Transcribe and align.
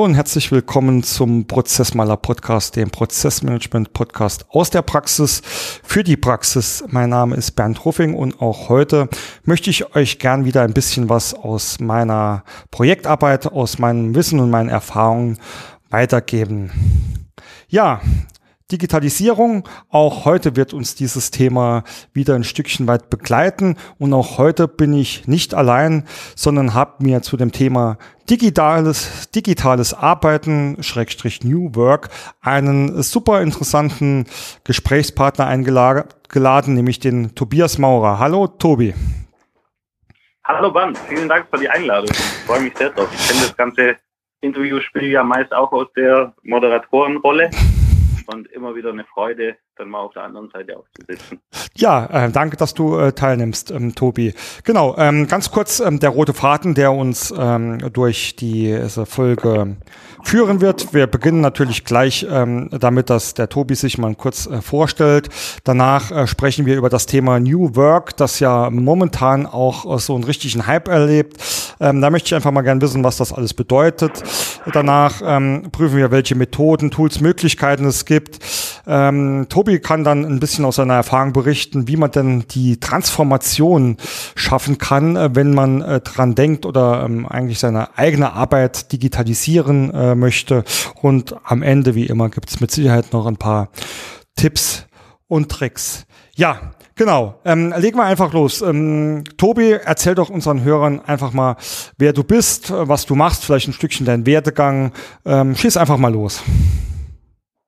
Hallo 0.00 0.08
und 0.08 0.14
herzlich 0.14 0.50
willkommen 0.50 1.02
zum 1.02 1.46
Prozessmaler 1.46 2.16
Podcast, 2.16 2.74
dem 2.74 2.88
Prozessmanagement 2.88 3.92
Podcast 3.92 4.46
aus 4.48 4.70
der 4.70 4.80
Praxis 4.80 5.42
für 5.44 6.02
die 6.02 6.16
Praxis. 6.16 6.82
Mein 6.88 7.10
Name 7.10 7.36
ist 7.36 7.50
Bernd 7.50 7.84
Ruffing 7.84 8.14
und 8.14 8.40
auch 8.40 8.70
heute 8.70 9.10
möchte 9.44 9.68
ich 9.68 9.94
euch 9.94 10.18
gern 10.18 10.46
wieder 10.46 10.62
ein 10.62 10.72
bisschen 10.72 11.10
was 11.10 11.34
aus 11.34 11.80
meiner 11.80 12.44
Projektarbeit, 12.70 13.46
aus 13.46 13.78
meinem 13.78 14.14
Wissen 14.14 14.40
und 14.40 14.48
meinen 14.48 14.70
Erfahrungen 14.70 15.36
weitergeben. 15.90 16.70
Ja, 17.68 18.00
Digitalisierung. 18.72 19.68
Auch 19.88 20.24
heute 20.24 20.56
wird 20.56 20.72
uns 20.72 20.94
dieses 20.94 21.30
Thema 21.30 21.84
wieder 22.12 22.34
ein 22.34 22.44
Stückchen 22.44 22.86
weit 22.86 23.10
begleiten. 23.10 23.76
Und 23.98 24.12
auch 24.14 24.38
heute 24.38 24.68
bin 24.68 24.92
ich 24.92 25.26
nicht 25.28 25.54
allein, 25.54 26.06
sondern 26.36 26.74
habe 26.74 27.04
mir 27.04 27.22
zu 27.22 27.36
dem 27.36 27.52
Thema 27.52 27.98
digitales, 28.28 29.30
digitales 29.30 29.92
Arbeiten, 29.92 30.82
Schrägstrich 30.82 31.42
New 31.42 31.74
Work, 31.74 32.10
einen 32.40 33.02
super 33.02 33.42
interessanten 33.42 34.26
Gesprächspartner 34.64 35.46
eingeladen, 35.46 36.74
nämlich 36.74 37.00
den 37.00 37.34
Tobias 37.34 37.78
Maurer. 37.78 38.18
Hallo, 38.18 38.46
Tobi. 38.46 38.94
Hallo, 40.44 40.70
Band. 40.72 40.98
Vielen 41.08 41.28
Dank 41.28 41.46
für 41.50 41.58
die 41.58 41.68
Einladung. 41.68 42.10
Ich 42.10 42.46
freue 42.46 42.60
mich 42.60 42.76
sehr 42.76 42.90
drauf. 42.90 43.08
Ich 43.12 43.28
kenne 43.28 43.40
das 43.42 43.56
ganze 43.56 43.96
Interviewspiel 44.40 45.10
ja 45.10 45.22
meist 45.22 45.52
auch 45.52 45.70
aus 45.72 45.86
der 45.96 46.32
Moderatorenrolle 46.42 47.50
und 48.32 48.50
immer 48.52 48.74
wieder 48.74 48.90
eine 48.90 49.04
Freude, 49.04 49.56
dann 49.76 49.88
mal 49.88 50.00
auf 50.00 50.12
der 50.12 50.24
anderen 50.24 50.50
Seite 50.50 50.76
aufzusitzen. 50.76 51.40
Ja, 51.74 52.06
äh, 52.06 52.30
danke, 52.30 52.56
dass 52.56 52.74
du 52.74 52.98
äh, 52.98 53.12
teilnimmst, 53.12 53.70
ähm, 53.70 53.94
Tobi. 53.94 54.34
Genau, 54.64 54.96
ähm, 54.98 55.26
ganz 55.26 55.50
kurz 55.50 55.80
ähm, 55.80 56.00
der 56.00 56.10
rote 56.10 56.34
Faden, 56.34 56.74
der 56.74 56.92
uns 56.92 57.32
ähm, 57.36 57.78
durch 57.92 58.36
diese 58.36 59.06
Folge 59.06 59.76
führen 60.22 60.60
wird. 60.60 60.92
Wir 60.92 61.06
beginnen 61.06 61.40
natürlich 61.40 61.84
gleich 61.84 62.26
ähm, 62.30 62.68
damit, 62.70 63.10
dass 63.10 63.34
der 63.34 63.48
Tobi 63.48 63.74
sich 63.74 63.98
mal 63.98 64.14
kurz 64.14 64.46
äh, 64.46 64.60
vorstellt. 64.62 65.28
Danach 65.64 66.10
äh, 66.10 66.26
sprechen 66.26 66.66
wir 66.66 66.76
über 66.76 66.88
das 66.88 67.06
Thema 67.06 67.40
New 67.40 67.74
Work, 67.76 68.16
das 68.16 68.40
ja 68.40 68.70
momentan 68.70 69.46
auch 69.46 69.96
äh, 69.96 69.98
so 69.98 70.14
einen 70.14 70.24
richtigen 70.24 70.66
Hype 70.66 70.88
erlebt. 70.88 71.36
Ähm, 71.80 72.00
da 72.00 72.10
möchte 72.10 72.28
ich 72.28 72.34
einfach 72.34 72.52
mal 72.52 72.62
gern 72.62 72.80
wissen, 72.80 73.04
was 73.04 73.16
das 73.16 73.32
alles 73.32 73.54
bedeutet. 73.54 74.22
Danach 74.72 75.22
ähm, 75.24 75.68
prüfen 75.72 75.96
wir, 75.96 76.10
welche 76.10 76.34
Methoden, 76.34 76.90
Tools, 76.90 77.20
Möglichkeiten 77.20 77.86
es 77.86 78.04
gibt. 78.04 78.38
Ähm, 78.86 79.46
Tobi 79.48 79.78
kann 79.78 80.04
dann 80.04 80.24
ein 80.24 80.40
bisschen 80.40 80.64
aus 80.64 80.76
seiner 80.76 80.94
Erfahrung 80.94 81.32
berichten, 81.32 81.88
wie 81.88 81.96
man 81.96 82.10
denn 82.10 82.44
die 82.50 82.78
Transformation 82.80 83.96
schaffen 84.34 84.78
kann, 84.78 85.16
äh, 85.16 85.30
wenn 85.34 85.54
man 85.54 85.82
äh, 85.82 86.00
dran 86.00 86.34
denkt 86.34 86.66
oder 86.66 87.04
ähm, 87.04 87.26
eigentlich 87.26 87.58
seine 87.58 87.96
eigene 87.96 88.32
Arbeit 88.32 88.92
digitalisieren 88.92 89.92
äh, 89.94 90.09
möchte. 90.14 90.64
Und 91.00 91.34
am 91.44 91.62
Ende, 91.62 91.94
wie 91.94 92.06
immer, 92.06 92.28
gibt 92.28 92.50
es 92.50 92.60
mit 92.60 92.70
Sicherheit 92.70 93.12
noch 93.12 93.26
ein 93.26 93.36
paar 93.36 93.70
Tipps 94.36 94.86
und 95.28 95.50
Tricks. 95.50 96.06
Ja, 96.34 96.72
Genau, 96.96 97.40
ähm, 97.46 97.72
legen 97.78 97.96
wir 97.96 98.04
einfach 98.04 98.34
los. 98.34 98.60
Ähm, 98.60 99.24
Tobi, 99.38 99.70
erzähl 99.70 100.14
doch 100.14 100.28
unseren 100.28 100.64
Hörern 100.64 101.00
einfach 101.00 101.32
mal, 101.32 101.56
wer 101.96 102.12
du 102.12 102.22
bist, 102.22 102.68
äh, 102.68 102.88
was 102.88 103.06
du 103.06 103.14
machst, 103.14 103.46
vielleicht 103.46 103.68
ein 103.68 103.72
Stückchen 103.72 104.04
deinen 104.04 104.26
Werdegang. 104.26 104.92
Ähm, 105.24 105.56
schieß 105.56 105.78
einfach 105.78 105.96
mal 105.96 106.12
los. 106.12 106.44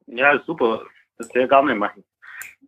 Ja, 0.07 0.39
super 0.45 0.83
das 1.23 1.33
sehr 1.33 1.49
gerne 1.49 1.75
machen. 1.75 2.05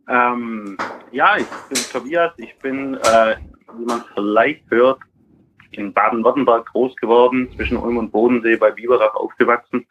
Ähm, 0.09 0.77
ja, 1.13 1.37
ich 1.37 1.47
bin 1.69 1.79
Tobias, 1.93 2.33
ich 2.37 2.57
bin, 2.59 2.95
äh, 2.95 3.37
wie 3.77 3.85
man 3.85 4.05
vielleicht 4.15 4.71
hört, 4.71 4.99
in 5.79 5.93
Baden-Württemberg 5.93 6.67
groß 6.67 6.97
geworden, 6.97 7.51
zwischen 7.57 7.77
Ulm 7.77 7.99
und 7.99 8.11
Bodensee 8.11 8.57
bei 8.57 8.71
Biberach 8.71 9.15
aufgewachsen. 9.15 9.87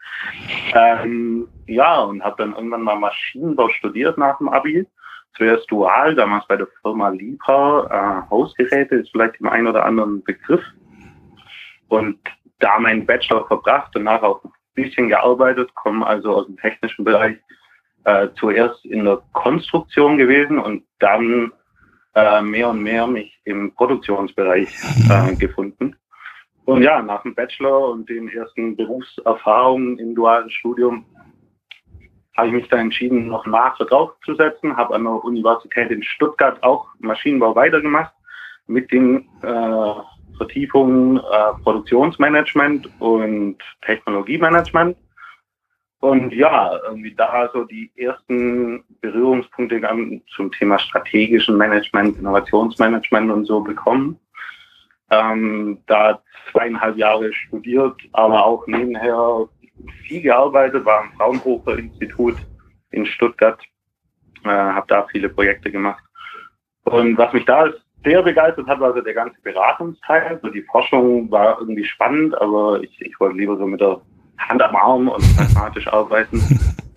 Ähm, 0.74 1.48
ja, 1.68 2.02
und 2.02 2.24
habe 2.24 2.36
dann 2.38 2.56
irgendwann 2.56 2.82
mal 2.82 2.96
Maschinenbau 2.96 3.70
studiert 3.70 4.18
nach 4.18 4.38
dem 4.38 4.50
Abi. 4.50 4.88
Zuerst 5.36 5.70
dual, 5.72 6.16
damals 6.16 6.46
bei 6.48 6.58
der 6.58 6.68
Firma 6.82 7.10
Libra. 7.10 7.88
Äh, 8.26 8.30
Hausgeräte 8.30 8.96
ist 8.96 9.10
vielleicht 9.12 9.40
dem 9.40 9.48
einen 9.48 9.68
oder 9.68 9.86
anderen 9.86 10.24
Begriff. 10.24 10.64
Und 11.88 12.20
da 12.60 12.80
meinen 12.80 13.06
Bachelor 13.06 13.46
verbracht, 13.48 13.92
danach 13.94 14.22
auch 14.22 14.44
ein 14.44 14.52
bisschen 14.74 15.10
gearbeitet, 15.10 15.74
komme 15.76 16.06
also 16.06 16.36
aus 16.36 16.46
dem 16.46 16.58
technischen 16.58 17.04
Bereich 17.04 17.38
äh, 18.06 18.30
zuerst 18.36 18.86
in 18.86 19.06
der 19.06 19.22
Konstruktion 19.34 20.18
gewesen 20.18 20.60
und 20.60 20.84
dann 21.00 21.52
äh, 22.16 22.42
mehr 22.42 22.70
und 22.70 22.84
mehr 22.84 23.08
mich 23.08 23.40
im 23.46 23.74
Produktionsbereich 23.74 24.70
äh, 25.10 25.36
gefunden. 25.36 25.96
Und 26.66 26.82
ja, 26.82 27.02
nach 27.02 27.24
dem 27.24 27.36
Bachelor 27.36 27.90
und 27.90 28.10
den 28.10 28.30
ersten 28.30 28.76
Berufserfahrungen 28.76 30.00
im 30.00 30.16
dualen 30.16 30.50
Studium 30.50 31.06
habe 32.38 32.48
ich 32.48 32.54
mich 32.54 32.70
dann 32.70 32.80
entschieden, 32.80 33.28
noch 33.28 33.46
Master 33.46 33.86
draufzusetzen, 33.86 34.76
habe 34.76 34.96
an 34.96 35.04
der 35.04 35.24
Universität 35.24 35.92
in 35.92 36.02
Stuttgart 36.02 36.62
auch 36.64 36.88
Maschinenbau 37.00 37.56
weitergemacht 37.56 38.14
mit 38.68 38.92
den 38.92 39.28
äh, 39.42 39.94
Vertiefungen 40.38 41.18
äh, 41.18 41.62
Produktionsmanagement 41.64 42.90
und 43.00 43.58
Technologiemanagement. 43.82 44.98
Und 46.04 46.34
ja, 46.34 46.78
irgendwie 46.86 47.16
da 47.16 47.50
so 47.54 47.64
die 47.64 47.90
ersten 47.96 48.84
Berührungspunkte 49.00 49.82
zum 50.36 50.52
Thema 50.52 50.78
strategischen 50.78 51.56
Management, 51.56 52.18
Innovationsmanagement 52.18 53.32
und 53.32 53.46
so 53.46 53.62
bekommen. 53.62 54.20
Ähm, 55.12 55.78
da 55.88 56.22
zweieinhalb 56.52 56.98
Jahre 56.98 57.32
studiert, 57.32 57.96
aber 58.12 58.46
auch 58.46 58.68
nebenher 58.68 59.48
viel 60.06 60.22
gearbeitet, 60.22 60.84
war 60.84 61.04
am 61.04 61.14
Fraunhofer 61.14 61.78
Institut 61.78 62.36
in 62.92 63.06
Stuttgart, 63.06 63.62
äh, 64.44 64.50
habe 64.50 64.88
da 64.90 65.08
viele 65.10 65.30
Projekte 65.30 65.72
gemacht. 65.72 66.04
Und 66.84 67.18
was 67.18 67.32
mich 67.32 67.46
da 67.46 67.72
sehr 68.04 68.22
begeistert 68.22 68.68
hat, 68.68 68.82
war 68.82 68.94
so 68.94 69.00
der 69.00 69.14
ganze 69.14 69.40
Beratungsteil. 69.42 70.24
Also 70.24 70.50
die 70.50 70.64
Forschung 70.64 71.32
war 71.32 71.62
irgendwie 71.62 71.86
spannend, 71.86 72.36
aber 72.42 72.84
ich, 72.84 73.00
ich 73.00 73.18
wollte 73.22 73.38
lieber 73.38 73.56
so 73.56 73.66
mit 73.66 73.80
der 73.80 74.02
Hand 74.38 74.62
am 74.62 74.76
Arm 74.76 75.08
und 75.08 75.24
pragmatisch 75.38 75.88
arbeiten. 75.88 76.42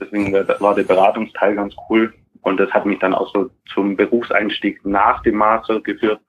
Deswegen 0.01 0.33
war 0.33 0.75
der 0.75 0.85
Beratungsteil 0.85 1.55
ganz 1.55 1.75
cool. 1.89 2.13
Und 2.43 2.61
das 2.61 2.71
hat 2.71 2.87
mich 2.87 2.99
dann 3.01 3.15
auch 3.15 3.33
so 3.33 3.51
zum 3.73 3.97
Berufseinstieg 3.97 4.85
nach 4.85 5.23
dem 5.23 5.37
Master 5.37 5.81
geführt, 5.81 6.21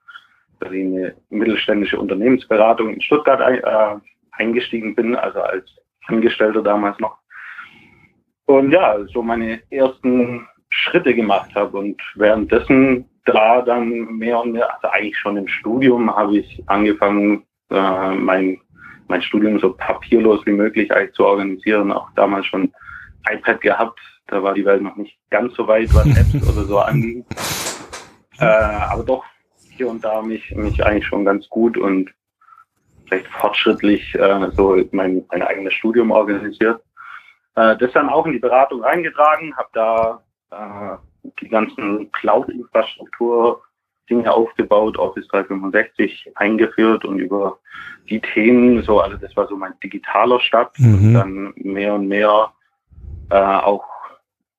dass 0.58 0.72
ich 0.72 0.80
in 0.80 0.96
eine 0.96 1.14
mittelständische 1.30 1.98
Unternehmensberatung 1.98 2.94
in 2.94 3.00
Stuttgart 3.00 3.40
äh, 3.40 3.96
eingestiegen 4.32 4.94
bin, 4.94 5.14
also 5.14 5.40
als 5.40 5.70
Angestellter 6.06 6.62
damals 6.62 6.98
noch. 6.98 7.18
Und 8.46 8.72
ja, 8.72 8.96
so 9.12 9.22
meine 9.22 9.60
ersten 9.70 10.46
Schritte 10.70 11.14
gemacht 11.14 11.54
habe 11.54 11.78
und 11.78 12.00
währenddessen 12.14 13.08
da 13.24 13.62
dann 13.62 14.16
mehr 14.16 14.40
und 14.40 14.52
mehr, 14.52 14.74
also 14.74 14.88
eigentlich 14.88 15.18
schon 15.18 15.36
im 15.36 15.48
Studium 15.48 16.14
habe 16.14 16.38
ich 16.38 16.62
angefangen, 16.66 17.44
äh, 17.70 18.10
mein 18.14 18.58
mein 19.08 19.22
Studium 19.22 19.58
so 19.58 19.72
papierlos 19.72 20.44
wie 20.46 20.52
möglich 20.52 20.92
eigentlich 20.92 21.14
zu 21.14 21.26
organisieren. 21.26 21.92
Auch 21.92 22.08
damals 22.14 22.46
schon 22.46 22.72
iPad 23.30 23.60
gehabt. 23.60 24.00
Da 24.28 24.42
war 24.42 24.54
die 24.54 24.64
Welt 24.64 24.82
noch 24.82 24.96
nicht 24.96 25.18
ganz 25.30 25.54
so 25.54 25.66
weit, 25.66 25.92
was 25.94 26.06
Apps 26.06 26.34
oder 26.48 26.64
so 26.64 26.78
anging. 26.78 27.24
Äh, 28.38 28.44
aber 28.44 29.02
doch 29.02 29.24
hier 29.70 29.88
und 29.88 30.04
da 30.04 30.22
mich, 30.22 30.54
mich 30.54 30.84
eigentlich 30.84 31.06
schon 31.06 31.24
ganz 31.24 31.48
gut 31.48 31.76
und 31.76 32.10
recht 33.10 33.26
fortschrittlich 33.28 34.14
äh, 34.14 34.50
so 34.52 34.76
mein, 34.92 35.24
mein 35.30 35.42
eigenes 35.42 35.74
Studium 35.74 36.10
organisiert. 36.10 36.82
Äh, 37.54 37.76
das 37.78 37.92
dann 37.92 38.08
auch 38.08 38.26
in 38.26 38.32
die 38.32 38.38
Beratung 38.38 38.82
reingetragen, 38.82 39.56
habe 39.56 39.68
da 39.72 40.22
äh, 40.50 41.30
die 41.40 41.48
ganzen 41.48 42.10
Cloud-Infrastruktur 42.12 43.62
Dinge 44.08 44.32
aufgebaut, 44.32 44.98
Office 44.98 45.28
365 45.28 46.32
eingeführt 46.34 47.04
und 47.04 47.18
über 47.18 47.58
die 48.08 48.20
Themen, 48.20 48.82
so, 48.82 49.00
also 49.00 49.16
das 49.16 49.36
war 49.36 49.46
so 49.48 49.56
mein 49.56 49.74
digitaler 49.82 50.40
Start 50.40 50.78
mhm. 50.78 50.94
und 50.94 51.14
dann 51.14 51.52
mehr 51.56 51.94
und 51.94 52.08
mehr 52.08 52.52
äh, 53.30 53.36
auch 53.36 53.84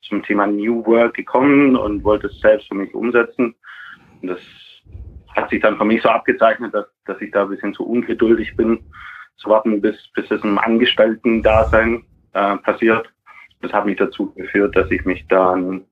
zum 0.02 0.24
Thema 0.24 0.48
New 0.48 0.86
Work 0.86 1.16
gekommen 1.16 1.76
und 1.76 2.04
wollte 2.04 2.28
es 2.28 2.40
selbst 2.40 2.68
für 2.68 2.76
mich 2.76 2.94
umsetzen. 2.94 3.56
Und 4.22 4.28
das 4.28 4.40
hat 5.36 5.50
sich 5.50 5.62
dann 5.62 5.78
für 5.78 5.86
mich 5.86 6.02
so 6.02 6.10
abgezeichnet, 6.10 6.74
dass, 6.74 6.86
dass 7.06 7.22
ich 7.22 7.32
da 7.32 7.44
ein 7.44 7.50
bisschen 7.50 7.74
zu 7.74 7.86
ungeduldig 7.86 8.56
bin, 8.56 8.80
zu 9.38 9.50
warten, 9.50 9.82
bis, 9.82 9.96
bis 10.14 10.30
es 10.32 10.44
im 10.44 10.58
Angestellten-Dasein 10.58 12.04
äh, 12.34 12.58
passiert. 12.58 13.08
Das 13.62 13.72
hat 13.72 13.86
mich 13.86 13.98
dazu 13.98 14.34
geführt, 14.34 14.76
dass 14.76 14.90
ich 14.92 15.06
mich 15.06 15.26
dann 15.28 15.86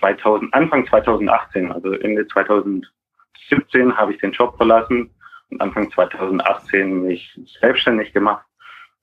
2000, 0.00 0.52
Anfang 0.54 0.86
2018, 0.86 1.72
also 1.72 1.92
Ende 1.92 2.26
2017 2.28 3.96
habe 3.96 4.12
ich 4.12 4.20
den 4.20 4.32
Job 4.32 4.56
verlassen 4.56 5.10
und 5.50 5.60
Anfang 5.60 5.90
2018 5.90 7.02
mich 7.02 7.40
selbstständig 7.60 8.12
gemacht. 8.12 8.44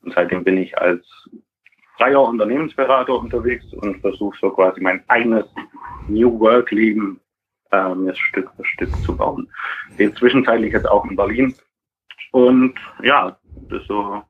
Und 0.01 0.13
seitdem 0.13 0.43
bin 0.43 0.57
ich 0.57 0.77
als 0.77 1.05
freier 1.97 2.21
Unternehmensberater 2.21 3.13
unterwegs 3.13 3.65
und 3.73 4.01
versuche 4.01 4.37
so 4.39 4.49
quasi 4.49 4.81
mein 4.81 5.03
eigenes 5.07 5.45
New 6.07 6.39
Work 6.39 6.71
Leben 6.71 7.19
äh, 7.71 7.95
mir 7.95 8.15
Stück 8.15 8.51
für 8.55 8.65
Stück 8.65 8.95
zu 9.03 9.15
bauen. 9.15 9.49
Bin 9.97 10.15
zwischenzeitlich 10.15 10.73
jetzt 10.73 10.87
auch 10.87 11.05
in 11.05 11.15
Berlin. 11.15 11.55
Und 12.31 12.75
ja, 13.03 13.37
das 13.69 13.81
ist 13.81 13.87
so 13.87 14.23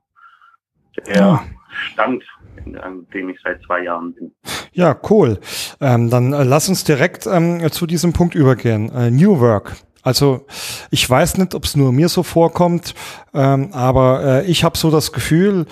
der 1.06 1.16
ja. 1.16 1.44
Stand, 1.92 2.22
an 2.80 3.06
dem 3.12 3.30
ich 3.30 3.38
seit 3.42 3.62
zwei 3.62 3.84
Jahren 3.84 4.14
bin. 4.14 4.32
Ja, 4.72 4.96
cool. 5.10 5.38
Ähm, 5.80 6.10
dann 6.10 6.32
äh, 6.32 6.44
lass 6.44 6.68
uns 6.68 6.84
direkt 6.84 7.26
ähm, 7.26 7.70
zu 7.70 7.86
diesem 7.86 8.12
Punkt 8.12 8.34
übergehen. 8.34 8.90
Äh, 8.92 9.10
New 9.10 9.40
Work. 9.40 9.76
Also 10.02 10.46
ich 10.90 11.08
weiß 11.08 11.38
nicht, 11.38 11.54
ob 11.54 11.64
es 11.64 11.76
nur 11.76 11.92
mir 11.92 12.08
so 12.08 12.24
vorkommt, 12.24 12.94
ähm, 13.32 13.72
aber 13.72 14.24
äh, 14.24 14.46
ich 14.46 14.64
habe 14.64 14.76
so 14.76 14.90
das 14.90 15.12
Gefühl, 15.12 15.66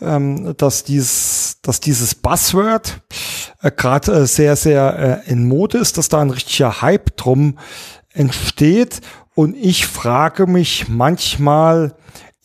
ähm, 0.00 0.56
dass, 0.56 0.82
dieses, 0.82 1.60
dass 1.62 1.78
dieses 1.78 2.16
Buzzword 2.16 3.00
äh, 3.62 3.70
gerade 3.70 4.12
äh, 4.12 4.26
sehr, 4.26 4.56
sehr 4.56 5.22
äh, 5.24 5.30
in 5.30 5.46
Mode 5.46 5.78
ist, 5.78 5.98
dass 5.98 6.08
da 6.08 6.20
ein 6.20 6.30
richtiger 6.30 6.82
Hype 6.82 7.16
drum 7.16 7.58
entsteht. 8.12 9.02
Und 9.36 9.54
ich 9.56 9.86
frage 9.86 10.48
mich 10.48 10.88
manchmal, 10.88 11.94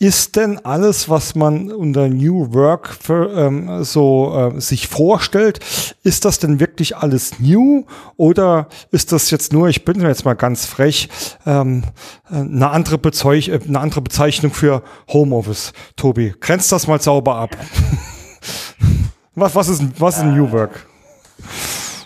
ist 0.02 0.36
denn 0.36 0.58
alles, 0.66 1.12
was 1.12 1.36
man 1.36 1.72
unter 1.72 2.08
New 2.08 2.56
Work 2.56 2.88
für, 2.88 3.32
ähm, 3.38 3.84
so 3.84 4.52
äh, 4.56 4.60
sich 4.60 4.88
vorstellt, 4.88 5.60
ist 6.04 6.26
das 6.26 6.40
denn 6.40 6.60
wirklich 6.60 6.98
alles 6.98 7.40
new 7.40 7.86
oder 8.18 8.68
ist 8.90 9.12
das 9.12 9.30
jetzt 9.30 9.54
nur, 9.54 9.70
ich 9.70 9.86
bin 9.86 10.02
jetzt 10.02 10.26
mal 10.26 10.34
ganz 10.34 10.66
frech, 10.66 11.08
ähm, 11.46 11.84
eine, 12.32 12.72
andere 12.72 12.98
Bezeich 12.98 13.50
äh, 13.50 13.60
eine 13.68 13.80
andere 13.80 14.02
Bezeichnung 14.02 14.52
für 14.52 14.82
Homeoffice? 15.08 15.72
Tobi, 15.98 16.34
grenzt 16.40 16.72
das 16.72 16.88
mal 16.88 17.00
sauber 17.00 17.36
ab. 17.36 17.56
was, 19.36 19.54
was 19.54 19.70
ist, 19.70 20.02
was 20.02 20.18
ist 20.18 20.24
New 20.24 20.52
Work? 20.52 20.88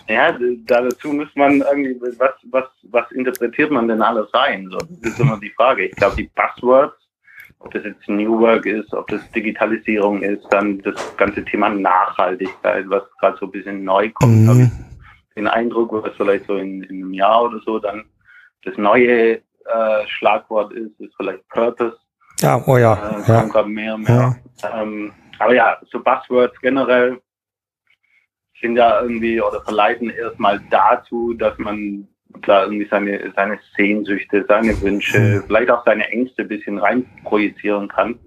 Ja, 0.06 0.36
dazu 0.66 1.14
muss 1.14 1.28
man 1.34 1.62
irgendwie, 1.62 1.98
was, 2.18 2.34
was, 2.50 2.64
was 2.90 3.10
interpretiert 3.12 3.70
man 3.70 3.88
denn 3.88 4.02
alles 4.02 4.32
rein? 4.34 4.68
So, 4.70 4.76
das 4.76 5.12
ist 5.12 5.18
immer 5.18 5.40
die 5.40 5.50
Frage. 5.56 5.86
Ich 5.86 5.96
glaube, 5.96 6.16
die 6.16 6.30
Buzzwords 6.34 7.05
ob 7.66 7.72
das 7.72 7.84
jetzt 7.84 8.08
New 8.08 8.40
Work 8.40 8.64
ist, 8.64 8.92
ob 8.94 9.08
das 9.08 9.20
Digitalisierung 9.32 10.22
ist, 10.22 10.46
dann 10.50 10.80
das 10.82 11.16
ganze 11.16 11.44
Thema 11.44 11.68
Nachhaltigkeit, 11.68 12.84
was 12.88 13.02
gerade 13.18 13.36
so 13.38 13.46
ein 13.46 13.52
bisschen 13.52 13.84
neu 13.84 14.10
kommt, 14.10 14.42
mhm. 14.42 14.48
habe 14.48 14.62
ich 14.62 14.70
den 15.36 15.48
Eindruck, 15.48 15.92
was 15.92 16.14
vielleicht 16.16 16.46
so 16.46 16.56
in, 16.56 16.82
in, 16.84 17.02
einem 17.02 17.12
Jahr 17.12 17.44
oder 17.44 17.60
so 17.64 17.78
dann 17.78 18.04
das 18.64 18.76
neue 18.78 19.34
äh, 19.34 19.40
Schlagwort 20.06 20.72
ist, 20.72 20.98
ist 21.00 21.14
vielleicht 21.16 21.46
Purpose. 21.48 21.96
Ja, 22.40 22.62
oh 22.66 22.76
ja. 22.76 22.94
Äh, 22.94 23.28
ja. 23.28 23.44
gerade 23.44 23.68
mehr 23.68 23.94
und 23.94 24.08
mehr. 24.08 24.36
Ja. 24.62 24.82
Ähm, 24.82 25.12
aber 25.38 25.54
ja, 25.54 25.76
so 25.90 26.02
Buzzwords 26.02 26.58
generell 26.60 27.20
sind 28.60 28.76
ja 28.76 29.02
irgendwie 29.02 29.40
oder 29.40 29.60
verleiten 29.62 30.10
erstmal 30.10 30.60
dazu, 30.70 31.34
dass 31.34 31.58
man 31.58 32.08
klar 32.42 32.64
irgendwie 32.64 32.88
seine, 32.88 33.32
seine 33.34 33.58
Sehnsüchte, 33.76 34.44
seine 34.48 34.80
Wünsche, 34.80 35.18
mhm. 35.18 35.42
vielleicht 35.46 35.70
auch 35.70 35.84
seine 35.84 36.08
Ängste 36.08 36.42
ein 36.42 36.48
bisschen 36.48 36.78
rein 36.78 37.06
projizieren 37.24 37.88
kann. 37.88 38.18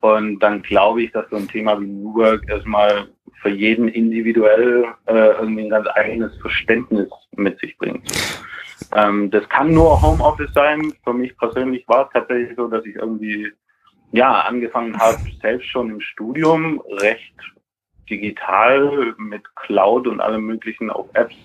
Und 0.00 0.38
dann 0.40 0.62
glaube 0.62 1.02
ich, 1.02 1.12
dass 1.12 1.28
so 1.30 1.36
ein 1.36 1.48
Thema 1.48 1.78
wie 1.80 1.86
New 1.86 2.14
Work 2.14 2.48
erstmal 2.48 3.08
für 3.42 3.50
jeden 3.50 3.88
individuell 3.88 4.86
äh, 5.06 5.12
irgendwie 5.12 5.64
ein 5.64 5.70
ganz 5.70 5.86
eigenes 5.94 6.36
Verständnis 6.40 7.08
mit 7.36 7.58
sich 7.58 7.76
bringt. 7.78 8.10
Ähm, 8.96 9.30
das 9.30 9.48
kann 9.48 9.72
nur 9.72 10.00
Homeoffice 10.00 10.52
sein. 10.54 10.92
Für 11.04 11.12
mich 11.12 11.36
persönlich 11.38 11.86
war 11.88 12.06
es 12.06 12.12
tatsächlich 12.12 12.56
so, 12.56 12.66
dass 12.68 12.84
ich 12.86 12.96
irgendwie 12.96 13.52
ja 14.12 14.40
angefangen 14.40 14.98
habe, 14.98 15.18
selbst 15.40 15.68
schon 15.68 15.90
im 15.90 16.00
Studium 16.00 16.82
recht 17.00 17.34
digital 18.08 19.14
mit 19.18 19.42
Cloud 19.54 20.06
und 20.06 20.20
allem 20.20 20.46
möglichen 20.46 20.90
auf 20.90 21.06
Apps 21.14 21.36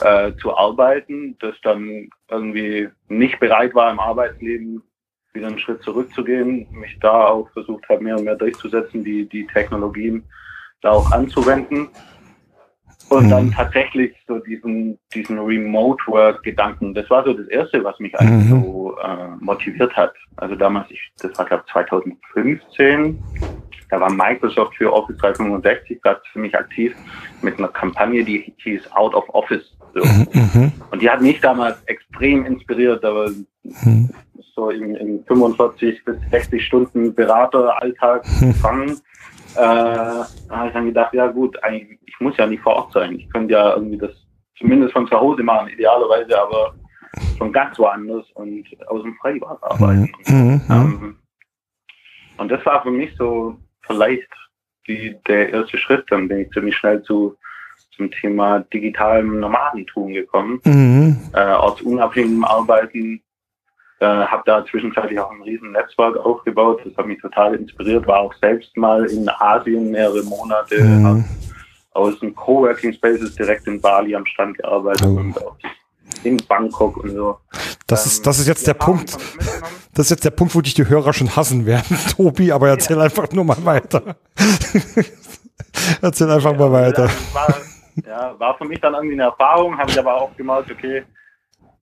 äh, 0.00 0.32
zu 0.40 0.56
arbeiten, 0.56 1.36
das 1.40 1.54
dann 1.62 2.08
irgendwie 2.30 2.88
nicht 3.08 3.38
bereit 3.40 3.74
war 3.74 3.90
im 3.90 4.00
Arbeitsleben 4.00 4.82
wieder 5.32 5.46
einen 5.46 5.58
Schritt 5.58 5.82
zurückzugehen, 5.82 6.66
mich 6.72 6.98
da 7.00 7.26
auch 7.26 7.50
versucht 7.52 7.88
habe, 7.88 8.04
mehr 8.04 8.16
und 8.16 8.24
mehr 8.24 8.36
durchzusetzen, 8.36 9.02
die, 9.04 9.28
die 9.28 9.46
Technologien 9.46 10.24
da 10.82 10.90
auch 10.90 11.10
anzuwenden. 11.10 11.88
Und 13.08 13.26
mhm. 13.26 13.30
dann 13.30 13.52
tatsächlich 13.52 14.14
so 14.26 14.38
diesen, 14.38 14.98
diesen 15.12 15.38
Remote 15.38 16.02
Work 16.06 16.42
Gedanken, 16.42 16.94
das 16.94 17.08
war 17.10 17.24
so 17.24 17.34
das 17.34 17.46
Erste, 17.48 17.84
was 17.84 17.98
mich 17.98 18.18
eigentlich 18.18 18.50
mhm. 18.50 18.62
so 18.62 18.96
äh, 19.02 19.28
motiviert 19.40 19.94
hat. 19.94 20.14
Also 20.36 20.54
damals, 20.54 20.90
ich, 20.90 21.12
das 21.18 21.36
war 21.38 21.44
glaube 21.44 21.64
2015, 21.70 23.22
da 23.90 24.00
war 24.00 24.10
Microsoft 24.10 24.74
für 24.76 24.90
Office 24.90 25.18
365 25.18 26.00
gerade 26.00 26.22
ziemlich 26.32 26.54
aktiv 26.56 26.96
mit 27.42 27.58
einer 27.58 27.68
Kampagne, 27.68 28.24
die 28.24 28.54
hieß 28.56 28.90
Out 28.92 29.14
of 29.14 29.28
Office. 29.34 29.76
So. 29.94 30.04
Mhm. 30.04 30.72
Und 30.90 31.02
die 31.02 31.10
hat 31.10 31.20
mich 31.20 31.40
damals 31.40 31.82
extrem 31.86 32.46
inspiriert, 32.46 33.04
aber 33.04 33.30
mhm. 33.62 34.10
so 34.54 34.70
in, 34.70 34.94
in 34.96 35.24
45 35.24 36.04
bis 36.04 36.16
60 36.30 36.64
Stunden 36.64 37.14
Berateralltag 37.14 38.24
gefangen. 38.40 39.00
Äh, 39.54 39.56
da 39.56 40.26
habe 40.50 40.68
ich 40.68 40.72
dann 40.72 40.86
gedacht, 40.86 41.12
ja 41.12 41.26
gut, 41.26 41.62
eigentlich, 41.62 41.98
ich 42.06 42.18
muss 42.20 42.36
ja 42.38 42.46
nicht 42.46 42.62
vor 42.62 42.74
Ort 42.74 42.92
sein. 42.92 43.16
Ich 43.16 43.28
könnte 43.30 43.52
ja 43.52 43.74
irgendwie 43.74 43.98
das 43.98 44.12
zumindest 44.58 44.92
von 44.92 45.06
zu 45.08 45.18
Hause 45.18 45.42
machen, 45.42 45.68
idealerweise 45.68 46.40
aber 46.40 46.74
von 47.36 47.52
ganz 47.52 47.78
woanders 47.78 48.24
und 48.34 48.64
aus 48.86 49.02
dem 49.02 49.14
Freibad 49.16 49.62
arbeiten. 49.62 50.10
Mhm. 50.26 50.36
mhm. 50.36 50.62
Ähm, 50.70 51.16
und 52.38 52.48
das 52.48 52.64
war 52.64 52.82
für 52.82 52.90
mich 52.90 53.14
so 53.16 53.56
vielleicht 53.82 54.28
die, 54.88 55.14
der 55.28 55.50
erste 55.50 55.76
Schritt. 55.78 56.04
Dann 56.10 56.28
bin 56.28 56.38
ich 56.38 56.50
ziemlich 56.50 56.76
schnell 56.76 57.02
zu 57.02 57.36
zum 57.96 58.10
Thema 58.10 58.60
digitalem 58.72 59.40
Nomadentum 59.40 60.12
gekommen, 60.12 60.60
mhm. 60.64 61.18
äh, 61.34 61.52
ortsunabhängigem 61.52 62.44
Arbeiten. 62.44 63.22
Äh, 64.00 64.06
habe 64.06 64.42
da 64.46 64.64
zwischenzeitlich 64.66 65.20
auch 65.20 65.30
ein 65.30 65.42
riesen 65.42 65.72
Netzwerk 65.72 66.16
aufgebaut. 66.16 66.80
Das 66.84 66.96
hat 66.96 67.06
mich 67.06 67.20
total 67.20 67.54
inspiriert. 67.54 68.06
War 68.06 68.18
auch 68.18 68.34
selbst 68.40 68.76
mal 68.76 69.04
in 69.06 69.28
Asien 69.28 69.92
mehrere 69.92 70.24
Monate. 70.24 70.82
Mhm. 70.82 71.24
Aus 71.92 72.18
dem 72.20 72.34
Coworking 72.34 72.92
Spaces 72.94 73.34
direkt 73.36 73.66
in 73.68 73.80
Bali 73.80 74.16
am 74.16 74.26
Strand 74.26 74.58
gearbeitet 74.58 75.06
oh. 75.06 75.18
und 75.18 75.38
auch 75.38 75.56
in 76.24 76.36
Bangkok 76.48 76.96
und 76.96 77.10
so. 77.10 77.38
Das 77.86 78.06
ist, 78.06 78.26
das 78.26 78.38
ist 78.38 78.48
jetzt 78.48 78.66
der 78.66 78.74
Punkt. 78.74 79.16
Das 79.94 80.06
ist 80.06 80.10
jetzt 80.10 80.24
der 80.24 80.30
Punkt, 80.30 80.54
wo 80.54 80.62
dich 80.62 80.72
die 80.72 80.88
Hörer 80.88 81.12
schon 81.12 81.36
hassen 81.36 81.66
werden, 81.66 81.98
Tobi, 82.16 82.50
aber 82.50 82.70
erzähl 82.70 82.96
ja. 82.96 83.02
einfach 83.02 83.30
nur 83.32 83.44
mal 83.44 83.62
weiter. 83.62 84.16
erzähl 86.00 86.30
einfach 86.30 86.52
ja, 86.52 86.58
mal 86.58 86.72
weiter. 86.72 87.10
War, 87.34 87.54
ja, 88.06 88.38
war 88.38 88.56
für 88.56 88.64
mich 88.64 88.80
dann 88.80 88.94
irgendwie 88.94 89.14
eine 89.14 89.24
Erfahrung, 89.24 89.78
habe 89.78 89.90
ich 89.90 89.98
aber 89.98 90.14
auch 90.14 90.36
gemerkt, 90.36 90.70
okay, 90.70 91.04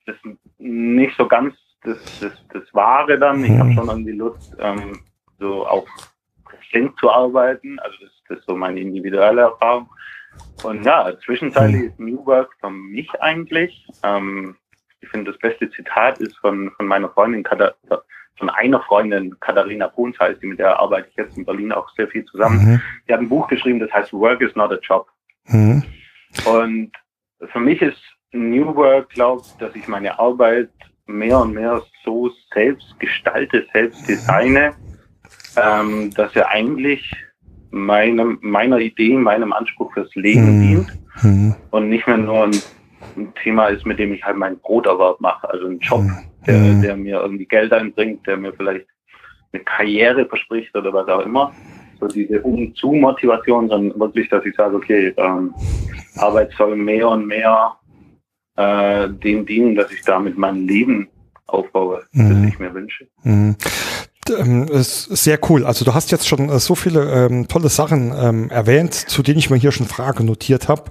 das 0.07 0.17
ist 0.17 0.39
nicht 0.59 1.17
so 1.17 1.27
ganz 1.27 1.55
das, 1.83 1.99
das, 2.21 2.33
das 2.53 2.63
Wahre 2.75 3.19
dann. 3.19 3.45
Ich 3.45 3.59
habe 3.59 3.71
mhm. 3.71 3.75
schon 3.75 3.89
irgendwie 3.89 4.13
Lust, 4.13 4.57
ähm, 4.59 5.01
so 5.39 5.67
auf 5.67 5.87
flink 6.71 6.99
zu 6.99 7.11
arbeiten. 7.11 7.79
Also 7.81 7.97
das, 8.03 8.11
das 8.29 8.39
ist 8.39 8.47
so 8.47 8.57
meine 8.57 8.81
individuelle 8.81 9.43
Erfahrung. 9.43 9.89
Und 10.63 10.85
ja, 10.85 11.13
zwischenzeitlich 11.25 11.85
ist 11.85 12.01
New 12.01 12.25
Work 12.27 12.55
für 12.61 12.71
mich 12.71 13.11
eigentlich. 13.21 13.87
Ähm, 14.03 14.57
ich 15.01 15.09
finde, 15.09 15.33
das 15.33 15.41
beste 15.41 15.71
Zitat 15.71 16.19
ist 16.19 16.37
von, 16.39 16.71
von 16.77 16.87
meiner 16.87 17.09
Freundin, 17.09 17.45
von 18.37 18.51
einer 18.51 18.81
Freundin, 18.83 19.39
Katharina 19.41 19.89
Bruns 19.89 20.19
heißt 20.19 20.43
die, 20.43 20.47
mit 20.47 20.59
der 20.59 20.79
arbeite 20.79 21.09
ich 21.11 21.17
jetzt 21.17 21.37
in 21.37 21.45
Berlin 21.45 21.73
auch 21.73 21.89
sehr 21.97 22.09
viel 22.09 22.25
zusammen. 22.27 22.59
Mhm. 22.59 22.83
Die 23.09 23.13
hat 23.13 23.21
ein 23.21 23.29
Buch 23.29 23.49
geschrieben, 23.49 23.81
das 23.81 23.93
heißt 23.93 24.13
Work 24.13 24.41
is 24.41 24.55
not 24.55 24.73
a 24.73 24.79
Job. 24.81 25.09
Mhm. 25.47 25.83
Und 26.45 26.93
für 27.53 27.61
mich 27.61 27.81
ist 27.83 28.01
New 28.33 28.75
Work, 28.75 29.11
glaube 29.11 29.43
ich, 29.45 29.53
dass 29.59 29.75
ich 29.75 29.89
meine 29.89 30.19
Arbeit 30.19 30.71
mehr 31.07 31.41
und 31.41 31.55
mehr 31.55 31.83
so 32.05 32.31
selbst 32.55 32.99
gestalte, 33.01 33.67
selbst 33.73 34.09
designe, 34.09 34.73
ähm, 35.57 36.13
dass 36.15 36.35
er 36.37 36.49
eigentlich 36.49 37.13
meinem, 37.71 38.39
meiner 38.41 38.79
Idee, 38.79 39.17
meinem 39.17 39.53
Anspruch 39.53 39.93
fürs 39.93 40.15
Leben 40.15 40.59
mhm. 40.59 40.63
dient 40.63 40.99
mhm. 41.23 41.55
und 41.71 41.89
nicht 41.89 42.07
mehr 42.07 42.19
nur 42.19 42.45
ein, 42.45 42.57
ein, 43.17 43.33
Thema 43.43 43.67
ist, 43.67 43.87
mit 43.87 43.99
dem 43.99 44.13
ich 44.13 44.25
halt 44.25 44.37
meinen 44.37 44.59
Broterwerb 44.59 45.21
mache, 45.21 45.49
also 45.49 45.67
ein 45.67 45.79
Job, 45.79 46.03
mhm. 46.03 46.17
der, 46.47 46.59
mhm. 46.59 46.83
der 46.83 46.97
mir 46.97 47.21
irgendwie 47.21 47.47
Geld 47.47 47.73
einbringt, 47.73 48.27
der 48.27 48.37
mir 48.37 48.53
vielleicht 48.53 48.87
eine 49.53 49.63
Karriere 49.65 50.27
verspricht 50.27 50.75
oder 50.77 50.93
was 50.93 51.09
auch 51.09 51.21
immer, 51.21 51.53
so 52.01 52.09
diese 52.09 52.41
Um-zu-Motivation, 52.43 53.69
sondern 53.69 54.01
wirklich, 54.01 54.29
dass 54.29 54.45
ich 54.45 54.55
sage, 54.57 54.77
okay, 54.77 55.13
ähm, 55.17 55.55
Arbeit 56.17 56.51
soll 56.57 56.77
mehr 56.77 57.09
und 57.09 57.27
mehr 57.27 57.75
äh, 58.57 59.09
dem 59.09 59.47
dienen, 59.47 59.75
dass 59.75 59.91
ich 59.93 60.03
damit 60.03 60.37
mein 60.37 60.67
Leben 60.67 61.09
aufbaue, 61.47 62.03
mhm. 62.13 62.43
das 62.43 62.53
ich 62.53 62.59
mir 62.59 62.75
wünsche. 62.75 63.07
Mhm. 63.23 63.57
Ähm, 64.39 64.69
sehr 64.71 65.39
cool. 65.49 65.65
Also 65.65 65.85
du 65.85 65.95
hast 65.95 66.13
jetzt 66.13 66.29
schon 66.29 66.51
äh, 66.51 66.59
so 66.59 66.75
viele 66.75 67.11
ähm, 67.11 67.49
tolle 67.49 67.69
Sachen 67.69 68.13
ähm, 68.17 68.51
erwähnt, 68.51 68.95
zu 68.95 69.23
denen 69.23 69.39
ich 69.39 69.51
mir 69.51 69.57
hier 69.57 69.73
schon 69.73 69.87
Frage 69.87 70.23
notiert 70.23 70.69
habe. 70.69 70.85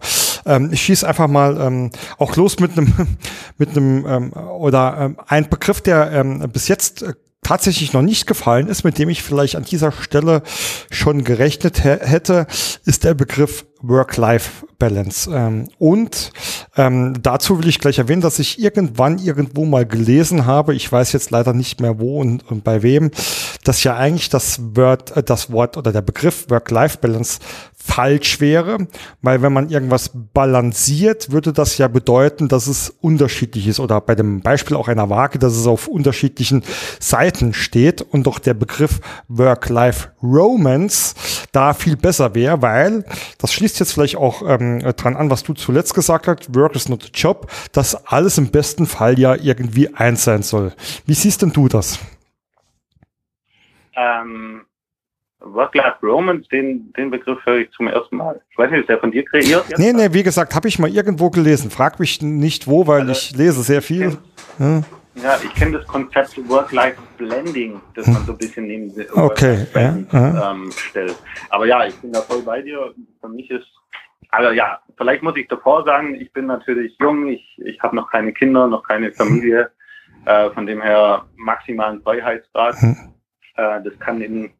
Ähm, 0.45 0.69
ich 0.73 0.81
schieße 0.81 1.07
einfach 1.07 1.27
mal 1.27 1.59
ähm, 1.61 1.91
auch 2.17 2.35
los 2.35 2.59
mit 2.59 2.77
einem 2.77 2.93
mit 3.57 3.69
einem 3.69 4.05
ähm, 4.07 4.33
oder 4.33 5.15
ein 5.27 5.49
Begriff, 5.49 5.81
der 5.81 6.23
bis 6.51 6.67
jetzt 6.67 7.03
äh, 7.03 7.13
tatsächlich 7.41 7.93
noch 7.93 8.01
nicht 8.01 8.27
gefallen 8.27 8.67
ist, 8.67 8.83
mit 8.83 8.97
dem 8.97 9.09
ich 9.09 9.23
vielleicht 9.23 9.55
an 9.55 9.63
dieser 9.63 9.91
Stelle 9.91 10.43
schon 10.91 11.23
gerechnet 11.23 11.83
hätte, 11.83 12.47
ist 12.85 13.03
der 13.03 13.13
Begriff 13.13 13.65
Work-Life-Balance. 13.81 15.31
Ähm, 15.33 15.69
und 15.77 16.31
ähm, 16.75 17.15
dazu 17.21 17.59
will 17.59 17.67
ich 17.67 17.79
gleich 17.79 17.97
erwähnen, 17.97 18.21
dass 18.21 18.39
ich 18.39 18.59
irgendwann 18.59 19.19
irgendwo 19.19 19.65
mal 19.65 19.85
gelesen 19.85 20.45
habe, 20.45 20.75
ich 20.75 20.91
weiß 20.91 21.13
jetzt 21.13 21.31
leider 21.31 21.53
nicht 21.53 21.79
mehr 21.79 21.99
wo 21.99 22.19
und, 22.19 22.49
und 22.51 22.63
bei 22.63 22.83
wem, 22.83 23.11
dass 23.63 23.83
ja 23.83 23.95
eigentlich 23.95 24.29
das 24.29 24.59
Wort, 24.75 25.15
äh, 25.15 25.23
das 25.23 25.51
Wort 25.51 25.77
oder 25.77 25.91
der 25.91 26.01
Begriff 26.01 26.49
Work-Life-Balance 26.49 27.39
falsch 27.81 28.41
wäre, 28.41 28.87
weil 29.21 29.41
wenn 29.41 29.53
man 29.53 29.69
irgendwas 29.69 30.11
balanciert, 30.33 31.31
würde 31.31 31.53
das 31.53 31.77
ja 31.77 31.87
bedeuten, 31.87 32.49
dass 32.49 32.67
es 32.67 32.89
unterschiedlich 33.01 33.67
ist 33.67 33.79
oder 33.79 34.01
bei 34.01 34.15
dem 34.15 34.41
Beispiel 34.41 34.75
auch 34.75 34.89
einer 34.89 35.09
Waage, 35.09 35.39
dass 35.39 35.55
es 35.55 35.65
auf 35.65 35.87
unterschiedlichen 35.87 36.63
Seiten 36.99 37.53
steht 37.53 38.01
und 38.01 38.27
doch 38.27 38.39
der 38.39 38.53
Begriff 38.53 38.99
Work-Life-Romance 39.29 41.15
da 41.51 41.73
viel 41.73 41.95
besser 41.95 42.35
wäre, 42.35 42.61
weil 42.61 43.05
das 43.37 43.53
schließt 43.53 43.79
jetzt 43.79 43.93
vielleicht 43.93 44.17
auch 44.17 44.43
ähm, 44.47 44.79
dran 44.97 45.15
an, 45.15 45.29
was 45.29 45.43
du 45.43 45.53
zuletzt 45.53 45.93
gesagt 45.93 46.27
hast, 46.27 46.53
Work 46.53 46.75
is 46.75 46.89
not 46.89 47.05
a 47.05 47.09
job, 47.13 47.49
dass 47.71 47.95
alles 48.07 48.37
im 48.37 48.51
besten 48.51 48.85
Fall 48.87 49.17
ja 49.17 49.35
irgendwie 49.35 49.93
eins 49.95 50.25
sein 50.25 50.43
soll. 50.43 50.73
Wie 51.05 51.13
siehst 51.13 51.41
denn 51.41 51.53
du 51.53 51.69
das? 51.69 51.97
Ähm 53.95 54.65
Work-Life-Romance, 55.41 56.49
den, 56.49 56.91
den 56.93 57.11
Begriff 57.11 57.39
höre 57.45 57.59
ich 57.59 57.71
zum 57.71 57.87
ersten 57.87 58.17
Mal. 58.17 58.41
Ich 58.51 58.57
weiß 58.57 58.71
nicht, 58.71 58.81
ist 58.81 58.89
der 58.89 58.99
von 58.99 59.11
dir 59.11 59.23
kreiert? 59.23 59.65
Jetzt? 59.69 59.79
Nee, 59.79 59.93
nee, 59.93 60.09
wie 60.11 60.23
gesagt, 60.23 60.53
habe 60.53 60.67
ich 60.67 60.79
mal 60.79 60.89
irgendwo 60.89 61.29
gelesen. 61.29 61.71
Frag 61.71 61.99
mich 61.99 62.21
nicht 62.21 62.67
wo, 62.67 62.87
weil 62.87 63.01
also, 63.01 63.11
ich 63.13 63.35
lese 63.35 63.61
sehr 63.63 63.81
viel. 63.81 64.17
Ja, 64.59 64.83
ja 65.15 65.39
ich 65.43 65.53
kenne 65.55 65.77
das 65.77 65.87
Konzept 65.87 66.37
Work-Life-Blending, 66.49 67.79
das 67.95 68.07
man 68.07 68.25
so 68.25 68.33
ein 68.33 68.37
bisschen 68.37 68.67
neben 68.67 68.93
okay, 69.13 69.65
ja, 69.73 70.51
ähm, 70.51 70.71
stellt. 70.71 71.15
Aber 71.49 71.65
ja, 71.65 71.85
ich 71.85 71.95
bin 71.95 72.11
da 72.11 72.21
voll 72.21 72.41
bei 72.41 72.61
dir. 72.61 72.93
Für 73.21 73.29
mich 73.29 73.49
ist, 73.49 73.67
also 74.29 74.51
ja, 74.51 74.79
vielleicht 74.97 75.23
muss 75.23 75.37
ich 75.37 75.47
davor 75.47 75.85
sagen, 75.85 76.15
ich 76.15 76.33
bin 76.33 76.47
natürlich 76.47 76.97
jung, 76.99 77.27
ich, 77.27 77.57
ich 77.63 77.79
habe 77.81 77.95
noch 77.95 78.11
keine 78.11 78.33
Kinder, 78.33 78.67
noch 78.67 78.83
keine 78.83 79.11
Familie. 79.13 79.71
Äh, 80.25 80.49
von 80.51 80.65
dem 80.65 80.81
her 80.81 81.25
maximalen 81.37 82.01
Freiheitsgrad. 82.01 82.75
Hm. 82.81 83.13
Äh, 83.55 83.81
das 83.83 83.97
kann 83.99 84.21
in 84.21 84.51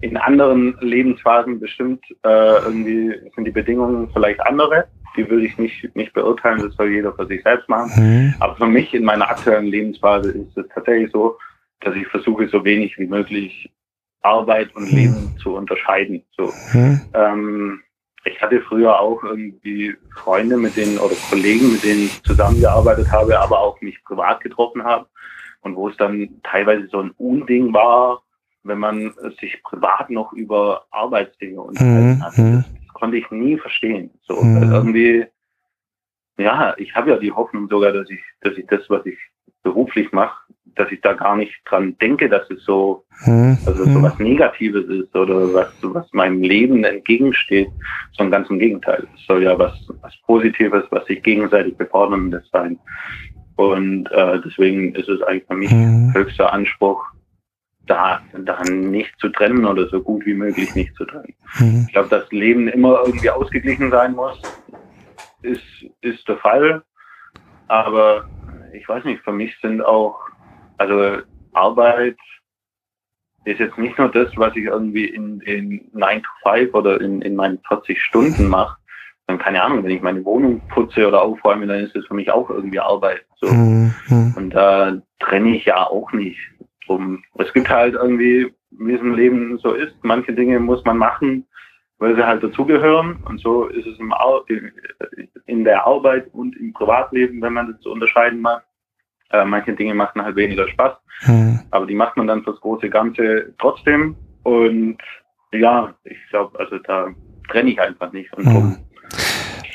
in 0.00 0.16
anderen 0.16 0.76
Lebensphasen 0.80 1.60
bestimmt 1.60 2.04
äh, 2.24 2.62
irgendwie 2.64 3.14
sind 3.34 3.44
die 3.44 3.50
Bedingungen 3.50 4.08
vielleicht 4.12 4.40
andere. 4.40 4.86
Die 5.16 5.28
will 5.28 5.44
ich 5.44 5.58
nicht, 5.58 5.94
nicht 5.94 6.12
beurteilen, 6.12 6.60
das 6.60 6.74
soll 6.76 6.90
jeder 6.90 7.12
für 7.12 7.26
sich 7.26 7.42
selbst 7.42 7.68
machen. 7.68 7.90
Mhm. 7.96 8.34
Aber 8.40 8.56
für 8.56 8.66
mich 8.66 8.94
in 8.94 9.04
meiner 9.04 9.28
aktuellen 9.28 9.66
Lebensphase 9.66 10.30
ist 10.30 10.56
es 10.56 10.66
tatsächlich 10.72 11.10
so, 11.12 11.36
dass 11.80 11.94
ich 11.96 12.06
versuche, 12.06 12.48
so 12.48 12.64
wenig 12.64 12.96
wie 12.98 13.06
möglich 13.06 13.70
Arbeit 14.22 14.74
und 14.74 14.90
mhm. 14.90 14.96
Leben 14.96 15.36
zu 15.42 15.56
unterscheiden. 15.56 16.22
So. 16.36 16.52
Mhm. 16.72 17.00
Ähm, 17.14 17.80
ich 18.24 18.40
hatte 18.40 18.60
früher 18.60 19.00
auch 19.00 19.22
irgendwie 19.24 19.94
Freunde, 20.14 20.56
mit 20.56 20.76
denen 20.76 20.98
oder 20.98 21.14
Kollegen, 21.28 21.72
mit 21.72 21.82
denen 21.82 22.04
ich 22.04 22.22
zusammengearbeitet 22.22 23.10
habe, 23.10 23.38
aber 23.38 23.60
auch 23.60 23.80
mich 23.80 24.02
privat 24.04 24.40
getroffen 24.40 24.84
habe. 24.84 25.06
Und 25.62 25.76
wo 25.76 25.88
es 25.88 25.96
dann 25.96 26.40
teilweise 26.42 26.86
so 26.88 27.00
ein 27.00 27.10
Unding 27.18 27.72
war, 27.72 28.22
wenn 28.62 28.78
man 28.78 29.12
sich 29.40 29.62
privat 29.62 30.10
noch 30.10 30.32
über 30.32 30.84
Arbeitsdinge 30.90 31.60
unterhalten 31.60 32.18
mhm. 32.18 32.22
hat. 32.22 32.38
Das, 32.38 32.64
das, 32.64 32.94
konnte 32.94 33.16
ich 33.16 33.30
nie 33.30 33.56
verstehen. 33.56 34.10
So 34.22 34.42
mhm. 34.42 34.70
irgendwie, 34.70 35.24
ja, 36.38 36.74
ich 36.76 36.94
habe 36.94 37.10
ja 37.10 37.16
die 37.16 37.32
Hoffnung 37.32 37.68
sogar, 37.68 37.92
dass 37.92 38.10
ich, 38.10 38.20
dass 38.42 38.56
ich 38.58 38.66
das, 38.66 38.82
was 38.90 39.06
ich 39.06 39.16
beruflich 39.62 40.12
mache, 40.12 40.36
dass 40.76 40.90
ich 40.92 41.00
da 41.00 41.14
gar 41.14 41.36
nicht 41.36 41.52
dran 41.64 41.96
denke, 41.98 42.28
dass 42.28 42.48
es 42.50 42.62
so, 42.64 43.04
mhm. 43.26 43.58
also 43.66 43.84
so 43.84 43.98
mhm. 43.98 44.02
was 44.02 44.18
Negatives 44.18 44.86
ist 44.86 45.14
oder 45.14 45.52
was, 45.52 45.72
was 45.82 46.12
meinem 46.12 46.42
Leben 46.42 46.84
entgegensteht, 46.84 47.68
sondern 48.12 48.40
ganz 48.40 48.50
im 48.50 48.58
Gegenteil. 48.58 49.06
Es 49.14 49.26
soll 49.26 49.42
ja 49.42 49.58
was, 49.58 49.72
was 50.02 50.14
Positives, 50.26 50.84
was 50.90 51.04
sich 51.06 51.22
gegenseitig 51.22 51.76
beförderndes 51.76 52.48
sein. 52.50 52.78
Und 53.56 54.10
äh, 54.12 54.40
deswegen 54.44 54.94
ist 54.94 55.08
es 55.08 55.22
eigentlich 55.22 55.46
für 55.46 55.56
mich 55.56 55.72
mhm. 55.72 56.14
höchster 56.14 56.52
Anspruch, 56.52 57.04
da, 57.90 58.22
da 58.32 58.62
nicht 58.62 59.18
zu 59.18 59.28
trennen 59.30 59.64
oder 59.64 59.88
so 59.88 60.00
gut 60.00 60.24
wie 60.24 60.34
möglich 60.34 60.74
nicht 60.76 60.94
zu 60.94 61.04
trennen. 61.04 61.34
Mhm. 61.58 61.86
Ich 61.88 61.92
glaube, 61.92 62.08
dass 62.08 62.30
Leben 62.30 62.68
immer 62.68 63.00
irgendwie 63.04 63.30
ausgeglichen 63.30 63.90
sein 63.90 64.14
muss, 64.14 64.40
ist, 65.42 65.64
ist 66.00 66.26
der 66.28 66.36
Fall. 66.36 66.82
Aber 67.66 68.28
ich 68.72 68.88
weiß 68.88 69.04
nicht, 69.04 69.22
für 69.22 69.32
mich 69.32 69.56
sind 69.60 69.82
auch, 69.82 70.20
also 70.78 71.18
Arbeit 71.52 72.16
ist 73.44 73.58
jetzt 73.58 73.78
nicht 73.78 73.98
nur 73.98 74.08
das, 74.08 74.28
was 74.36 74.54
ich 74.54 74.64
irgendwie 74.64 75.06
in, 75.06 75.40
in 75.40 75.90
9 75.92 76.22
to 76.22 76.30
5 76.48 76.74
oder 76.74 77.00
in, 77.00 77.22
in 77.22 77.34
meinen 77.34 77.58
40 77.66 78.00
Stunden 78.00 78.48
mache, 78.48 78.76
sondern 79.26 79.44
keine 79.44 79.62
Ahnung, 79.62 79.82
wenn 79.82 79.90
ich 79.90 80.02
meine 80.02 80.24
Wohnung 80.24 80.60
putze 80.68 81.08
oder 81.08 81.22
aufräume, 81.22 81.66
dann 81.66 81.80
ist 81.80 81.96
das 81.96 82.06
für 82.06 82.14
mich 82.14 82.30
auch 82.30 82.50
irgendwie 82.50 82.78
Arbeit. 82.78 83.24
So. 83.36 83.48
Mhm. 83.48 84.34
Und 84.36 84.50
da 84.50 85.00
trenne 85.18 85.56
ich 85.56 85.64
ja 85.64 85.86
auch 85.86 86.12
nicht 86.12 86.38
drum. 86.90 87.22
Es 87.38 87.52
gibt 87.52 87.68
halt 87.68 87.94
irgendwie, 87.94 88.52
wie 88.70 88.94
es 88.94 89.00
im 89.00 89.14
Leben 89.14 89.58
so 89.58 89.72
ist, 89.72 89.94
manche 90.02 90.32
Dinge 90.32 90.58
muss 90.58 90.84
man 90.84 90.98
machen, 90.98 91.46
weil 91.98 92.16
sie 92.16 92.26
halt 92.26 92.42
dazugehören. 92.42 93.18
Und 93.24 93.40
so 93.40 93.66
ist 93.66 93.86
es 93.86 93.98
im 93.98 94.12
Ar 94.12 94.42
in 95.46 95.64
der 95.64 95.86
Arbeit 95.86 96.28
und 96.32 96.56
im 96.56 96.72
Privatleben, 96.72 97.40
wenn 97.42 97.52
man 97.52 97.72
das 97.72 97.80
so 97.82 97.92
unterscheiden 97.92 98.40
mag. 98.40 98.64
Äh, 99.32 99.44
manche 99.44 99.72
Dinge 99.72 99.94
machen 99.94 100.22
halt 100.22 100.34
weniger 100.34 100.68
Spaß, 100.68 100.92
hm. 101.20 101.60
aber 101.70 101.86
die 101.86 101.94
macht 101.94 102.16
man 102.16 102.26
dann 102.26 102.42
fürs 102.42 102.60
große 102.60 102.90
Ganze 102.90 103.54
trotzdem. 103.58 104.16
Und 104.42 104.98
ja, 105.52 105.94
ich 106.02 106.18
glaube, 106.30 106.58
also 106.58 106.78
da 106.78 107.08
trenne 107.48 107.70
ich 107.70 107.80
einfach 107.80 108.12
nicht. 108.12 108.32
Und 108.34 108.46
hm. 108.46 108.76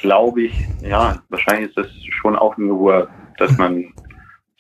glaube 0.01 0.41
ich, 0.43 0.67
ja, 0.81 1.21
wahrscheinlich 1.29 1.69
ist 1.69 1.77
das 1.77 1.87
schon 2.09 2.35
auch 2.35 2.57
Work, 2.57 3.09
dass 3.37 3.57
man 3.57 3.93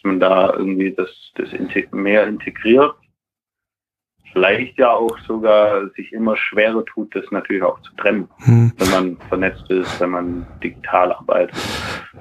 man 0.05 0.19
da 0.19 0.53
irgendwie 0.53 0.93
das, 0.93 1.09
das 1.35 1.49
mehr 1.91 2.27
integriert. 2.27 2.95
Vielleicht 4.31 4.77
ja 4.77 4.91
auch 4.91 5.17
sogar 5.19 5.89
sich 5.95 6.11
immer 6.11 6.35
schwerer 6.35 6.83
tut, 6.85 7.15
das 7.15 7.23
natürlich 7.31 7.63
auch 7.63 7.81
zu 7.81 7.93
trennen, 7.95 8.27
hm. 8.39 8.73
wenn 8.77 8.91
man 8.91 9.17
vernetzt 9.29 9.69
ist, 9.69 9.99
wenn 10.01 10.09
man 10.09 10.45
digital 10.61 11.13
arbeitet. 11.13 11.55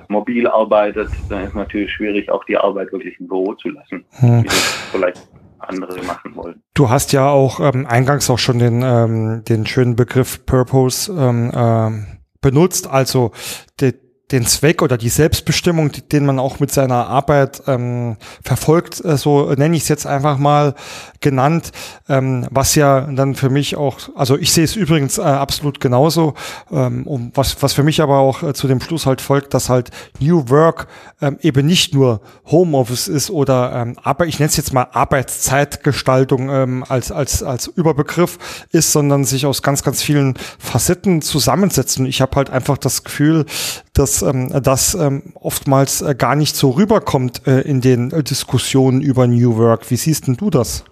Mobil 0.09 0.47
arbeitet, 0.47 1.09
dann 1.29 1.45
ist 1.45 1.57
natürlich 1.57 1.93
schwierig, 1.93 2.31
auch 2.31 2.45
die 2.45 2.57
Arbeit 2.57 2.93
wirklich 2.93 3.19
im 3.19 3.27
Büro 3.27 3.55
zu 3.55 3.69
lassen, 3.71 4.05
hm. 4.11 4.45
wie 4.45 4.47
das 4.47 4.89
vielleicht 4.93 5.29
andere 5.59 6.03
machen 6.05 6.37
wollen. 6.37 6.63
Du 6.75 6.91
hast 6.91 7.13
ja 7.13 7.29
auch 7.29 7.61
ähm, 7.61 7.87
eingangs 7.87 8.31
auch 8.31 8.39
schon 8.39 8.59
den, 8.59 8.83
ähm, 8.83 9.43
den 9.49 9.67
schönen 9.67 9.97
Begriff 9.97 10.47
Purpose 10.47 11.13
ähm, 11.13 11.51
äh, 11.53 12.17
benutzt, 12.41 12.89
also 12.89 13.33
die, 13.81 13.93
den 14.33 14.47
Zweck 14.47 14.81
oder 14.81 14.97
die 14.97 15.11
Selbstbestimmung, 15.11 15.93
den 16.11 16.25
man 16.25 16.39
auch 16.39 16.59
mit 16.59 16.73
seiner 16.73 17.09
Arbeit 17.09 17.63
ähm, 17.67 18.17
verfolgt, 18.43 19.05
äh, 19.05 19.19
so 19.19 19.53
nenne 19.53 19.77
ich 19.77 19.83
es 19.83 19.89
jetzt 19.89 20.07
einfach 20.07 20.39
mal 20.39 20.75
genannt, 21.21 21.73
ähm, 22.09 22.47
was 22.51 22.75
ja 22.75 23.03
dann 23.03 23.35
für 23.35 23.51
mich 23.51 23.77
auch, 23.77 23.99
also 24.15 24.39
ich 24.39 24.53
sehe 24.53 24.65
es 24.65 24.77
übrigens 24.77 25.19
äh, 25.19 25.23
absolut 25.23 25.79
genauso, 25.79 26.35
ähm, 26.71 27.07
um, 27.07 27.33
was, 27.35 27.63
was 27.63 27.75
für 27.75 27.83
mich 27.83 28.01
aber 28.01 28.19
auch 28.19 28.43
äh, 28.43 28.55
zu 28.55 28.67
dem 28.67 28.81
Schluss 28.81 29.05
halt 29.05 29.21
folgt, 29.21 29.53
dass 29.53 29.69
halt 29.69 29.91
New 30.21 30.49
Work 30.49 30.87
ähm, 31.21 31.39
eben 31.43 31.67
nicht 31.67 31.93
nur 31.95 32.23
Homeoffice 32.47 33.09
ist 33.09 33.31
oder 33.31 33.73
ähm, 33.75 33.97
aber 34.03 34.27
ich 34.27 34.39
nenne 34.39 34.49
es 34.49 34.57
jetzt 34.57 34.73
mal 34.73 34.89
Arbeitszeitgestaltung 34.93 36.49
ähm, 36.49 36.85
als, 36.89 37.13
als, 37.13 37.43
als 37.43 37.67
Überbegriff 37.67 38.39
ist, 38.73 38.93
sondern 38.93 39.25
sich 39.25 39.45
aus 39.45 39.63
ganz, 39.63 39.83
ganz 39.83 40.03
vielen 40.03 40.35
Facetten 40.59 41.21
zusammensetzen. 41.21 42.07
Ich 42.07 42.21
habe 42.21 42.37
halt 42.37 42.51
einfach 42.51 42.79
das 42.79 43.05
Gefühl, 43.05 43.45
dass 43.95 44.23
ähm, 44.23 44.51
das 44.63 44.95
ähm, 44.95 45.33
oftmals 45.41 46.03
äh, 46.03 46.15
gar 46.15 46.37
nicht 46.37 46.57
so 46.57 46.71
rüberkommt 46.71 47.47
äh, 47.47 47.61
in 47.61 47.81
den 47.81 48.11
äh, 48.11 48.23
Diskussionen 48.23 49.01
über 49.01 49.27
New 49.27 49.57
Work. 49.57 49.91
Wie 49.91 49.97
siehst 49.97 50.27
denn 50.27 50.37
du 50.37 50.51
das? 50.51 50.85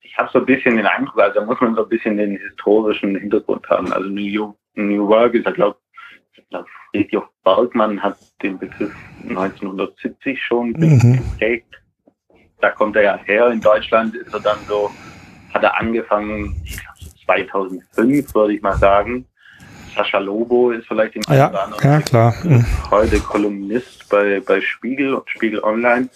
Ich 0.00 0.16
habe 0.16 0.30
so 0.32 0.38
ein 0.38 0.46
bisschen 0.46 0.76
den 0.76 0.86
Eindruck, 0.86 1.18
also 1.20 1.40
da 1.40 1.46
muss 1.46 1.60
man 1.60 1.74
so 1.74 1.82
ein 1.82 1.88
bisschen 1.88 2.16
den 2.16 2.36
historischen 2.36 3.16
Hintergrund 3.16 3.68
haben. 3.68 3.92
Also 3.92 4.08
New, 4.08 4.54
New 4.74 5.08
Work 5.08 5.34
ist 5.34 5.46
ja, 5.46 5.50
glaube 5.50 5.76
ich, 6.32 6.42
Friedrich 6.90 7.22
Bergmann 7.44 8.02
hat 8.02 8.18
den 8.42 8.58
Begriff 8.58 8.94
1970 9.28 10.40
schon 10.40 10.70
mhm. 10.70 11.16
geprägt. 11.16 11.82
Da 12.60 12.70
kommt 12.70 12.94
er 12.96 13.02
ja 13.02 13.16
her. 13.24 13.50
In 13.50 13.60
Deutschland 13.60 14.14
ist 14.14 14.32
er 14.32 14.40
dann 14.40 14.58
so, 14.68 14.90
hat 15.52 15.62
er 15.62 15.78
angefangen, 15.80 16.54
ich 16.64 16.78
glaube 16.78 16.92
2005 17.24 18.34
würde 18.34 18.54
ich 18.54 18.62
mal 18.62 18.76
sagen, 18.76 19.26
Sascha 19.94 20.18
Lobo 20.18 20.70
ist 20.70 20.86
vielleicht 20.86 21.16
im 21.16 21.22
ah, 21.26 21.34
ja, 21.34 21.68
ja, 21.82 22.00
klar. 22.00 22.34
Mhm. 22.44 22.64
heute 22.90 23.18
Kolumnist 23.20 24.08
bei, 24.08 24.40
bei 24.40 24.60
Spiegel 24.60 25.14
und 25.14 25.28
Spiegel 25.28 25.62
Online. 25.62 26.08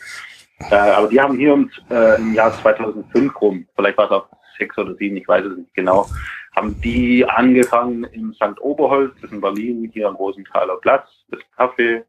Äh, 0.71 0.75
aber 0.75 1.09
die 1.09 1.21
haben 1.21 1.37
hier 1.37 1.53
im, 1.53 1.71
äh, 1.91 2.17
im 2.17 2.35
Jahr 2.35 2.53
2005 2.61 3.41
rum, 3.41 3.67
vielleicht 3.77 3.99
war 3.99 4.07
es 4.07 4.11
auch 4.13 4.29
sechs 4.59 4.77
oder 4.79 4.95
sieben, 4.95 5.17
ich 5.17 5.29
weiß 5.29 5.45
es 5.45 5.57
nicht 5.59 5.75
genau, 5.75 6.09
haben 6.55 6.81
die 6.81 7.29
angefangen 7.29 8.05
im 8.05 8.33
St. 8.33 8.59
Oberholz, 8.61 9.13
das 9.17 9.25
ist 9.25 9.33
in 9.33 9.43
Berlin, 9.43 9.91
hier 9.93 10.09
am 10.09 10.17
Rosenthaler 10.17 10.77
Platz, 10.77 11.09
das 11.29 11.41
Café, 11.59 12.05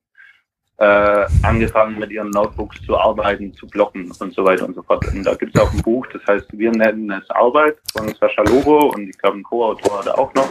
äh, 0.77 1.25
angefangen 1.41 1.99
mit 1.99 2.11
ihren 2.11 2.29
Notebooks 2.29 2.81
zu 2.85 2.97
arbeiten, 2.97 3.53
zu 3.53 3.67
blocken 3.67 4.11
und 4.19 4.33
so 4.33 4.45
weiter 4.45 4.65
und 4.65 4.75
so 4.75 4.83
fort. 4.83 5.07
Und 5.07 5.23
da 5.23 5.33
gibt 5.33 5.55
es 5.55 5.61
auch 5.61 5.73
ein 5.73 5.81
Buch, 5.81 6.05
das 6.13 6.21
heißt 6.27 6.47
Wir 6.51 6.71
nennen 6.71 7.11
es 7.11 7.27
Arbeit 7.31 7.77
von 7.91 8.13
Sascha 8.15 8.43
Lobo 8.43 8.91
und 8.93 9.09
ich 9.09 9.17
glaube 9.17 9.37
ein 9.37 9.43
Co-Autor 9.43 9.99
hat 9.99 10.05
er 10.05 10.19
auch 10.19 10.33
noch. 10.35 10.47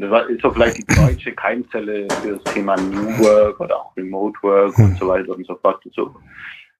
Das 0.00 0.28
ist 0.28 0.42
so 0.42 0.50
vielleicht 0.50 0.78
die 0.78 0.94
deutsche 0.94 1.32
Keimzelle 1.32 2.08
für 2.22 2.38
das 2.38 2.54
Thema 2.54 2.76
New 2.76 3.18
Work 3.24 3.60
oder 3.60 3.76
auch 3.76 3.96
Remote 3.96 4.38
Work 4.42 4.78
und 4.78 4.98
so 4.98 5.08
weiter 5.08 5.34
und 5.34 5.46
so 5.46 5.54
fort. 5.56 5.84
Und, 5.84 5.94
so. 5.94 6.14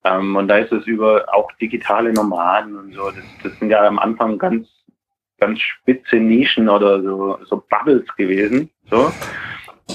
Ähm, 0.05 0.37
und 0.37 0.49
da 0.49 0.59
ist 0.59 0.73
es 0.73 0.87
über 0.87 1.27
auch 1.33 1.51
digitale 1.61 2.13
Nomaden 2.13 2.77
und 2.77 2.95
so. 2.95 3.11
Das, 3.11 3.25
das 3.43 3.59
sind 3.59 3.71
ja 3.71 3.87
am 3.87 3.99
Anfang 3.99 4.39
ganz, 4.39 4.69
ganz 5.39 5.61
spitze 5.61 6.17
Nischen 6.17 6.69
oder 6.69 7.03
so, 7.03 7.39
so 7.45 7.63
Bubbles 7.69 8.07
gewesen. 8.17 8.71
So 8.91 9.13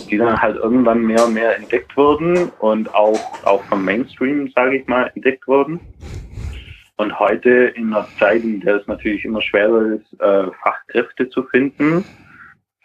die 0.10 0.18
dann 0.18 0.42
halt 0.42 0.58
irgendwann 0.58 1.02
mehr 1.02 1.26
und 1.26 1.34
mehr 1.34 1.56
entdeckt 1.56 1.96
wurden 1.98 2.50
und 2.60 2.94
auch, 2.94 3.20
auch 3.46 3.64
vom 3.66 3.84
Mainstream, 3.86 4.52
sage 4.56 4.78
ich 4.78 4.88
mal, 4.88 5.12
entdeckt 5.16 5.48
wurden. 5.48 5.80
Und 6.98 7.18
heute 7.20 7.50
in 7.50 7.94
einer 7.94 8.08
Zeit, 8.20 8.44
in 8.44 8.62
der 8.62 8.76
es 8.78 8.88
natürlich 8.88 9.26
immer 9.26 9.42
schwerer 9.42 9.96
ist, 9.96 10.22
äh, 10.22 10.48
Fachkräfte 10.64 11.30
zu 11.30 11.44
finden, 11.44 12.06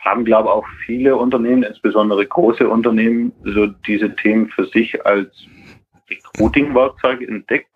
haben, 0.01 0.25
glaube 0.25 0.49
ich, 0.49 0.55
auch 0.55 0.67
viele 0.87 1.17
Unternehmen, 1.17 1.63
insbesondere 1.63 2.27
große 2.27 2.69
Unternehmen, 2.69 3.33
so 3.45 3.67
diese 3.67 4.15
Themen 4.17 4.49
für 4.49 4.67
sich 4.67 5.05
als 5.07 5.29
Recruiting-Werkzeug 6.11 7.23
entdeckt 7.23 7.69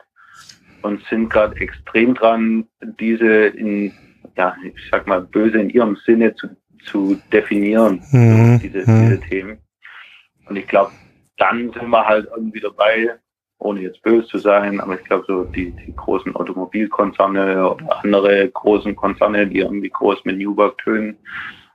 und 0.82 1.02
sind 1.04 1.30
gerade 1.30 1.56
extrem 1.56 2.14
dran, 2.14 2.66
diese 2.98 3.46
in, 3.46 3.92
ja, 4.36 4.56
ich 4.64 4.74
sag 4.90 5.06
mal, 5.06 5.20
böse 5.20 5.58
in 5.58 5.70
ihrem 5.70 5.96
Sinne 6.04 6.34
zu 6.34 6.48
zu 6.84 7.20
definieren, 7.32 8.02
mhm. 8.10 8.60
diese, 8.62 8.88
mhm. 8.90 9.08
diese 9.08 9.20
Themen. 9.20 9.58
Und 10.48 10.56
ich 10.56 10.66
glaube, 10.66 10.92
dann 11.36 11.72
sind 11.72 11.88
wir 11.88 12.04
halt 12.04 12.28
irgendwie 12.34 12.60
dabei, 12.60 13.14
ohne 13.58 13.80
jetzt 13.80 14.02
böse 14.02 14.26
zu 14.28 14.38
sein, 14.38 14.80
aber 14.80 14.98
ich 14.98 15.04
glaube, 15.04 15.24
so 15.26 15.44
die, 15.44 15.70
die 15.70 15.94
großen 15.94 16.34
Automobilkonzerne 16.36 17.70
oder 17.70 18.02
andere 18.02 18.48
großen 18.50 18.94
Konzerne, 18.94 19.46
die 19.46 19.60
irgendwie 19.60 19.90
groß 19.90 20.24
mit 20.24 20.38
New 20.38 20.56
Work 20.56 20.78
tönen 20.78 21.16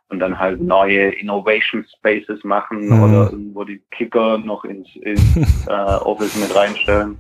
und 0.10 0.20
dann 0.20 0.38
halt 0.38 0.62
neue 0.62 1.10
Innovation 1.12 1.86
Spaces 1.98 2.44
machen 2.44 2.88
mhm. 2.88 3.04
oder 3.04 3.32
irgendwo 3.32 3.64
die 3.64 3.82
Kicker 3.92 4.38
noch 4.38 4.66
ins, 4.66 4.88
ins 4.98 5.22
äh, 5.68 5.72
Office 5.72 6.36
mit 6.36 6.56
reinstellen 6.56 7.18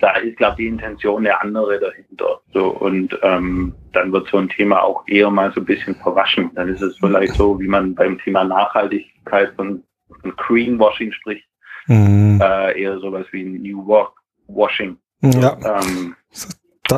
da 0.00 0.16
ist, 0.16 0.36
glaube 0.36 0.52
ich, 0.52 0.56
die 0.58 0.66
Intention 0.68 1.24
der 1.24 1.40
andere 1.42 1.78
dahinter. 1.78 2.40
So, 2.52 2.68
und 2.68 3.18
ähm, 3.22 3.74
dann 3.92 4.12
wird 4.12 4.28
so 4.28 4.38
ein 4.38 4.48
Thema 4.48 4.82
auch 4.82 5.06
eher 5.06 5.30
mal 5.30 5.52
so 5.52 5.60
ein 5.60 5.66
bisschen 5.66 5.94
verwaschen. 5.96 6.50
Dann 6.54 6.68
ist 6.68 6.82
es 6.82 6.96
vielleicht 6.98 7.34
so, 7.34 7.60
wie 7.60 7.68
man 7.68 7.94
beim 7.94 8.18
Thema 8.18 8.44
Nachhaltigkeit 8.44 9.52
von, 9.54 9.82
von 10.20 10.36
Greenwashing 10.36 11.12
spricht, 11.12 11.46
mhm. 11.86 12.40
äh, 12.42 12.80
eher 12.80 12.98
sowas 12.98 13.26
wie 13.32 13.44
New 13.44 13.86
Work 13.86 14.12
Washing. 14.48 14.96
Ja. 15.22 15.56
Ähm, 15.64 16.16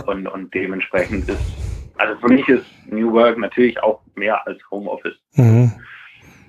und, 0.07 0.27
und 0.27 0.55
dementsprechend 0.55 1.29
ist, 1.29 1.72
also 1.97 2.19
für 2.21 2.29
mich 2.29 2.49
ist 2.49 2.67
New 2.87 3.13
Work 3.13 3.39
natürlich 3.39 3.83
auch 3.83 4.01
mehr 4.15 4.47
als 4.47 4.59
Homeoffice. 4.71 5.19
Mhm. 5.35 5.73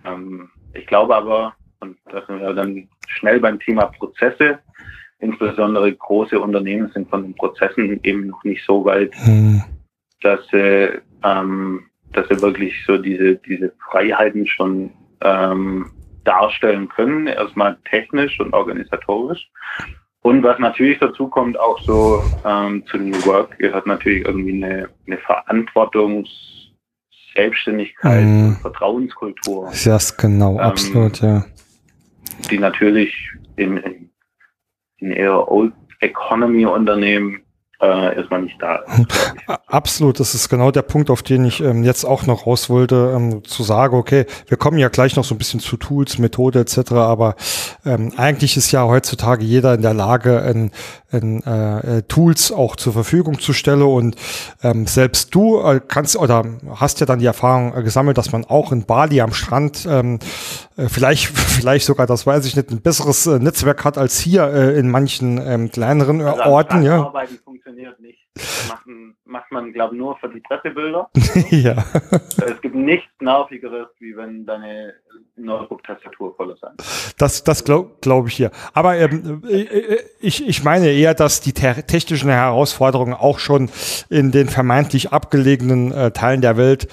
Ähm, 0.06 0.50
ich 0.74 0.88
glaube 0.88 1.16
aber, 1.16 1.56
und 1.80 1.98
das 2.12 2.26
sind 2.28 2.40
wir 2.40 2.54
dann 2.54 2.88
schnell 3.08 3.40
beim 3.40 3.60
Thema 3.60 3.86
Prozesse, 3.88 4.60
insbesondere 5.20 5.94
große 5.94 6.40
Unternehmen 6.40 6.90
sind 6.94 7.10
von 7.10 7.24
den 7.24 7.36
Prozessen 7.36 8.00
eben 8.04 8.28
noch 8.28 8.44
nicht 8.44 8.64
so 8.66 8.84
weit, 8.84 9.14
hm. 9.26 9.64
dass 10.22 10.40
sie, 10.52 11.00
ähm, 11.24 11.86
dass 12.12 12.28
sie 12.28 12.42
wirklich 12.42 12.74
so 12.86 12.98
diese, 12.98 13.36
diese 13.36 13.72
Freiheiten 13.90 14.46
schon 14.46 14.92
ähm, 15.22 15.92
darstellen 16.26 16.90
können, 16.90 17.28
erstmal 17.28 17.78
technisch 17.90 18.40
und 18.40 18.54
organisatorisch. 18.54 19.50
Und 20.24 20.42
was 20.42 20.58
natürlich 20.58 21.00
dazu 21.00 21.28
kommt, 21.28 21.60
auch 21.60 21.80
so 21.82 22.24
ähm, 22.46 22.84
zu 22.88 22.98
New 22.98 23.26
Work, 23.26 23.58
gehört 23.60 23.86
natürlich 23.86 24.26
irgendwie 24.26 24.64
eine, 24.64 24.90
eine 25.08 25.18
Verantwortungs- 25.18 26.30
Selbstständigkeit, 27.36 28.24
mm. 28.24 28.52
Vertrauenskultur. 28.62 29.72
Ja, 29.74 29.98
genau, 30.20 30.52
ähm, 30.52 30.60
absolut, 30.60 31.20
ja. 31.22 31.44
Die 32.52 32.60
natürlich 32.60 33.16
in, 33.56 33.78
in 33.78 34.12
in 35.04 35.12
eher 35.12 35.52
Old 35.52 35.74
Economy 36.00 36.66
Unternehmen 36.66 37.42
äh, 37.82 38.16
erstmal 38.16 38.44
nicht 38.44 38.62
da 38.62 38.76
ist. 38.76 39.40
Absolut, 39.68 40.20
das 40.20 40.36
ist 40.36 40.50
genau 40.50 40.72
der 40.72 40.84
Punkt, 40.84 41.10
auf 41.10 41.22
den 41.22 41.44
ich 41.46 41.62
ähm, 41.62 41.84
jetzt 41.84 42.06
auch 42.06 42.26
noch 42.26 42.48
raus 42.48 42.70
wollte, 42.70 43.14
ähm, 43.16 43.44
zu 43.44 43.64
sagen, 43.64 43.98
okay, 43.98 44.26
wir 44.48 44.58
kommen 44.58 44.78
ja 44.78 44.90
gleich 44.90 45.16
noch 45.16 45.24
so 45.24 45.36
ein 45.36 45.38
bisschen 45.38 45.60
zu 45.60 45.78
Tools, 45.78 46.18
Methode 46.18 46.60
etc., 46.60 46.94
aber 46.94 47.36
ähm, 47.86 48.14
eigentlich 48.16 48.56
ist 48.58 48.72
ja 48.72 48.86
heutzutage 48.86 49.44
jeder 49.44 49.74
in 49.74 49.82
der 49.82 49.94
Lage, 49.94 50.38
in, 50.40 50.72
in, 51.12 51.44
äh, 51.44 52.04
Tools 52.04 52.52
auch 52.52 52.76
zur 52.76 52.94
Verfügung 52.94 53.40
zu 53.40 53.54
stellen 53.54 53.82
und 53.82 54.16
ähm, 54.62 54.88
selbst 54.88 55.34
du 55.36 55.60
äh, 55.62 55.82
kannst 55.86 56.16
oder 56.16 56.46
hast 56.76 57.00
ja 57.00 57.06
dann 57.06 57.20
die 57.20 57.26
Erfahrung 57.26 57.76
äh, 57.76 57.84
gesammelt, 57.84 58.18
dass 58.18 58.32
man 58.32 58.46
auch 58.46 58.72
in 58.72 58.86
Bali 58.86 59.20
am 59.20 59.34
Strand 59.34 59.86
ähm, 59.90 60.20
äh, 60.78 60.88
vielleicht, 60.88 61.28
vielleicht 61.38 61.86
sogar, 61.86 62.08
das 62.08 62.26
weiß 62.26 62.46
ich 62.46 62.56
nicht, 62.56 62.72
ein 62.72 62.82
besseres 62.82 63.28
äh, 63.28 63.40
Netzwerk 63.40 63.84
hat 63.84 63.98
als 63.98 64.20
hier 64.20 64.46
äh, 64.46 64.78
in 64.80 64.90
manchen 64.90 65.42
ähm, 65.46 65.72
kleineren 65.72 66.22
äh, 66.22 66.26
also 66.26 66.44
Orten. 66.44 66.84
Ja. 66.84 67.12
Funktioniert 67.64 68.00
nicht. 68.02 68.20
Das 68.34 68.68
macht, 68.68 68.86
macht 69.24 69.52
man, 69.52 69.72
glaube 69.72 69.96
ich, 69.96 70.00
nur 70.00 70.18
für 70.18 70.28
die 70.28 70.42
Pressebilder. 70.42 71.10
ja. 71.50 71.82
Es 72.46 72.60
gibt 72.62 72.76
nichts 72.76 73.10
Nervigeres, 73.22 73.88
wie 74.00 74.18
wenn 74.18 74.46
deine 74.46 74.94
Notebook-Tastatur 75.36 76.36
voll 76.36 76.52
ist. 76.52 76.64
Das, 77.18 77.44
das 77.44 77.64
glaube 77.64 77.92
glaub 78.02 78.28
ich 78.28 78.36
hier. 78.36 78.52
Aber 78.74 78.98
ähm, 78.98 79.44
äh, 79.48 79.62
äh, 79.62 80.00
ich, 80.20 80.48
ich 80.48 80.64
meine 80.64 80.90
eher, 80.90 81.14
dass 81.14 81.42
die 81.42 81.54
technischen 81.54 82.30
Herausforderungen 82.30 83.14
auch 83.14 83.40
schon 83.40 83.70
in 84.10 84.32
den 84.32 84.48
vermeintlich 84.48 85.12
abgelegenen 85.12 85.92
äh, 85.92 86.12
Teilen 86.12 86.42
der 86.42 86.58
Welt 86.58 86.88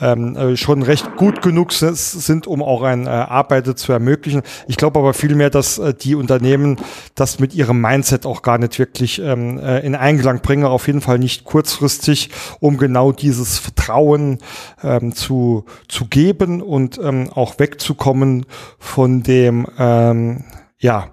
ähm, 0.00 0.36
äh, 0.36 0.56
schon 0.56 0.82
recht 0.82 1.16
gut 1.16 1.40
genug 1.42 1.72
sind, 1.72 2.46
um 2.46 2.62
auch 2.62 2.82
ein 2.82 3.06
äh, 3.06 3.10
Arbeiten 3.10 3.76
zu 3.76 3.92
ermöglichen. 3.92 4.42
Ich 4.68 4.76
glaube 4.76 4.98
aber 4.98 5.14
vielmehr, 5.14 5.48
dass 5.48 5.78
äh, 5.78 5.94
die 5.94 6.14
Unternehmen 6.14 6.76
das 7.14 7.38
mit 7.38 7.54
ihrem 7.54 7.80
Mindset 7.80 8.26
auch 8.26 8.42
gar 8.42 8.58
nicht 8.58 8.78
wirklich 8.78 9.20
ähm, 9.20 9.58
äh, 9.58 9.80
in 9.80 9.94
Einklang 9.94 10.42
bringen, 10.42 10.64
auf 10.64 10.86
jeden 10.86 11.00
Fall 11.00 11.18
nicht 11.18 11.44
kurzfristig, 11.44 12.30
um 12.60 12.76
genau 12.76 13.12
dieses 13.12 13.58
Vertrauen 13.58 14.38
ähm, 14.82 15.14
zu, 15.14 15.64
zu 15.88 16.06
geben 16.06 16.60
und 16.60 16.98
ähm, 16.98 17.30
auch 17.34 17.58
wegzukommen 17.66 18.46
von 18.78 19.22
dem, 19.22 19.66
ähm, 19.78 20.44
ja, 20.78 21.08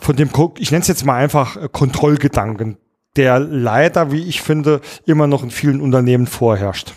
von 0.00 0.16
dem, 0.16 0.28
ich 0.58 0.70
nenne 0.70 0.82
es 0.82 0.88
jetzt 0.88 1.06
mal 1.06 1.16
einfach 1.16 1.56
äh, 1.56 1.68
Kontrollgedanken, 1.70 2.76
der 3.16 3.38
leider, 3.38 4.12
wie 4.12 4.28
ich 4.28 4.42
finde, 4.42 4.80
immer 5.06 5.26
noch 5.26 5.42
in 5.42 5.50
vielen 5.50 5.80
Unternehmen 5.80 6.26
vorherrscht. 6.26 6.92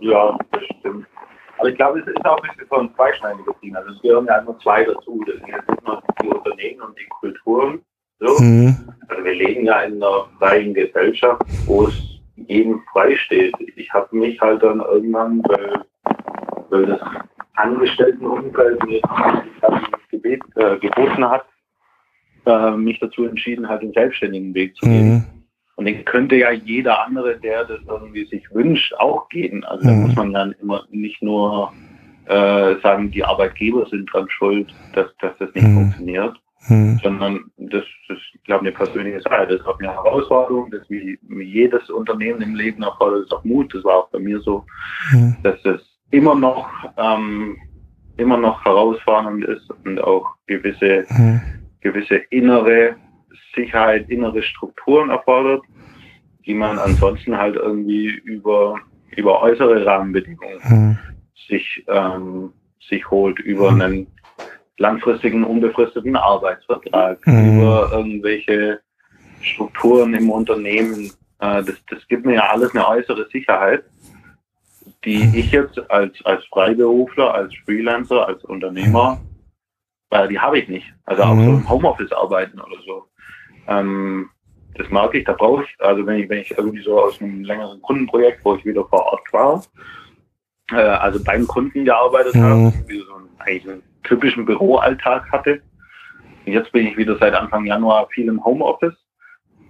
Ja, 0.00 0.38
das 0.52 0.62
stimmt. 0.78 1.06
Aber 1.58 1.68
ich 1.68 1.76
glaube, 1.76 2.00
es 2.00 2.06
ist 2.06 2.24
auch 2.26 2.36
ein 2.42 2.50
bisschen 2.50 2.66
so 2.70 2.76
ein 2.76 2.94
zweischneidiges 2.94 3.54
Ding. 3.62 3.74
Also 3.74 3.90
es 3.90 4.02
gehören 4.02 4.26
ja 4.26 4.42
nur 4.42 4.58
zwei 4.58 4.84
dazu. 4.84 5.22
Das 5.26 5.36
sind 5.36 5.48
jetzt 5.48 5.68
nicht 5.68 5.86
nur 5.86 6.02
die 6.20 6.28
Unternehmen 6.28 6.82
und 6.82 6.98
die 6.98 7.08
Kulturen. 7.20 7.80
So. 8.20 8.42
Mhm. 8.42 8.92
Also 9.08 9.24
wir 9.24 9.34
leben 9.34 9.64
ja 9.64 9.80
in 9.80 10.02
einer 10.02 10.26
freien 10.38 10.74
Gesellschaft, 10.74 11.42
wo 11.66 11.86
es 11.86 11.94
jedem 12.36 12.82
frei 12.92 13.16
steht. 13.16 13.54
Ich 13.76 13.92
habe 13.92 14.14
mich 14.16 14.40
halt 14.40 14.62
dann 14.62 14.80
irgendwann, 14.80 15.42
weil, 15.44 15.84
weil 16.70 16.86
das 16.86 17.00
Angestelltenumfeld 17.54 18.84
mir 18.84 19.00
Gebet, 20.10 20.42
äh, 20.56 20.76
geboten 20.78 21.24
hat, 21.28 21.44
äh, 22.46 22.72
mich 22.72 22.98
dazu 23.00 23.24
entschieden, 23.24 23.68
halt 23.68 23.82
den 23.82 23.92
selbstständigen 23.92 24.54
Weg 24.54 24.76
zu 24.76 24.86
gehen. 24.86 25.12
Mhm. 25.12 25.24
Und 25.76 25.86
den 25.86 26.04
könnte 26.04 26.36
ja 26.36 26.50
jeder 26.52 27.04
andere, 27.04 27.36
der 27.38 27.64
das 27.64 27.80
irgendwie 27.88 28.26
sich 28.26 28.44
wünscht, 28.52 28.94
auch 28.94 29.28
gehen. 29.28 29.64
Also 29.64 29.84
mhm. 29.84 29.88
da 29.88 30.06
muss 30.06 30.16
man 30.16 30.32
dann 30.32 30.54
immer 30.60 30.84
nicht 30.90 31.22
nur 31.22 31.72
äh, 32.26 32.76
sagen, 32.80 33.10
die 33.10 33.24
Arbeitgeber 33.24 33.86
sind 33.86 34.12
dran 34.12 34.28
schuld, 34.30 34.72
dass, 34.94 35.06
dass 35.20 35.36
das 35.38 35.52
nicht 35.54 35.66
mhm. 35.66 35.74
funktioniert, 35.74 36.36
mhm. 36.68 37.00
sondern 37.02 37.50
das, 37.56 37.84
das 38.08 38.18
ist, 38.18 38.44
glaube 38.44 38.68
ich, 38.68 38.76
eine 38.76 38.84
persönliche 38.84 39.20
Sache. 39.20 39.46
Das 39.48 39.60
ist 39.60 39.66
auch 39.66 39.78
eine 39.80 39.92
Herausforderung, 39.92 40.70
das 40.70 40.88
wie, 40.88 41.18
wie 41.22 41.44
jedes 41.44 41.90
Unternehmen 41.90 42.40
im 42.40 42.54
Leben 42.54 42.82
erfordert, 42.82 43.24
ist 43.24 43.32
auch 43.32 43.44
Mut. 43.44 43.74
Das 43.74 43.84
war 43.84 43.96
auch 43.96 44.08
bei 44.10 44.20
mir 44.20 44.40
so, 44.40 44.64
mhm. 45.12 45.36
dass 45.42 45.62
es 45.64 45.93
immer 46.14 46.34
noch 46.34 46.68
ähm, 46.96 47.56
immer 48.16 48.36
noch 48.36 48.64
herausfordernd 48.64 49.44
ist 49.44 49.68
und 49.84 50.00
auch 50.00 50.26
gewisse 50.46 51.04
mhm. 51.08 51.40
gewisse 51.80 52.16
innere 52.30 52.96
Sicherheit, 53.54 54.08
innere 54.08 54.42
Strukturen 54.42 55.10
erfordert, 55.10 55.62
die 56.46 56.54
man 56.54 56.78
ansonsten 56.78 57.36
halt 57.36 57.56
irgendwie 57.56 58.08
über, 58.24 58.78
über 59.16 59.42
äußere 59.42 59.84
Rahmenbedingungen 59.84 60.58
mhm. 60.68 60.98
sich, 61.48 61.84
ähm, 61.88 62.52
sich 62.88 63.08
holt, 63.10 63.38
über 63.40 63.70
mhm. 63.72 63.80
einen 63.80 64.06
langfristigen, 64.78 65.44
unbefristeten 65.44 66.16
Arbeitsvertrag, 66.16 67.24
mhm. 67.26 67.60
über 67.60 67.90
irgendwelche 67.92 68.80
Strukturen 69.40 70.14
im 70.14 70.30
Unternehmen. 70.30 71.12
Äh, 71.38 71.62
das, 71.62 71.76
das 71.90 72.06
gibt 72.08 72.26
mir 72.26 72.34
ja 72.34 72.48
alles 72.50 72.74
eine 72.74 72.86
äußere 72.86 73.28
Sicherheit, 73.30 73.84
die 75.04 75.24
mhm. 75.24 75.34
ich 75.34 75.52
jetzt 75.52 75.78
als, 75.90 76.14
als 76.24 76.44
Freiberufler, 76.46 77.34
als 77.34 77.54
Freelancer, 77.64 78.26
als 78.26 78.44
Unternehmer 78.44 79.20
weil 80.14 80.28
die 80.28 80.38
habe 80.38 80.60
ich 80.60 80.68
nicht. 80.68 80.86
Also 81.06 81.24
auch 81.24 81.34
Mhm. 81.34 81.44
so 81.44 81.50
im 81.50 81.68
Homeoffice 81.68 82.12
arbeiten 82.12 82.60
oder 82.60 82.76
so. 82.86 83.08
Ähm, 83.66 84.30
das 84.76 84.88
mag 84.90 85.12
ich, 85.14 85.24
da 85.24 85.32
brauche 85.32 85.64
ich, 85.64 85.76
also 85.80 86.06
wenn 86.06 86.20
ich, 86.20 86.28
wenn 86.28 86.38
ich 86.38 86.56
irgendwie 86.56 86.82
so 86.82 87.00
aus 87.00 87.20
einem 87.20 87.42
längeren 87.42 87.82
Kundenprojekt, 87.82 88.44
wo 88.44 88.54
ich 88.54 88.64
wieder 88.64 88.84
vor 88.84 89.06
Ort 89.06 89.32
war, 89.32 89.64
äh, 90.70 90.76
also 90.76 91.22
beim 91.22 91.46
Kunden 91.48 91.84
gearbeitet 91.84 92.36
Mhm. 92.36 92.42
habe, 92.42 92.88
wieder 92.88 93.04
so 93.06 93.14
einen, 93.14 93.28
eigentlich 93.40 93.68
einen 93.68 93.82
typischen 94.04 94.44
Büroalltag 94.44 95.30
hatte. 95.32 95.60
Und 96.46 96.52
jetzt 96.52 96.70
bin 96.70 96.86
ich 96.86 96.96
wieder 96.96 97.16
seit 97.18 97.34
Anfang 97.34 97.64
Januar 97.64 98.06
viel 98.10 98.28
im 98.28 98.44
Homeoffice. 98.44 98.94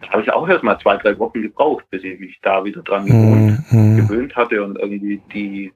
Da 0.06 0.12
habe 0.12 0.22
ich 0.22 0.32
auch 0.32 0.48
erst 0.48 0.62
mal 0.64 0.78
zwei, 0.78 0.96
drei 0.96 1.18
Wochen 1.18 1.42
gebraucht, 1.42 1.84
bis 1.90 2.04
ich 2.04 2.18
mich 2.20 2.38
da 2.42 2.64
wieder 2.64 2.82
dran 2.82 3.06
gewohnt 3.06 3.58
Mhm. 3.70 3.96
gewöhnt 3.96 4.36
hatte 4.36 4.62
und 4.62 4.78
irgendwie 4.78 5.20
die, 5.32 5.72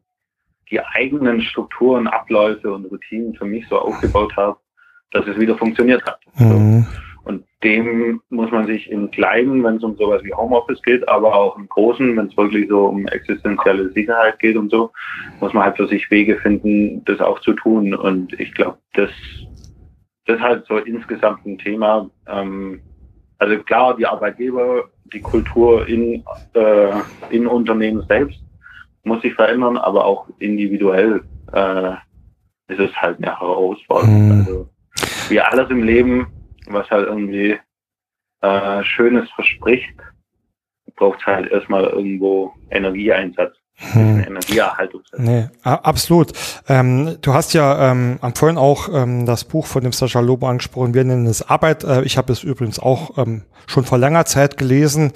die 0.70 0.80
eigenen 0.80 1.40
Strukturen, 1.42 2.06
Abläufe 2.06 2.72
und 2.72 2.84
Routinen 2.86 3.34
für 3.34 3.44
mich 3.44 3.66
so 3.68 3.78
aufgebaut 3.78 4.36
habe, 4.36 4.56
dass 5.12 5.26
es 5.26 5.38
wieder 5.38 5.56
funktioniert 5.56 6.04
hat. 6.04 6.20
So. 6.34 6.44
Mhm. 6.44 6.86
Und 7.24 7.44
dem 7.62 8.22
muss 8.30 8.50
man 8.50 8.66
sich 8.66 8.90
im 8.90 9.10
Kleinen, 9.10 9.62
wenn 9.62 9.76
es 9.76 9.82
um 9.82 9.96
sowas 9.96 10.22
wie 10.24 10.32
Homeoffice 10.32 10.80
geht, 10.82 11.06
aber 11.08 11.34
auch 11.34 11.58
im 11.58 11.68
Großen, 11.68 12.16
wenn 12.16 12.26
es 12.26 12.36
wirklich 12.36 12.68
so 12.68 12.86
um 12.86 13.06
existenzielle 13.08 13.90
Sicherheit 13.92 14.38
geht 14.38 14.56
und 14.56 14.70
so, 14.70 14.90
muss 15.40 15.52
man 15.52 15.64
halt 15.64 15.76
für 15.76 15.88
sich 15.88 16.10
Wege 16.10 16.36
finden, 16.36 17.04
das 17.04 17.20
auch 17.20 17.40
zu 17.40 17.52
tun. 17.52 17.94
Und 17.94 18.32
ich 18.40 18.54
glaube, 18.54 18.78
das, 18.94 19.10
das 20.24 20.36
ist 20.36 20.42
halt 20.42 20.66
so 20.66 20.78
insgesamt 20.78 21.44
ein 21.44 21.58
Thema. 21.58 22.08
Ähm, 22.26 22.80
also 23.38 23.58
klar, 23.62 23.96
die 23.96 24.06
Arbeitgeber, 24.06 24.84
die 25.12 25.20
Kultur 25.20 25.86
in, 25.86 26.24
äh, 26.54 26.92
in 27.30 27.46
Unternehmen 27.46 28.04
selbst 28.08 28.40
muss 29.04 29.22
sich 29.22 29.34
verändern, 29.34 29.76
aber 29.76 30.04
auch 30.04 30.28
individuell 30.38 31.22
äh, 31.52 31.92
ist 32.68 32.80
es 32.80 32.94
halt 32.96 33.18
eine 33.18 33.38
Herausforderung. 33.38 34.26
Mhm. 34.26 34.40
Also 34.40 34.70
wie 35.28 35.40
alles 35.40 35.70
im 35.70 35.82
Leben, 35.82 36.26
was 36.66 36.90
halt 36.90 37.06
irgendwie 37.06 37.58
äh, 38.42 38.84
Schönes 38.84 39.30
verspricht, 39.30 39.94
braucht 40.96 41.24
halt 41.26 41.50
erstmal 41.50 41.84
irgendwo 41.84 42.52
Energieeinsatz, 42.70 43.56
Energieerhaltung. 43.94 45.02
Nee, 45.16 45.48
absolut. 45.62 46.32
Ähm, 46.68 47.16
du 47.20 47.32
hast 47.32 47.54
ja 47.54 47.90
ähm, 47.90 48.18
am 48.20 48.34
vorhin 48.34 48.58
auch 48.58 48.88
ähm, 48.92 49.24
das 49.24 49.44
Buch 49.44 49.66
von 49.66 49.84
dem 49.84 49.92
Sascha 49.92 50.20
Lobo 50.20 50.48
angesprochen, 50.48 50.94
wir 50.94 51.04
nennen 51.04 51.26
es 51.26 51.48
Arbeit. 51.48 51.84
Äh, 51.84 52.02
ich 52.02 52.18
habe 52.18 52.32
es 52.32 52.42
übrigens 52.42 52.80
auch 52.80 53.18
ähm, 53.18 53.42
schon 53.68 53.84
vor 53.84 53.98
langer 53.98 54.24
Zeit 54.24 54.56
gelesen. 54.56 55.12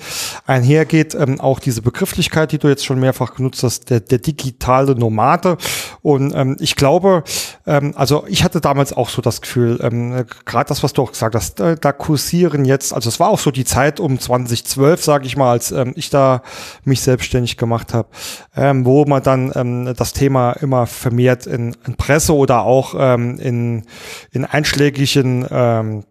Einhergeht 0.47 1.15
ähm, 1.15 1.41
auch 1.41 1.59
diese 1.59 1.83
Begrifflichkeit, 1.83 2.53
die 2.53 2.59
du 2.59 2.69
jetzt 2.69 2.85
schon 2.85 3.01
mehrfach 3.01 3.35
genutzt 3.35 3.63
hast, 3.65 3.91
der, 3.91 4.01
der 4.01 4.19
digitale 4.19 4.95
Nomade. 4.95 5.57
Und 6.03 6.33
ähm, 6.35 6.57
ich 6.61 6.77
glaube, 6.77 7.25
ähm, 7.67 7.95
also 7.97 8.25
ich 8.29 8.45
hatte 8.45 8.61
damals 8.61 8.93
auch 8.93 9.09
so 9.09 9.23
das 9.23 9.41
Gefühl, 9.41 9.81
ähm, 9.83 10.25
gerade 10.45 10.69
das, 10.69 10.83
was 10.83 10.93
du 10.93 11.03
auch 11.03 11.13
gesagt 11.13 11.35
hast, 11.35 11.59
da, 11.59 11.75
da 11.75 11.93
kursieren 11.93 12.65
jetzt, 12.65 12.93
also 12.93 13.09
es 13.09 13.19
war 13.19 13.29
auch 13.29 13.39
so 13.39 13.51
die 13.51 13.65
Zeit 13.65 13.99
um 13.99 14.21
2012, 14.21 15.03
sage 15.03 15.27
ich 15.27 15.37
mal, 15.37 15.51
als 15.51 15.73
ähm, 15.73 15.95
ich 15.97 16.11
da 16.11 16.43
mich 16.85 17.01
selbstständig 17.01 17.57
gemacht 17.57 17.95
habe, 17.95 18.09
ähm, 18.57 18.85
wo 18.85 19.05
man 19.05 19.23
dann 19.23 19.53
ähm, 19.55 19.95
das 19.97 20.13
Thema 20.13 20.53
immer 20.53 20.87
vermehrt 20.87 21.47
in, 21.47 21.77
in 21.87 21.97
Presse 21.97 22.35
oder 22.35 22.63
auch 22.63 22.95
ähm, 22.99 23.39
in, 23.39 23.85
in 24.31 24.45
einschlägigen 24.45 25.47
ähm, 25.51 26.05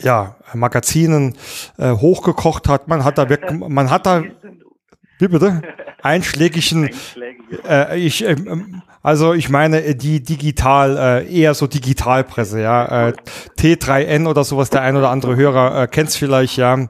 ja, 0.00 0.36
Magazinen 0.54 1.36
äh, 1.76 1.90
hochgekocht 1.90 2.68
hat. 2.68 2.88
Man 2.88 3.04
hat 3.04 3.18
da 3.18 3.28
wirklich, 3.28 3.58
man 3.58 3.90
hat 3.90 4.06
da, 4.06 4.22
wie 5.18 5.28
bitte? 5.28 5.62
Einschlägigen 6.02 6.84
Einschlägige. 6.84 7.68
äh, 7.68 7.98
ich, 7.98 8.24
ähm, 8.24 8.82
also 9.02 9.34
ich 9.34 9.48
meine 9.48 9.82
äh, 9.82 9.94
die 9.94 10.22
digital, 10.22 11.24
äh, 11.26 11.32
eher 11.32 11.54
so 11.54 11.66
Digitalpresse, 11.66 12.60
ja. 12.60 13.08
Äh, 13.08 13.12
T3N 13.58 14.26
oder 14.28 14.44
sowas, 14.44 14.70
der 14.70 14.82
ein 14.82 14.96
oder 14.96 15.10
andere 15.10 15.36
Hörer 15.36 15.82
äh, 15.82 15.86
kennt's 15.86 16.16
vielleicht, 16.16 16.56
ja. 16.56 16.88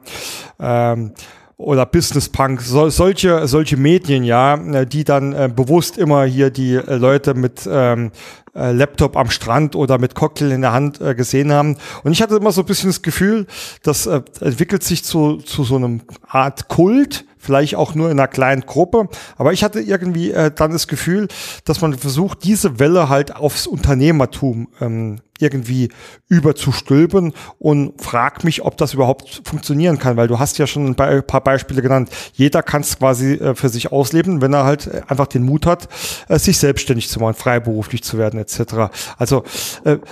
Ähm, 0.59 1.13
oder 1.59 1.85
Business 1.85 2.29
Punk, 2.29 2.61
so, 2.61 2.89
solche, 2.89 3.45
solche 3.47 3.75
Medien, 3.75 4.23
ja, 4.23 4.55
äh, 4.55 4.85
die 4.85 5.03
dann 5.03 5.33
äh, 5.33 5.49
bewusst 5.53 5.97
immer 5.97 6.23
hier 6.23 6.51
die 6.51 6.75
äh, 6.75 6.95
Leute 6.95 7.33
mit 7.33 7.67
ähm, 7.69 8.11
äh, 8.55 8.71
Laptop 8.71 9.17
am 9.17 9.29
Strand 9.29 9.75
oder 9.75 9.97
mit 9.97 10.15
Cocktail 10.15 10.51
in 10.51 10.61
der 10.61 10.71
Hand 10.71 11.01
äh, 11.01 11.13
gesehen 11.15 11.51
haben. 11.51 11.75
Und 12.03 12.13
ich 12.13 12.21
hatte 12.21 12.37
immer 12.37 12.53
so 12.53 12.61
ein 12.61 12.65
bisschen 12.65 12.89
das 12.89 13.01
Gefühl, 13.01 13.45
das 13.83 14.07
äh, 14.07 14.21
entwickelt 14.39 14.83
sich 14.83 15.03
zu, 15.03 15.35
zu 15.35 15.65
so 15.65 15.75
einem 15.75 15.99
Art 16.25 16.69
Kult, 16.69 17.25
vielleicht 17.37 17.75
auch 17.75 17.93
nur 17.93 18.09
in 18.09 18.17
einer 18.17 18.29
kleinen 18.29 18.61
Gruppe. 18.61 19.09
Aber 19.35 19.51
ich 19.51 19.61
hatte 19.61 19.81
irgendwie 19.81 20.33
dann 20.55 20.71
das 20.71 20.87
Gefühl, 20.87 21.27
dass 21.65 21.81
man 21.81 21.93
versucht, 21.93 22.43
diese 22.43 22.79
Welle 22.79 23.09
halt 23.09 23.35
aufs 23.35 23.65
Unternehmertum 23.65 24.67
ähm, 24.81 25.19
irgendwie 25.41 25.89
überzustülpen 26.27 27.33
und 27.57 28.01
frag 28.01 28.43
mich, 28.43 28.63
ob 28.63 28.77
das 28.77 28.93
überhaupt 28.93 29.41
funktionieren 29.43 29.97
kann, 29.99 30.17
weil 30.17 30.27
du 30.27 30.39
hast 30.39 30.57
ja 30.57 30.67
schon 30.67 30.85
ein 30.87 30.95
paar- 30.95 31.39
Beispiele 31.39 31.81
genannt. 31.81 32.09
Jeder 32.33 32.61
kann 32.61 32.81
es 32.81 32.99
quasi 32.99 33.33
äh, 33.35 33.55
für 33.55 33.69
sich 33.69 33.91
ausleben, 33.91 34.41
wenn 34.41 34.53
er 34.53 34.65
halt 34.65 34.87
äh, 34.87 35.01
einfach 35.07 35.27
den 35.27 35.43
Mut 35.43 35.65
hat, 35.65 35.87
äh, 36.27 36.37
sich 36.37 36.57
selbstständig 36.57 37.09
zu 37.09 37.19
machen, 37.19 37.33
freiberuflich 37.33 38.03
zu 38.03 38.17
werden 38.17 38.39
etc. 38.39 38.91
Also 39.17 39.43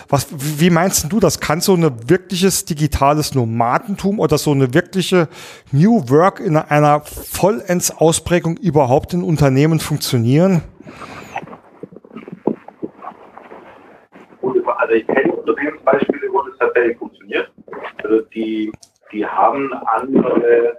was, 0.10 0.28
wie 0.32 0.70
meinst 0.70 1.12
du 1.12 1.20
das? 1.20 1.40
Kann 1.40 1.60
so 1.62 1.74
ein 1.76 2.10
wirkliches 2.10 2.66
digitales 2.66 3.36
Nomadentum 3.36 4.20
oder 4.20 4.38
so 4.38 4.52
eine 4.52 4.74
wirkliche 4.74 5.28
New 5.72 6.10
Work 6.10 6.40
in 6.40 6.56
einer 6.58 7.02
vollends 7.02 7.92
Ausprägung 7.92 8.58
überhaupt 8.58 9.14
in 9.14 9.24
Unternehmen 9.24 9.80
funktionieren? 9.80 10.62
Gute 14.42 14.62
Frage. 14.64 14.80
Also 14.80 14.94
ich 14.94 15.08
kenne 15.08 15.34
Unternehmensbeispiele, 15.34 16.28
wo 16.32 16.42
das 16.44 16.58
tatsächlich 16.78 16.98
funktioniert. 16.98 17.52
Also 18.04 18.22
die, 18.34 18.72
die 19.12 19.26
haben 19.26 19.74
andere 19.88 20.78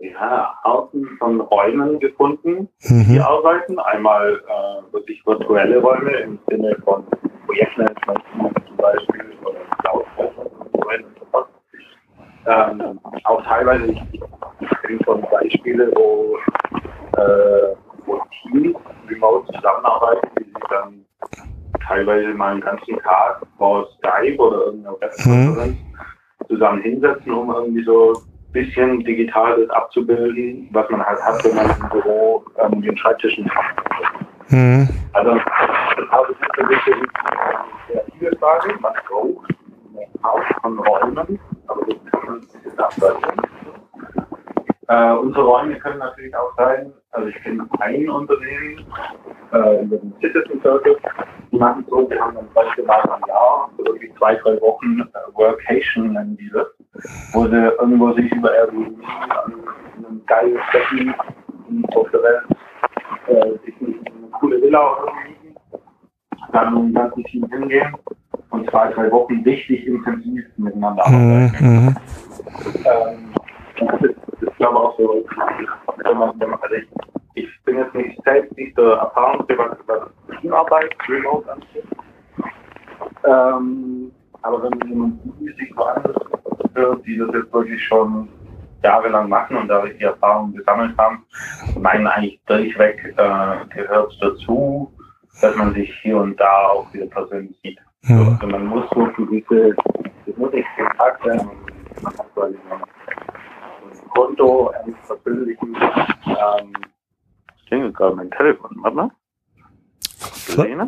ja, 0.00 0.58
Arten 0.62 1.06
von 1.18 1.40
Räumen 1.42 2.00
gefunden, 2.00 2.68
die 2.82 2.94
Mhm. 2.94 3.20
arbeiten. 3.20 3.78
Einmal 3.78 4.40
äh, 4.48 4.92
wirklich 4.92 5.24
virtuelle 5.26 5.78
Räume 5.78 6.10
im 6.12 6.38
Sinne 6.48 6.74
von 6.84 7.04
Projektmanagement 7.46 8.20
zum 8.66 8.76
Beispiel 8.76 9.24
oder 9.44 9.60
cloud 9.82 10.06
und 10.18 11.18
so 11.18 11.26
fort. 11.30 11.48
Ähm, 12.46 12.98
auch 13.24 13.42
teilweise, 13.44 13.92
ich, 13.92 14.02
ich 14.12 14.70
kenne 14.82 14.98
schon 15.04 15.20
Beispiele, 15.30 15.92
wo, 15.94 16.38
äh, 17.18 17.74
wo 18.06 18.22
Teams 18.42 18.76
remote 19.08 19.52
zusammenarbeiten, 19.52 20.28
die 20.38 20.44
sich 20.44 20.64
dann 20.70 21.04
teilweise 21.86 22.28
mal 22.28 22.52
einen 22.52 22.60
ganzen 22.60 22.98
Tag 23.00 23.42
vor 23.58 23.88
Skype 23.98 24.38
oder 24.38 24.66
irgendeiner 24.66 25.00
Webkonferenz 25.00 25.76
zusammen 26.48 26.82
hinsetzen, 26.82 27.32
um 27.32 27.50
irgendwie 27.50 27.84
so 27.84 28.12
ein 28.14 28.52
bisschen 28.52 29.04
digital 29.04 29.60
das 29.60 29.70
abzubilden, 29.70 30.68
was 30.72 30.88
man 30.90 31.04
halt 31.04 31.20
hat, 31.22 31.44
wenn 31.44 31.54
man 31.54 31.70
im 31.70 31.88
Büro 31.88 32.44
ähm, 32.58 32.82
den 32.82 32.96
Schreibtisch 32.96 33.38
nicht 33.38 33.54
hat. 33.54 33.64
Mhm. 34.48 34.88
Also, 35.12 35.30
das 35.34 36.30
ist 36.30 36.86
mich 36.86 36.88
eine 36.88 37.06
kreative 37.86 38.36
Frage. 38.38 38.74
Man 38.80 38.92
braucht 39.08 39.54
eine 39.94 40.06
Art 40.22 40.44
von 40.60 40.78
Räumen, 40.78 41.38
aber 41.68 41.80
das 41.86 41.96
kann 42.10 42.20
man 42.26 42.34
ein 42.34 42.40
bisschen 42.40 42.78
ableiten. 42.78 43.42
Äh, 44.90 45.12
unsere 45.12 45.44
Räume 45.44 45.78
können 45.78 46.00
natürlich 46.00 46.34
auch 46.34 46.52
sein, 46.56 46.92
also 47.12 47.28
ich 47.28 47.40
kenne 47.44 47.64
ein 47.78 48.10
Unternehmen, 48.10 48.84
äh, 49.52 49.84
über 49.84 49.98
den 49.98 50.12
Citizen 50.20 50.60
Circle, 50.62 50.96
die 51.52 51.58
machen 51.58 51.84
so, 51.88 52.10
wir 52.10 52.20
haben 52.20 52.34
dann 52.34 52.48
beispielsweise 52.52 53.06
im 53.06 53.28
Jahr, 53.28 53.70
so 53.78 53.84
wirklich 53.84 54.12
zwei, 54.18 54.34
drei 54.34 54.60
Wochen 54.60 55.00
äh, 55.00 55.36
Workation 55.38 56.12
nennen 56.12 56.36
die 56.36 56.50
das, 56.52 56.66
wo 57.32 57.46
sie 57.46 57.54
irgendwo 57.54 58.12
sich 58.14 58.32
über 58.32 58.52
Airbnb 58.52 58.98
an 59.30 59.54
einem 59.96 60.26
geilen 60.26 60.58
Becken 60.72 61.14
auf 61.94 62.10
der 62.10 62.22
Welt 62.24 62.44
äh, 63.28 63.64
sich 63.64 63.74
eine, 63.80 63.94
eine 63.94 64.30
coole 64.32 64.60
Villa 64.60 64.80
oder 64.80 65.12
so 65.12 65.28
mieten, 65.28 65.56
dann 66.52 66.74
mit 66.74 66.82
dem 66.82 66.94
ganzen 66.94 67.24
Team 67.26 67.46
hingehen 67.48 67.94
und 68.50 68.68
zwei, 68.68 68.90
drei 68.92 69.08
Wochen 69.12 69.40
richtig 69.44 69.86
intensiv 69.86 70.44
miteinander 70.56 71.06
arbeiten. 71.06 71.52
Mhm. 71.60 71.86
Mhm. 71.86 71.96
Ähm, 72.84 73.30
das 73.86 74.02
ist, 74.02 74.56
glaube 74.56 74.56
ich 74.58 74.64
auch 74.64 74.98
so, 74.98 75.24
wenn 76.04 76.18
man, 76.18 76.40
wenn 76.40 76.50
man, 76.50 76.58
also 76.60 76.74
ich, 76.74 76.88
ich 77.34 77.64
bin 77.64 77.78
jetzt 77.78 77.94
nicht 77.94 78.22
selbst 78.24 78.56
nicht 78.56 78.76
der 78.76 78.92
Erfahrungsgeber, 78.94 79.76
was 79.86 80.40
Teamarbeit, 80.40 80.94
Remote 81.08 81.50
angeht. 81.52 81.84
Ähm, 83.24 84.12
aber 84.42 84.62
wenn 84.62 84.98
man 84.98 85.20
sich 85.56 85.72
so 85.76 85.84
anhört, 85.84 87.06
die 87.06 87.18
das 87.18 87.28
jetzt 87.34 87.52
wirklich 87.52 87.82
schon 87.84 88.28
jahrelang 88.82 89.28
machen 89.28 89.56
und 89.56 89.68
da 89.68 89.84
die 89.84 90.04
Erfahrung 90.04 90.54
gesammelt 90.54 90.96
haben, 90.96 91.24
meinen 91.78 92.06
eigentlich 92.06 92.40
durchweg 92.46 93.14
äh, 93.16 93.66
gehört 93.74 94.12
es 94.12 94.18
dazu, 94.20 94.90
dass 95.40 95.54
man 95.56 95.74
sich 95.74 95.92
hier 96.02 96.16
und 96.16 96.38
da 96.40 96.68
auch 96.68 96.92
wieder 96.92 97.06
persönlich 97.06 97.58
sieht. 97.62 97.78
Mhm. 98.02 98.38
also 98.40 98.46
man 98.46 98.66
muss 98.66 98.88
so 98.94 99.06
diese, 99.30 99.74
das 100.26 100.36
muss 100.36 100.52
nicht 100.52 100.68
jeden 100.78 100.90
Tag 100.96 101.20
sein, 101.22 101.50
man 102.02 102.14
ein 102.14 102.82
Konto 104.20 104.68
eines 104.68 104.96
persönlichen, 105.06 105.74
ähm, 106.26 106.72
ich 107.56 107.70
denke 107.70 107.92
gerade 107.92 108.16
mein 108.16 108.30
Telefon, 108.30 108.70
warte 108.82 108.96
mal. 108.96 109.10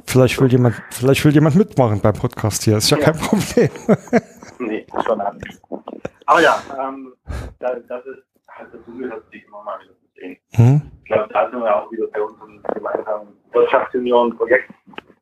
Vielleicht 0.05 0.39
will 0.39 0.51
jemand, 0.51 0.75
vielleicht 0.91 1.25
will 1.25 1.33
jemand 1.33 1.57
mitmachen 1.57 2.01
beim 2.03 2.13
Podcast 2.13 2.63
hier. 2.65 2.77
Ist 2.77 2.91
ja, 2.91 2.99
ja. 2.99 3.05
kein 3.05 3.19
Problem. 3.19 3.71
nee, 4.59 4.87
schon 5.07 5.19
nicht. 5.39 5.63
Aber 6.27 6.43
ja, 6.43 6.57
ähm, 6.79 7.15
das, 7.59 7.79
das 7.89 8.05
ist 8.05 8.23
halt 8.49 8.69
dazu 8.75 8.99
gehört, 8.99 9.25
sich 9.31 9.47
immer 9.47 9.63
mal 9.63 9.79
wieder 9.81 9.95
zu 9.95 10.07
sehen. 10.15 10.37
Hm? 10.53 10.83
Ich 11.05 11.11
glaube, 11.11 11.33
da 11.33 11.51
sind 11.51 11.61
wir 11.61 11.75
auch 11.75 11.91
wieder 11.91 12.07
bei 12.09 12.21
unserem 12.21 12.63
gemeinsamen 12.75 13.29
Wirtschaftsunion-Projekt. 13.53 14.71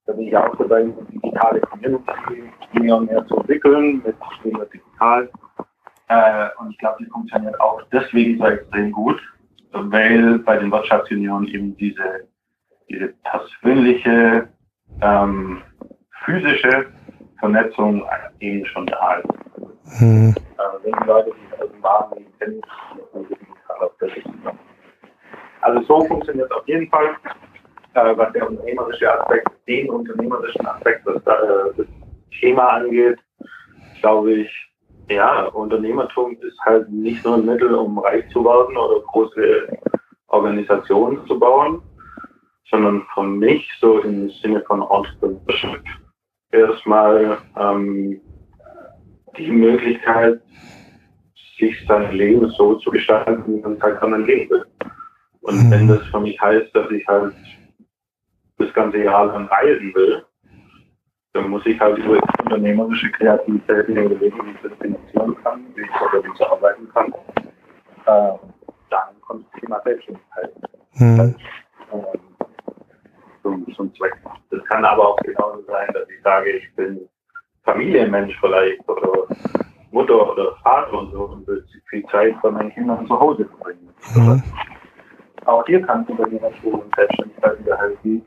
Da 0.07 0.13
bin 0.15 0.27
ich 0.27 0.37
auch 0.37 0.57
dabei, 0.57 0.83
digitale 1.13 1.61
Community 1.61 2.51
mehr 2.73 2.97
und 2.97 3.07
mehr 3.09 3.25
zu 3.29 3.37
entwickeln 3.37 4.03
mit 4.05 4.17
Stimme 4.41 4.67
Digital. 4.67 5.31
Äh, 6.11 6.49
und 6.59 6.73
ich 6.73 6.79
glaube, 6.79 6.97
die 7.05 7.11
funktioniert 7.11 7.59
auch 7.61 7.81
deswegen 7.93 8.37
so 8.39 8.47
extrem 8.47 8.91
gut, 8.91 9.21
weil 9.71 10.41
bei 10.41 10.57
den 10.57 10.73
Wirtschaftsunionen 10.73 11.47
eben 11.49 11.77
diese, 11.77 12.27
diese 12.89 13.15
persönliche, 13.23 14.49
ähm, 15.03 15.63
physische 16.25 16.87
Vernetzung 17.39 18.05
eben 18.41 18.67
schon 18.67 18.87
da 18.87 19.15
ist. 19.15 20.01
Hm. 20.01 20.35
Äh, 20.35 20.63
wenn 20.83 20.93
die 21.01 21.07
Leute 21.07 21.31
sich 21.31 21.61
aus 21.63 21.71
dem 21.71 21.83
Wagen 21.83 22.27
kennen, 22.41 22.61
also 25.61 25.83
so 25.83 26.05
funktioniert 26.07 26.51
es 26.51 26.57
auf 26.57 26.67
jeden 26.67 26.89
Fall. 26.89 27.15
Äh, 27.95 28.17
was 28.17 28.33
der 28.33 28.49
unternehmerische 28.49 29.13
Aspekt, 29.21 29.49
den 29.69 29.89
unternehmerischen 29.91 30.67
Aspekt, 30.67 31.07
was 31.07 31.17
äh, 31.19 31.73
das 31.77 31.87
Thema 32.41 32.69
angeht, 32.69 33.19
glaube 34.01 34.33
ich, 34.33 34.70
ja, 35.11 35.47
Unternehmertum 35.47 36.37
ist 36.41 36.59
halt 36.61 36.89
nicht 36.89 37.25
nur 37.25 37.35
ein 37.35 37.45
Mittel, 37.45 37.75
um 37.75 37.99
reich 37.99 38.29
zu 38.31 38.45
werden 38.45 38.77
oder 38.77 39.01
große 39.01 39.69
Organisationen 40.29 41.27
zu 41.27 41.39
bauen, 41.39 41.83
sondern 42.71 43.03
für 43.15 43.25
mich 43.25 43.69
so 43.81 43.99
im 44.01 44.31
Sinne 44.31 44.63
von 44.67 44.83
Entrepreneurship 44.83 45.83
erstmal 46.53 47.39
ähm, 47.59 48.21
die 49.37 49.51
Möglichkeit, 49.51 50.41
sich 51.59 51.77
sein 51.87 52.13
Leben 52.13 52.49
so 52.51 52.77
zu 52.77 52.91
gestalten, 52.91 53.45
wie 53.47 53.61
man 53.61 53.81
halt 53.83 53.99
kann 54.01 54.25
leben 54.25 54.49
will. 54.51 54.65
Und 55.43 55.67
mhm. 55.67 55.71
wenn 55.71 55.89
das 55.89 56.03
für 56.07 56.21
mich 56.21 56.41
heißt, 56.41 56.75
dass 56.75 56.91
ich 56.91 57.07
halt 57.07 57.35
das 58.59 58.73
ganze 58.73 58.99
Jahr 59.03 59.27
lang 59.27 59.47
reisen 59.49 59.95
will, 59.95 60.25
dann 61.33 61.49
muss 61.49 61.65
ich 61.67 61.79
halt 61.81 61.99
über 61.99 62.19
unternehmerische 62.51 63.11
Kreativität 63.13 63.89
in 63.89 63.95
den 63.95 64.13
ich 64.13 64.35
das 64.63 64.73
finanzieren 64.81 65.37
kann, 65.43 65.65
wie 65.75 65.83
ich 65.83 66.35
ich 66.35 66.47
arbeiten 66.47 66.89
kann. 66.93 67.15
Äh, 68.07 68.39
dann 68.91 69.21
kommt 69.21 69.47
das 69.53 69.61
Thema 69.61 69.81
Selbstständigkeit. 69.85 70.53
Mhm. 70.95 71.35
Ähm, 71.93 72.05
zum, 73.43 73.75
zum 73.75 73.95
Zweck. 73.95 74.17
Das 74.51 74.65
kann 74.65 74.85
aber 74.85 75.11
auch 75.11 75.17
genauso 75.19 75.63
sein, 75.63 75.89
dass 75.95 76.09
ich 76.09 76.23
sage, 76.23 76.51
ich 76.51 76.75
bin 76.75 77.09
Familienmensch 77.65 78.37
vielleicht 78.41 78.87
oder 78.89 79.27
Mutter 79.93 80.33
oder 80.33 80.57
Vater 80.63 80.93
und 80.99 81.13
so 81.13 81.25
und 81.25 81.47
will 81.47 81.65
viel 81.89 82.05
Zeit 82.07 82.35
bei 82.43 82.51
meinen 82.51 82.73
Kindern 82.73 83.07
zu 83.07 83.19
Hause 83.19 83.45
verbringen. 83.47 83.89
Mhm. 84.15 84.43
Auch 85.47 85.65
hier 85.67 85.83
kann 85.83 86.05
Unternehmertum 86.05 86.81
und 86.81 86.95
Selbstständigkeit 86.97 87.59
wieder 87.61 87.79
helfen, 87.79 88.23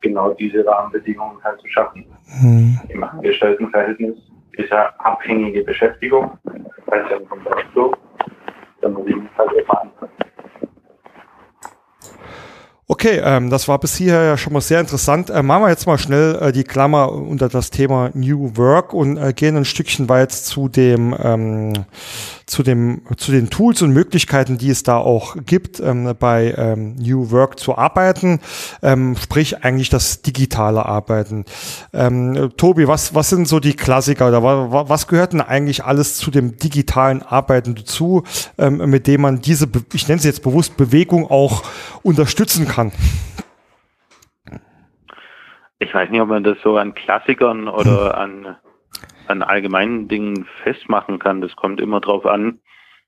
genau 0.00 0.32
diese 0.34 0.64
Rahmenbedingungen 0.66 1.42
halt 1.42 1.60
zu 1.60 1.68
schaffen. 1.68 2.04
Mhm. 2.40 2.80
Im 2.88 3.04
Angestelltenverhältnis 3.04 4.16
ist 4.52 4.70
ja 4.70 4.92
abhängige 4.98 5.62
Beschäftigung, 5.62 6.30
das 6.44 6.94
heißt 6.94 7.10
ja 7.10 7.18
vom 7.28 7.40
Job 7.74 7.96
dann 8.80 8.94
muss 8.94 9.06
ich 9.06 9.16
mich 9.16 9.30
halt 9.36 9.50
immer 9.52 9.80
anpassen. 9.82 10.14
Okay, 12.86 13.20
ähm, 13.24 13.50
das 13.50 13.68
war 13.68 13.78
bis 13.78 13.94
hierher 13.94 14.24
ja 14.24 14.36
schon 14.36 14.52
mal 14.52 14.60
sehr 14.60 14.80
interessant. 14.80 15.30
Äh, 15.30 15.44
machen 15.44 15.62
wir 15.62 15.68
jetzt 15.68 15.86
mal 15.86 15.96
schnell 15.96 16.36
äh, 16.40 16.50
die 16.50 16.64
Klammer 16.64 17.12
unter 17.12 17.48
das 17.48 17.70
Thema 17.70 18.10
New 18.14 18.56
Work 18.56 18.92
und 18.92 19.16
äh, 19.16 19.32
gehen 19.32 19.56
ein 19.56 19.64
Stückchen 19.64 20.08
weit 20.08 20.32
zu 20.32 20.68
dem 20.68 21.14
ähm, 21.22 21.72
zu 22.50 22.62
dem 22.62 23.02
zu 23.16 23.30
den 23.30 23.48
Tools 23.48 23.80
und 23.82 23.92
Möglichkeiten, 23.92 24.58
die 24.58 24.70
es 24.70 24.82
da 24.82 24.98
auch 24.98 25.36
gibt, 25.46 25.80
ähm, 25.80 26.14
bei 26.18 26.54
ähm, 26.56 26.96
New 26.96 27.30
Work 27.30 27.58
zu 27.58 27.78
arbeiten. 27.78 28.40
Ähm, 28.82 29.16
sprich 29.16 29.64
eigentlich 29.64 29.88
das 29.88 30.22
digitale 30.22 30.84
Arbeiten. 30.84 31.44
Ähm, 31.92 32.50
Tobi, 32.56 32.88
was 32.88 33.14
was 33.14 33.30
sind 33.30 33.46
so 33.46 33.60
die 33.60 33.74
Klassiker 33.74 34.28
oder 34.28 34.42
was, 34.42 34.88
was 34.88 35.06
gehört 35.06 35.32
denn 35.32 35.40
eigentlich 35.40 35.84
alles 35.84 36.16
zu 36.16 36.30
dem 36.30 36.56
digitalen 36.56 37.22
Arbeiten 37.22 37.74
dazu, 37.74 38.24
ähm, 38.58 38.78
mit 38.90 39.06
dem 39.06 39.20
man 39.20 39.40
diese, 39.40 39.68
ich 39.92 40.08
nenne 40.08 40.18
es 40.18 40.24
jetzt 40.24 40.42
bewusst 40.42 40.76
Bewegung 40.76 41.30
auch 41.30 41.62
unterstützen 42.02 42.66
kann? 42.66 42.92
Ich 45.78 45.94
weiß 45.94 46.10
nicht, 46.10 46.20
ob 46.20 46.28
man 46.28 46.44
das 46.44 46.58
so 46.62 46.76
an 46.76 46.94
Klassikern 46.94 47.68
oder 47.68 48.18
an, 48.18 48.56
an 49.30 49.42
allgemeinen 49.42 50.08
Dingen 50.08 50.46
festmachen 50.62 51.18
kann. 51.18 51.40
Das 51.40 51.56
kommt 51.56 51.80
immer 51.80 52.00
drauf 52.00 52.26
an, 52.26 52.60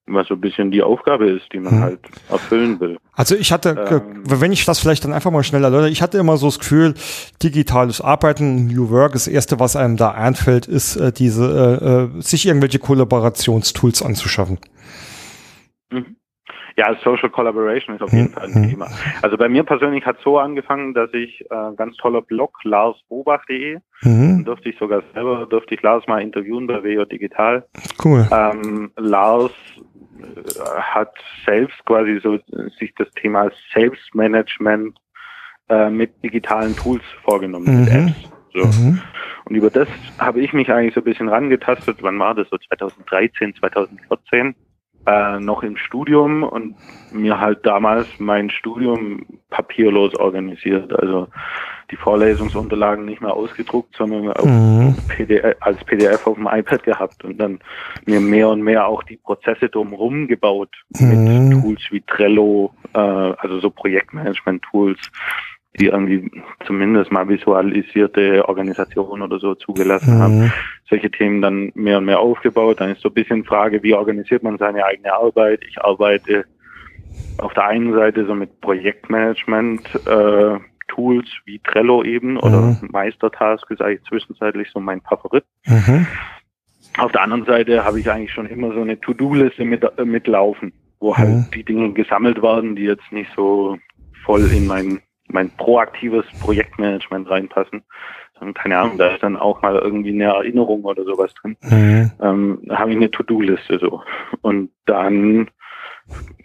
was 0.06 0.28
so 0.28 0.34
ein 0.34 0.40
bisschen 0.40 0.70
die 0.70 0.82
Aufgabe 0.82 1.28
ist, 1.28 1.52
die 1.52 1.60
man 1.60 1.72
hm. 1.72 1.80
halt 1.80 2.00
erfüllen 2.30 2.80
will. 2.80 2.98
Also 3.12 3.34
ich 3.36 3.52
hatte, 3.52 4.02
ähm, 4.04 4.22
wenn 4.26 4.52
ich 4.52 4.64
das 4.64 4.80
vielleicht 4.80 5.04
dann 5.04 5.12
einfach 5.12 5.30
mal 5.30 5.44
schnell 5.44 5.62
erläutere, 5.62 5.90
ich 5.90 6.02
hatte 6.02 6.18
immer 6.18 6.36
so 6.36 6.46
das 6.46 6.58
Gefühl, 6.58 6.94
digitales 7.42 8.00
Arbeiten, 8.00 8.66
New 8.66 8.90
Work, 8.90 9.12
das 9.12 9.28
erste, 9.28 9.60
was 9.60 9.76
einem 9.76 9.96
da 9.96 10.12
einfällt, 10.12 10.66
ist 10.66 10.96
äh, 10.96 11.12
diese, 11.12 12.08
äh, 12.16 12.18
äh 12.18 12.22
sich 12.22 12.46
irgendwelche 12.46 12.78
Kollaborationstools 12.78 14.02
anzuschaffen. 14.02 14.58
Mhm. 15.90 16.16
Ja, 16.76 16.94
Social 17.02 17.30
Collaboration 17.30 17.96
ist 17.96 18.02
auf 18.02 18.12
jeden 18.12 18.30
Fall 18.30 18.44
ein 18.44 18.62
mhm. 18.62 18.70
Thema. 18.70 18.88
Also 19.20 19.36
bei 19.36 19.48
mir 19.48 19.64
persönlich 19.64 20.04
hat 20.06 20.18
es 20.18 20.24
so 20.24 20.38
angefangen, 20.38 20.94
dass 20.94 21.12
ich 21.12 21.42
äh, 21.50 21.74
ganz 21.76 21.96
toller 21.96 22.22
Blog 22.22 22.58
larsbobach.de 22.64 23.78
mhm. 24.02 24.44
durfte 24.44 24.70
ich 24.70 24.78
sogar 24.78 25.02
selber 25.12 25.46
durfte 25.46 25.74
ich 25.74 25.82
Lars 25.82 26.06
mal 26.06 26.22
interviewen 26.22 26.66
bei 26.66 26.82
WO 26.82 27.04
Digital. 27.04 27.66
Cool. 28.02 28.26
Ähm, 28.30 28.90
Lars 28.96 29.52
äh, 30.20 30.80
hat 30.80 31.14
selbst 31.44 31.84
quasi 31.84 32.20
so 32.22 32.38
sich 32.78 32.94
das 32.96 33.10
Thema 33.12 33.50
Selbstmanagement 33.74 34.98
äh, 35.68 35.90
mit 35.90 36.22
digitalen 36.22 36.76
Tools 36.76 37.02
vorgenommen, 37.24 37.66
mhm. 37.66 37.80
mit 37.80 37.92
Apps. 37.92 38.32
So. 38.54 38.66
Mhm. 38.66 39.00
Und 39.44 39.56
über 39.56 39.70
das 39.70 39.88
habe 40.18 40.40
ich 40.40 40.52
mich 40.52 40.70
eigentlich 40.70 40.94
so 40.94 41.00
ein 41.00 41.04
bisschen 41.04 41.28
rangetastet. 41.28 41.98
Wann 42.02 42.18
war 42.18 42.34
das? 42.34 42.48
So 42.50 42.58
2013, 42.58 43.54
2014 43.56 44.54
äh, 45.06 45.40
noch 45.40 45.62
im 45.62 45.76
Studium 45.76 46.42
und 46.42 46.76
mir 47.12 47.40
halt 47.40 47.66
damals 47.66 48.06
mein 48.18 48.50
Studium 48.50 49.26
papierlos 49.50 50.14
organisiert. 50.14 50.92
Also 50.98 51.28
die 51.90 51.96
Vorlesungsunterlagen 51.96 53.04
nicht 53.04 53.20
mehr 53.20 53.34
ausgedruckt, 53.34 53.94
sondern 53.96 54.32
mhm. 54.44 54.96
PDF, 55.08 55.56
als 55.60 55.84
PDF 55.84 56.26
auf 56.26 56.36
dem 56.36 56.48
iPad 56.50 56.82
gehabt 56.84 57.24
und 57.24 57.38
dann 57.38 57.60
mir 58.06 58.20
mehr 58.20 58.48
und 58.48 58.62
mehr 58.62 58.86
auch 58.86 59.02
die 59.02 59.18
Prozesse 59.18 59.68
drumherum 59.68 60.26
gebaut 60.26 60.70
mhm. 60.98 61.08
mit 61.08 61.62
Tools 61.62 61.82
wie 61.90 62.00
Trello, 62.00 62.72
äh, 62.94 62.98
also 62.98 63.60
so 63.60 63.70
Projektmanagement-Tools, 63.70 64.98
die 65.78 65.86
irgendwie 65.86 66.30
zumindest 66.66 67.10
mal 67.10 67.28
visualisierte 67.28 68.46
Organisationen 68.46 69.22
oder 69.22 69.38
so 69.38 69.54
zugelassen 69.54 70.16
mhm. 70.16 70.20
haben, 70.20 70.52
solche 70.88 71.10
Themen 71.10 71.40
dann 71.40 71.72
mehr 71.74 71.98
und 71.98 72.04
mehr 72.04 72.20
aufgebaut. 72.20 72.80
Dann 72.80 72.90
ist 72.90 73.00
so 73.00 73.08
ein 73.08 73.14
bisschen 73.14 73.44
Frage, 73.44 73.82
wie 73.82 73.94
organisiert 73.94 74.42
man 74.42 74.58
seine 74.58 74.84
eigene 74.84 75.12
Arbeit? 75.12 75.62
Ich 75.66 75.82
arbeite 75.82 76.44
auf 77.38 77.54
der 77.54 77.66
einen 77.66 77.94
Seite 77.94 78.26
so 78.26 78.34
mit 78.34 78.60
Projektmanagement, 78.60 80.06
äh, 80.06 80.58
Tools 80.88 81.26
wie 81.46 81.58
Trello 81.60 82.04
eben 82.04 82.36
oder 82.36 82.60
mhm. 82.60 82.88
Meistertask 82.90 83.70
ist 83.70 83.80
eigentlich 83.80 84.02
zwischenzeitlich 84.04 84.68
so 84.72 84.80
mein 84.80 85.00
Favorit. 85.00 85.44
Mhm. 85.66 86.06
Auf 86.98 87.12
der 87.12 87.22
anderen 87.22 87.46
Seite 87.46 87.84
habe 87.84 88.00
ich 88.00 88.10
eigentlich 88.10 88.32
schon 88.32 88.46
immer 88.46 88.74
so 88.74 88.82
eine 88.82 89.00
To-Do-Liste 89.00 89.64
mit, 89.64 89.82
äh, 89.82 90.04
mitlaufen, 90.04 90.74
wo 91.00 91.16
halt 91.16 91.30
mhm. 91.30 91.46
die 91.54 91.64
Dinge 91.64 91.92
gesammelt 91.92 92.42
werden, 92.42 92.76
die 92.76 92.82
jetzt 92.82 93.10
nicht 93.10 93.30
so 93.34 93.78
voll 94.24 94.50
in 94.52 94.66
mein 94.66 95.00
mein 95.32 95.50
proaktives 95.56 96.26
Projektmanagement 96.38 97.28
reinpassen. 97.28 97.82
keine 98.54 98.78
Ahnung, 98.78 98.98
da 98.98 99.08
ist 99.08 99.22
dann 99.22 99.36
auch 99.36 99.62
mal 99.62 99.76
irgendwie 99.76 100.10
eine 100.10 100.24
Erinnerung 100.24 100.84
oder 100.84 101.04
sowas 101.04 101.32
drin. 101.34 101.56
Mhm. 101.62 102.10
Ähm, 102.20 102.58
da 102.64 102.78
habe 102.78 102.90
ich 102.90 102.96
eine 102.96 103.10
To-Do-Liste 103.10 103.78
so. 103.78 104.02
Und 104.40 104.70
dann, 104.86 105.48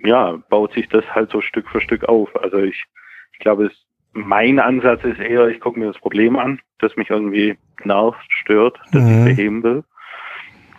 ja, 0.04 0.38
baut 0.50 0.74
sich 0.74 0.88
das 0.90 1.04
halt 1.14 1.32
so 1.32 1.42
Stück 1.42 1.68
für 1.70 1.82
Stück 1.82 2.04
auf. 2.06 2.36
Also 2.42 2.58
ich, 2.60 2.86
ich 3.34 3.40
glaube, 3.40 3.66
es, 3.66 3.86
mein 4.14 4.60
Ansatz 4.60 5.04
ist 5.04 5.20
eher, 5.20 5.48
ich 5.48 5.60
gucke 5.60 5.80
mir 5.80 5.88
das 5.88 6.00
Problem 6.00 6.38
an, 6.38 6.60
das 6.80 6.96
mich 6.96 7.10
irgendwie 7.10 7.58
nervt, 7.84 8.20
stört, 8.30 8.80
das 8.92 9.02
mhm. 9.02 9.28
ich 9.28 9.36
beheben 9.36 9.64
will. 9.64 9.84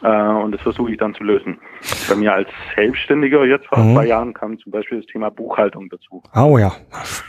Äh, 0.03 0.09
und 0.09 0.53
das 0.53 0.61
versuche 0.61 0.93
ich 0.93 0.99
dann 0.99 1.15
zu 1.15 1.25
lösen. 1.25 1.59
Bei 2.09 2.15
mir 2.15 2.33
als 2.33 2.49
Selbstständiger 2.77 3.45
jetzt 3.45 3.67
vor 3.67 3.79
mhm. 3.79 3.95
zwei 3.95 4.07
Jahren 4.07 4.35
kam 4.35 4.59
zum 4.59 4.73
Beispiel 4.73 4.99
das 4.99 5.07
Thema 5.07 5.31
Buchhaltung 5.31 5.89
dazu. 5.89 6.23
Oh 6.35 6.59
ja, 6.59 6.73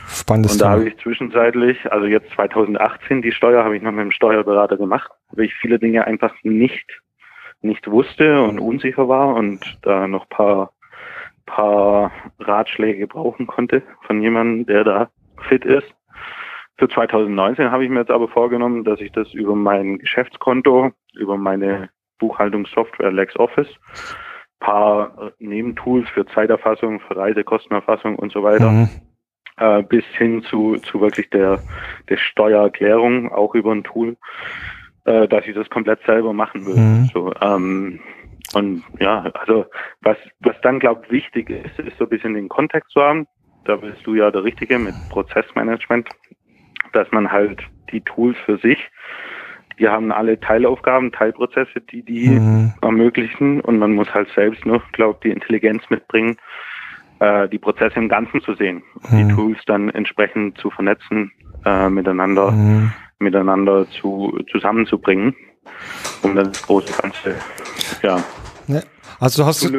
spannendes 0.08 0.52
Und 0.52 0.62
da 0.62 0.70
habe 0.70 0.88
ich 0.88 0.96
zwischenzeitlich, 0.98 1.90
also 1.90 2.06
jetzt 2.06 2.30
2018, 2.32 3.22
die 3.22 3.32
Steuer 3.32 3.64
habe 3.64 3.76
ich 3.76 3.82
noch 3.82 3.92
mit 3.92 4.04
dem 4.04 4.12
Steuerberater 4.12 4.76
gemacht, 4.76 5.10
weil 5.32 5.46
ich 5.46 5.54
viele 5.54 5.78
Dinge 5.78 6.06
einfach 6.06 6.34
nicht, 6.42 6.86
nicht 7.60 7.90
wusste 7.90 8.42
und 8.42 8.60
unsicher 8.60 9.08
war 9.08 9.34
und 9.34 9.60
da 9.82 10.06
noch 10.06 10.28
paar, 10.28 10.72
paar 11.46 12.12
Ratschläge 12.38 13.06
brauchen 13.06 13.46
konnte 13.46 13.82
von 14.06 14.22
jemandem, 14.22 14.66
der 14.66 14.84
da 14.84 15.10
fit 15.48 15.64
ist 15.64 15.88
Für 16.76 16.88
2019 16.88 17.70
habe 17.70 17.84
ich 17.84 17.90
mir 17.90 18.00
jetzt 18.00 18.10
aber 18.10 18.28
vorgenommen, 18.28 18.84
dass 18.84 19.00
ich 19.00 19.10
das 19.12 19.32
über 19.34 19.56
mein 19.56 19.98
Geschäftskonto, 19.98 20.92
über 21.14 21.36
meine 21.36 21.88
Buchhaltungssoftware 22.20 23.10
LexOffice, 23.10 23.68
paar 24.60 25.32
äh, 25.40 25.44
Nebentools 25.44 26.08
für 26.10 26.24
Zeiterfassung, 26.26 27.00
für 27.00 27.16
Reisekostenerfassung 27.16 28.16
und 28.16 28.32
so 28.32 28.42
weiter, 28.42 28.70
mhm. 28.70 28.88
äh, 29.56 29.82
bis 29.82 30.04
hin 30.16 30.42
zu, 30.42 30.76
zu 30.76 31.00
wirklich 31.00 31.28
der, 31.30 31.58
der 32.08 32.16
Steuererklärung, 32.16 33.32
auch 33.32 33.54
über 33.54 33.72
ein 33.72 33.82
Tool, 33.84 34.16
äh, 35.06 35.26
dass 35.26 35.46
ich 35.46 35.54
das 35.54 35.68
komplett 35.70 36.00
selber 36.06 36.32
machen 36.32 36.64
will. 36.66 36.76
Mhm. 36.76 37.10
So, 37.12 37.34
ähm, 37.40 38.00
und 38.52 38.84
ja, 38.98 39.22
also 39.34 39.66
was, 40.00 40.16
was 40.40 40.56
dann 40.62 40.78
glaubt 40.78 41.10
wichtig 41.10 41.50
ist, 41.50 41.78
ist 41.78 41.98
so 41.98 42.04
ein 42.04 42.10
bisschen 42.10 42.34
den 42.34 42.48
Kontext 42.48 42.92
zu 42.92 43.00
haben. 43.00 43.26
Da 43.64 43.76
bist 43.76 44.04
du 44.06 44.14
ja 44.14 44.30
der 44.30 44.44
Richtige 44.44 44.78
mit 44.78 44.94
Prozessmanagement 45.10 46.08
dass 46.92 47.10
man 47.12 47.30
halt 47.30 47.60
die 47.92 48.00
Tools 48.02 48.36
für 48.44 48.58
sich, 48.58 48.78
die 49.80 49.88
haben 49.88 50.12
alle 50.12 50.38
Teilaufgaben, 50.38 51.10
Teilprozesse, 51.10 51.80
die 51.80 52.02
die 52.02 52.28
mhm. 52.28 52.74
ermöglichen 52.82 53.60
und 53.60 53.78
man 53.78 53.94
muss 53.94 54.12
halt 54.12 54.28
selbst 54.34 54.66
noch, 54.66 54.82
glaube 54.92 55.18
die 55.24 55.30
Intelligenz 55.30 55.82
mitbringen, 55.88 56.36
äh, 57.18 57.48
die 57.48 57.58
Prozesse 57.58 57.96
im 57.96 58.08
Ganzen 58.08 58.42
zu 58.42 58.54
sehen, 58.54 58.82
mhm. 59.10 59.16
die 59.28 59.34
Tools 59.34 59.58
dann 59.66 59.88
entsprechend 59.88 60.58
zu 60.58 60.70
vernetzen, 60.70 61.32
äh, 61.64 61.88
miteinander, 61.88 62.52
mhm. 62.52 62.92
miteinander 63.18 63.88
zu 63.88 64.38
zusammenzubringen, 64.50 65.34
um 66.22 66.36
das 66.36 66.62
große 66.62 67.00
Ganze 67.00 67.34
ja, 68.02 68.22
ja. 68.66 68.80
Also 69.20 69.42
du 69.42 69.46
hast, 69.46 69.70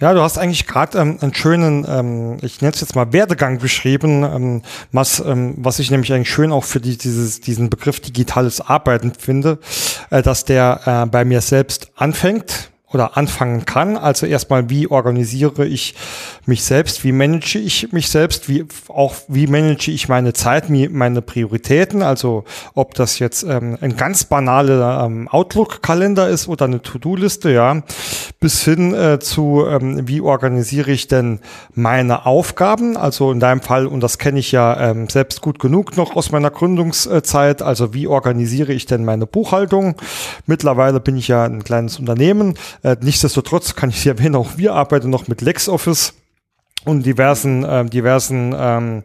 ja, 0.00 0.12
du 0.14 0.20
hast 0.20 0.36
eigentlich 0.36 0.66
gerade 0.66 0.98
ähm, 0.98 1.18
einen 1.20 1.32
schönen, 1.32 1.86
ähm, 1.88 2.38
ich 2.42 2.60
nenne 2.60 2.74
es 2.74 2.80
jetzt 2.80 2.96
mal 2.96 3.12
Werdegang 3.12 3.58
beschrieben, 3.58 4.24
ähm, 4.24 4.62
was, 4.90 5.20
ähm, 5.20 5.54
was 5.58 5.78
ich 5.78 5.92
nämlich 5.92 6.12
eigentlich 6.12 6.30
schön 6.30 6.50
auch 6.50 6.64
für 6.64 6.80
die, 6.80 6.98
dieses, 6.98 7.40
diesen 7.40 7.70
Begriff 7.70 8.00
digitales 8.00 8.60
Arbeiten 8.60 9.12
finde, 9.14 9.58
äh, 10.10 10.22
dass 10.22 10.44
der 10.44 10.80
äh, 10.84 11.06
bei 11.06 11.24
mir 11.24 11.40
selbst 11.40 11.92
anfängt 11.94 12.69
oder 12.92 13.16
anfangen 13.16 13.64
kann. 13.64 13.96
Also 13.96 14.26
erstmal, 14.26 14.68
wie 14.68 14.88
organisiere 14.88 15.66
ich 15.66 15.94
mich 16.46 16.64
selbst, 16.64 17.04
wie 17.04 17.12
manage 17.12 17.58
ich 17.58 17.92
mich 17.92 18.08
selbst, 18.08 18.48
wie 18.48 18.66
auch 18.88 19.14
wie 19.28 19.46
manage 19.46 19.90
ich 19.92 20.08
meine 20.08 20.32
Zeit, 20.32 20.70
meine 20.70 21.22
Prioritäten. 21.22 22.02
Also 22.02 22.44
ob 22.74 22.94
das 22.94 23.18
jetzt 23.20 23.44
ähm, 23.44 23.78
ein 23.80 23.96
ganz 23.96 24.24
banaler 24.24 25.04
ähm, 25.04 25.28
Outlook-Kalender 25.28 26.28
ist 26.28 26.48
oder 26.48 26.64
eine 26.64 26.82
To-Do-Liste, 26.82 27.52
ja, 27.52 27.82
bis 28.40 28.64
hin 28.64 28.92
äh, 28.92 29.20
zu 29.20 29.64
ähm, 29.68 30.08
wie 30.08 30.20
organisiere 30.20 30.90
ich 30.90 31.06
denn 31.06 31.40
meine 31.74 32.26
Aufgaben. 32.26 32.96
Also 32.96 33.30
in 33.30 33.38
deinem 33.38 33.60
Fall 33.60 33.86
und 33.86 34.00
das 34.00 34.18
kenne 34.18 34.40
ich 34.40 34.50
ja 34.50 34.90
ähm, 34.90 35.08
selbst 35.08 35.42
gut 35.42 35.60
genug 35.60 35.96
noch 35.96 36.16
aus 36.16 36.32
meiner 36.32 36.50
Gründungszeit. 36.50 37.62
Also 37.62 37.94
wie 37.94 38.08
organisiere 38.08 38.72
ich 38.72 38.86
denn 38.86 39.04
meine 39.04 39.26
Buchhaltung? 39.26 39.94
Mittlerweile 40.46 40.98
bin 40.98 41.16
ich 41.16 41.28
ja 41.28 41.44
ein 41.44 41.62
kleines 41.62 42.00
Unternehmen 42.00 42.54
äh, 42.82 42.96
nichtsdestotrotz 43.00 43.74
kann 43.74 43.90
ich 43.90 44.02
hier 44.02 44.12
erwähnen, 44.12 44.36
auch 44.36 44.56
wir 44.56 44.74
arbeiten 44.74 45.10
noch 45.10 45.28
mit 45.28 45.40
LexOffice 45.40 46.14
und 46.84 47.04
diversen, 47.04 47.62
äh, 47.64 47.84
diversen 47.84 48.54
ähm, 48.56 49.02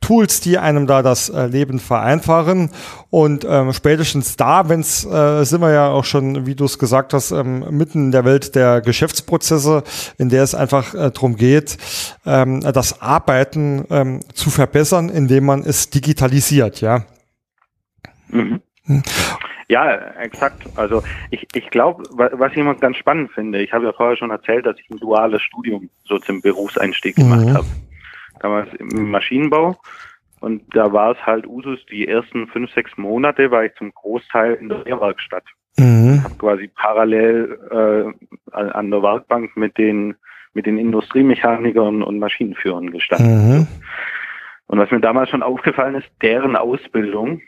Tools, 0.00 0.40
die 0.40 0.58
einem 0.58 0.88
da 0.88 1.02
das 1.02 1.28
äh, 1.28 1.46
Leben 1.46 1.78
vereinfachen. 1.78 2.70
Und 3.10 3.46
ähm, 3.48 3.72
spätestens 3.72 4.36
da, 4.36 4.68
wenn's 4.68 5.04
äh, 5.04 5.44
sind 5.44 5.60
wir 5.60 5.70
ja 5.70 5.88
auch 5.88 6.04
schon, 6.04 6.46
wie 6.46 6.56
du 6.56 6.64
es 6.64 6.78
gesagt 6.78 7.14
hast, 7.14 7.30
ähm, 7.30 7.64
mitten 7.70 8.06
in 8.06 8.12
der 8.12 8.24
Welt 8.24 8.56
der 8.56 8.80
Geschäftsprozesse, 8.80 9.84
in 10.18 10.30
der 10.30 10.42
es 10.42 10.54
einfach 10.54 10.94
äh, 10.94 11.10
darum 11.12 11.36
geht, 11.36 11.78
ähm, 12.26 12.60
das 12.60 13.00
Arbeiten 13.00 13.84
ähm, 13.90 14.20
zu 14.34 14.50
verbessern, 14.50 15.08
indem 15.08 15.44
man 15.44 15.62
es 15.62 15.90
digitalisiert, 15.90 16.80
ja. 16.80 17.04
Mhm. 18.28 18.60
Ja, 19.72 19.94
exakt. 20.20 20.68
Also 20.76 21.02
ich, 21.30 21.46
ich 21.54 21.70
glaube, 21.70 22.02
was 22.12 22.52
ich 22.52 22.58
immer 22.58 22.74
ganz 22.74 22.98
spannend 22.98 23.32
finde, 23.32 23.62
ich 23.62 23.72
habe 23.72 23.86
ja 23.86 23.94
vorher 23.94 24.18
schon 24.18 24.30
erzählt, 24.30 24.66
dass 24.66 24.78
ich 24.78 24.90
ein 24.90 24.98
duales 24.98 25.40
Studium 25.40 25.88
so 26.04 26.18
zum 26.18 26.42
Berufseinstieg 26.42 27.16
mhm. 27.16 27.22
gemacht 27.22 27.54
habe. 27.54 27.66
Damals 28.40 28.68
im 28.74 29.10
Maschinenbau. 29.10 29.78
Und 30.40 30.62
da 30.76 30.92
war 30.92 31.12
es 31.12 31.24
halt 31.24 31.46
Usus, 31.46 31.78
die 31.86 32.06
ersten 32.06 32.48
fünf, 32.48 32.70
sechs 32.74 32.98
Monate 32.98 33.50
war 33.50 33.64
ich 33.64 33.74
zum 33.76 33.94
Großteil 33.94 34.54
in 34.56 34.68
der 34.68 34.84
Lehrwerkstatt. 34.84 35.44
Mhm. 35.78 36.22
Habe 36.22 36.34
quasi 36.34 36.68
parallel 36.68 37.58
äh, 38.52 38.52
an 38.52 38.90
der 38.90 39.02
Werkbank 39.02 39.56
mit 39.56 39.78
den 39.78 40.16
mit 40.52 40.66
den 40.66 40.76
Industriemechanikern 40.76 42.02
und 42.02 42.18
Maschinenführern 42.18 42.90
gestanden. 42.90 43.60
Mhm. 43.60 43.66
Und 44.66 44.78
was 44.78 44.90
mir 44.90 45.00
damals 45.00 45.30
schon 45.30 45.42
aufgefallen 45.42 45.94
ist, 45.94 46.10
deren 46.20 46.56
Ausbildung 46.56 47.40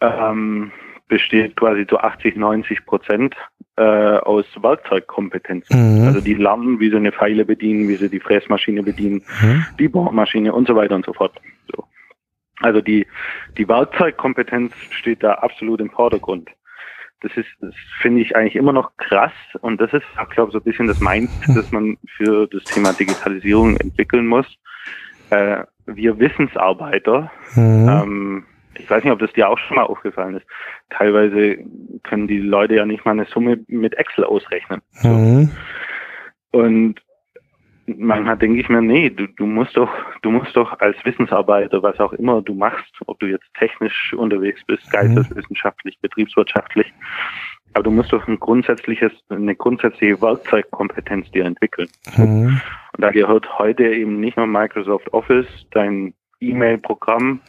ähm, 0.00 0.70
besteht 1.08 1.56
quasi 1.56 1.86
zu 1.86 1.98
80, 1.98 2.36
90 2.36 2.86
Prozent 2.86 3.34
äh, 3.76 3.82
aus 3.82 4.46
Werkzeugkompetenzen. 4.60 6.00
Mhm. 6.00 6.06
Also 6.06 6.20
die 6.20 6.34
lernen, 6.34 6.80
wie 6.80 6.90
sie 6.90 6.96
eine 6.96 7.12
Pfeile 7.12 7.44
bedienen, 7.44 7.88
wie 7.88 7.96
sie 7.96 8.08
die 8.08 8.20
Fräsmaschine 8.20 8.82
bedienen, 8.82 9.22
mhm. 9.42 9.66
die 9.78 9.88
Bohrmaschine 9.88 10.52
und 10.52 10.68
so 10.68 10.76
weiter 10.76 10.94
und 10.94 11.04
so 11.04 11.12
fort. 11.12 11.40
So. 11.74 11.84
Also 12.60 12.80
die, 12.80 13.06
die 13.58 13.68
Werkzeugkompetenz 13.68 14.72
steht 14.90 15.22
da 15.22 15.34
absolut 15.34 15.80
im 15.80 15.90
Vordergrund. 15.90 16.50
Das 17.20 17.36
ist, 17.36 17.48
das 17.60 17.74
finde 18.00 18.20
ich 18.20 18.36
eigentlich 18.36 18.56
immer 18.56 18.72
noch 18.72 18.96
krass 18.96 19.32
und 19.60 19.80
das 19.80 19.92
ist, 19.92 20.04
ich 20.22 20.28
glaube 20.30 20.52
so 20.52 20.58
ein 20.58 20.64
bisschen 20.64 20.86
das 20.86 21.00
Mindset, 21.00 21.48
mhm. 21.48 21.54
das 21.54 21.72
man 21.72 21.96
für 22.16 22.46
das 22.46 22.64
Thema 22.64 22.92
Digitalisierung 22.92 23.76
entwickeln 23.76 24.26
muss. 24.26 24.46
Äh, 25.30 25.64
wir 25.86 26.18
Wissensarbeiter 26.18 27.30
mhm. 27.54 27.88
ähm, 27.88 28.46
ich 28.78 28.88
weiß 28.88 29.04
nicht, 29.04 29.12
ob 29.12 29.18
das 29.18 29.32
dir 29.32 29.48
auch 29.48 29.58
schon 29.58 29.76
mal 29.76 29.84
aufgefallen 29.84 30.36
ist. 30.36 30.46
Teilweise 30.90 31.58
können 32.02 32.28
die 32.28 32.38
Leute 32.38 32.74
ja 32.74 32.86
nicht 32.86 33.04
mal 33.04 33.12
eine 33.12 33.26
Summe 33.26 33.58
mit 33.68 33.94
Excel 33.94 34.24
ausrechnen. 34.24 34.80
Mhm. 35.02 35.50
Und 36.50 37.00
manchmal 37.86 38.36
denke 38.38 38.60
ich 38.60 38.68
mir, 38.68 38.80
nee, 38.80 39.10
du, 39.10 39.26
du 39.26 39.46
musst 39.46 39.76
doch, 39.76 39.90
du 40.22 40.30
musst 40.30 40.56
doch 40.56 40.78
als 40.80 40.96
Wissensarbeiter, 41.04 41.82
was 41.82 41.98
auch 42.00 42.12
immer 42.12 42.42
du 42.42 42.54
machst, 42.54 42.94
ob 43.06 43.18
du 43.20 43.26
jetzt 43.26 43.46
technisch 43.58 44.14
unterwegs 44.14 44.60
bist, 44.66 44.90
geisteswissenschaftlich, 44.90 45.98
betriebswirtschaftlich, 46.00 46.92
aber 47.74 47.84
du 47.84 47.90
musst 47.90 48.12
doch 48.12 48.26
ein 48.28 48.38
grundsätzliches, 48.38 49.12
eine 49.28 49.54
grundsätzliche 49.54 50.20
Werkzeugkompetenz 50.22 51.30
dir 51.32 51.44
entwickeln. 51.44 51.88
Mhm. 52.16 52.60
Und 52.96 53.00
da 53.00 53.10
gehört 53.10 53.58
heute 53.58 53.84
eben 53.84 54.20
nicht 54.20 54.36
nur 54.36 54.46
Microsoft 54.46 55.12
Office, 55.12 55.48
dein 55.72 56.14
E-Mail-Programm, 56.40 57.40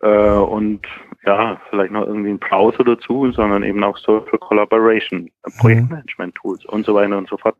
äh, 0.00 0.08
und 0.08 0.86
ja, 1.26 1.60
vielleicht 1.68 1.92
noch 1.92 2.06
irgendwie 2.06 2.30
ein 2.30 2.38
Browser 2.38 2.84
dazu, 2.84 3.30
sondern 3.32 3.62
eben 3.62 3.84
auch 3.84 3.98
Social 3.98 4.38
Collaboration, 4.38 5.22
mhm. 5.22 5.52
Projektmanagement-Tools 5.58 6.64
und 6.66 6.86
so 6.86 6.94
weiter 6.94 7.18
und 7.18 7.28
so 7.28 7.36
fort. 7.36 7.56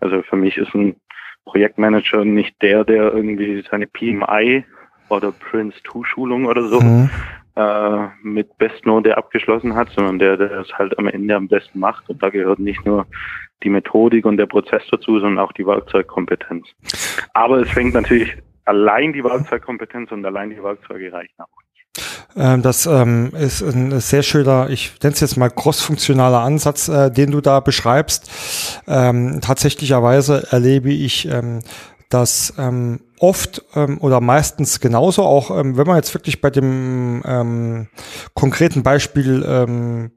Also 0.00 0.22
für 0.22 0.36
mich 0.36 0.56
ist 0.58 0.74
ein 0.74 0.96
Projektmanager 1.46 2.24
nicht 2.24 2.60
der, 2.60 2.84
der 2.84 3.12
irgendwie 3.14 3.64
seine 3.70 3.86
PMI 3.86 4.64
oder 5.08 5.32
Prince 5.32 5.76
2 5.90 6.04
Schulung 6.04 6.44
oder 6.44 6.68
so 6.68 6.80
mhm. 6.80 7.10
äh, 7.56 8.08
mit 8.22 8.56
Bestnote 8.58 9.16
abgeschlossen 9.16 9.74
hat, 9.74 9.88
sondern 9.90 10.18
der, 10.18 10.36
der 10.36 10.52
es 10.60 10.72
halt 10.74 10.98
am 10.98 11.08
Ende 11.08 11.34
am 11.34 11.48
besten 11.48 11.78
macht. 11.78 12.08
Und 12.10 12.22
da 12.22 12.28
gehört 12.28 12.58
nicht 12.58 12.84
nur 12.84 13.06
die 13.62 13.70
Methodik 13.70 14.26
und 14.26 14.36
der 14.36 14.46
Prozess 14.46 14.82
dazu, 14.90 15.18
sondern 15.18 15.44
auch 15.44 15.52
die 15.52 15.66
Werkzeugkompetenz. 15.66 16.68
Aber 17.32 17.58
es 17.58 17.70
fängt 17.70 17.94
natürlich 17.94 18.36
allein 18.66 19.12
die 19.12 19.24
Werkzeugkompetenz 19.24 20.12
und 20.12 20.24
allein 20.24 20.50
die 20.50 20.62
Werkzeuge 20.62 21.12
reichen 21.12 21.34
auch. 21.38 21.48
Ähm, 22.36 22.62
das 22.62 22.86
ähm, 22.86 23.32
ist 23.34 23.62
ein 23.62 24.00
sehr 24.00 24.22
schöner, 24.22 24.70
ich 24.70 24.92
nenne 25.02 25.14
es 25.14 25.20
jetzt 25.20 25.36
mal 25.36 25.50
crossfunktionaler 25.50 26.40
Ansatz, 26.40 26.88
äh, 26.88 27.10
den 27.10 27.30
du 27.30 27.40
da 27.40 27.60
beschreibst. 27.60 28.30
Ähm, 28.86 29.40
tatsächlicherweise 29.40 30.46
erlebe 30.50 30.90
ich 30.90 31.26
ähm, 31.28 31.60
das 32.08 32.54
oft 33.20 33.62
oder 34.00 34.20
meistens 34.20 34.80
genauso, 34.80 35.22
auch 35.22 35.50
wenn 35.50 35.86
man 35.86 35.94
jetzt 35.94 36.12
wirklich 36.12 36.40
bei 36.40 36.50
dem 36.50 37.86
konkreten 38.34 38.82
Beispiel 38.82 40.10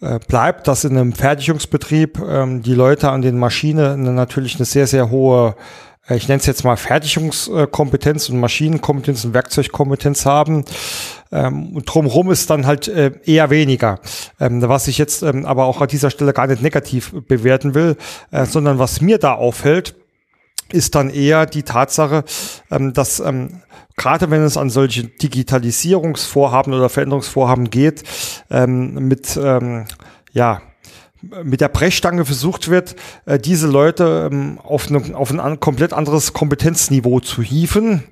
äh, 0.00 0.20
bleibt, 0.28 0.68
dass 0.68 0.84
in 0.84 0.96
einem 0.96 1.12
Fertigungsbetrieb 1.14 2.22
die 2.62 2.74
Leute 2.74 3.10
an 3.10 3.22
den 3.22 3.40
Maschinen 3.40 4.14
natürlich 4.14 4.54
eine 4.54 4.66
sehr, 4.66 4.86
sehr 4.86 5.10
hohe 5.10 5.56
ich 6.08 6.28
nenne 6.28 6.38
es 6.38 6.46
jetzt 6.46 6.64
mal 6.64 6.76
Fertigungskompetenz 6.76 8.28
und 8.28 8.38
Maschinenkompetenz 8.38 9.24
und 9.24 9.34
Werkzeugkompetenz 9.34 10.24
haben. 10.24 10.64
Ähm, 11.32 11.74
und 11.74 11.84
drumherum 11.84 12.30
ist 12.30 12.48
dann 12.50 12.66
halt 12.66 12.86
äh, 12.86 13.12
eher 13.24 13.50
weniger. 13.50 13.98
Ähm, 14.38 14.62
was 14.62 14.86
ich 14.86 14.98
jetzt 14.98 15.22
ähm, 15.22 15.44
aber 15.44 15.64
auch 15.64 15.80
an 15.80 15.88
dieser 15.88 16.10
Stelle 16.10 16.32
gar 16.32 16.46
nicht 16.46 16.62
negativ 16.62 17.12
bewerten 17.26 17.74
will, 17.74 17.96
äh, 18.30 18.46
sondern 18.46 18.78
was 18.78 19.00
mir 19.00 19.18
da 19.18 19.34
auffällt, 19.34 19.96
ist 20.72 20.94
dann 20.94 21.10
eher 21.10 21.46
die 21.46 21.62
Tatsache, 21.62 22.24
ähm, 22.70 22.92
dass 22.92 23.22
gerade 23.96 24.30
wenn 24.30 24.42
es 24.42 24.56
an 24.56 24.68
solche 24.68 25.04
Digitalisierungsvorhaben 25.04 26.74
oder 26.74 26.88
Veränderungsvorhaben 26.88 27.70
geht, 27.70 28.02
mit 28.50 29.38
ja 30.32 30.60
mit 31.44 31.60
der 31.60 31.68
Brechstange 31.68 32.24
versucht 32.24 32.68
wird, 32.68 32.96
äh, 33.24 33.38
diese 33.38 33.66
Leute 33.66 34.28
ähm, 34.30 34.58
auf, 34.62 34.90
ne, 34.90 35.02
auf 35.14 35.30
ein 35.32 35.60
komplett 35.60 35.92
anderes 35.92 36.32
Kompetenzniveau 36.32 37.20
zu 37.20 37.42
hieven, 37.42 38.02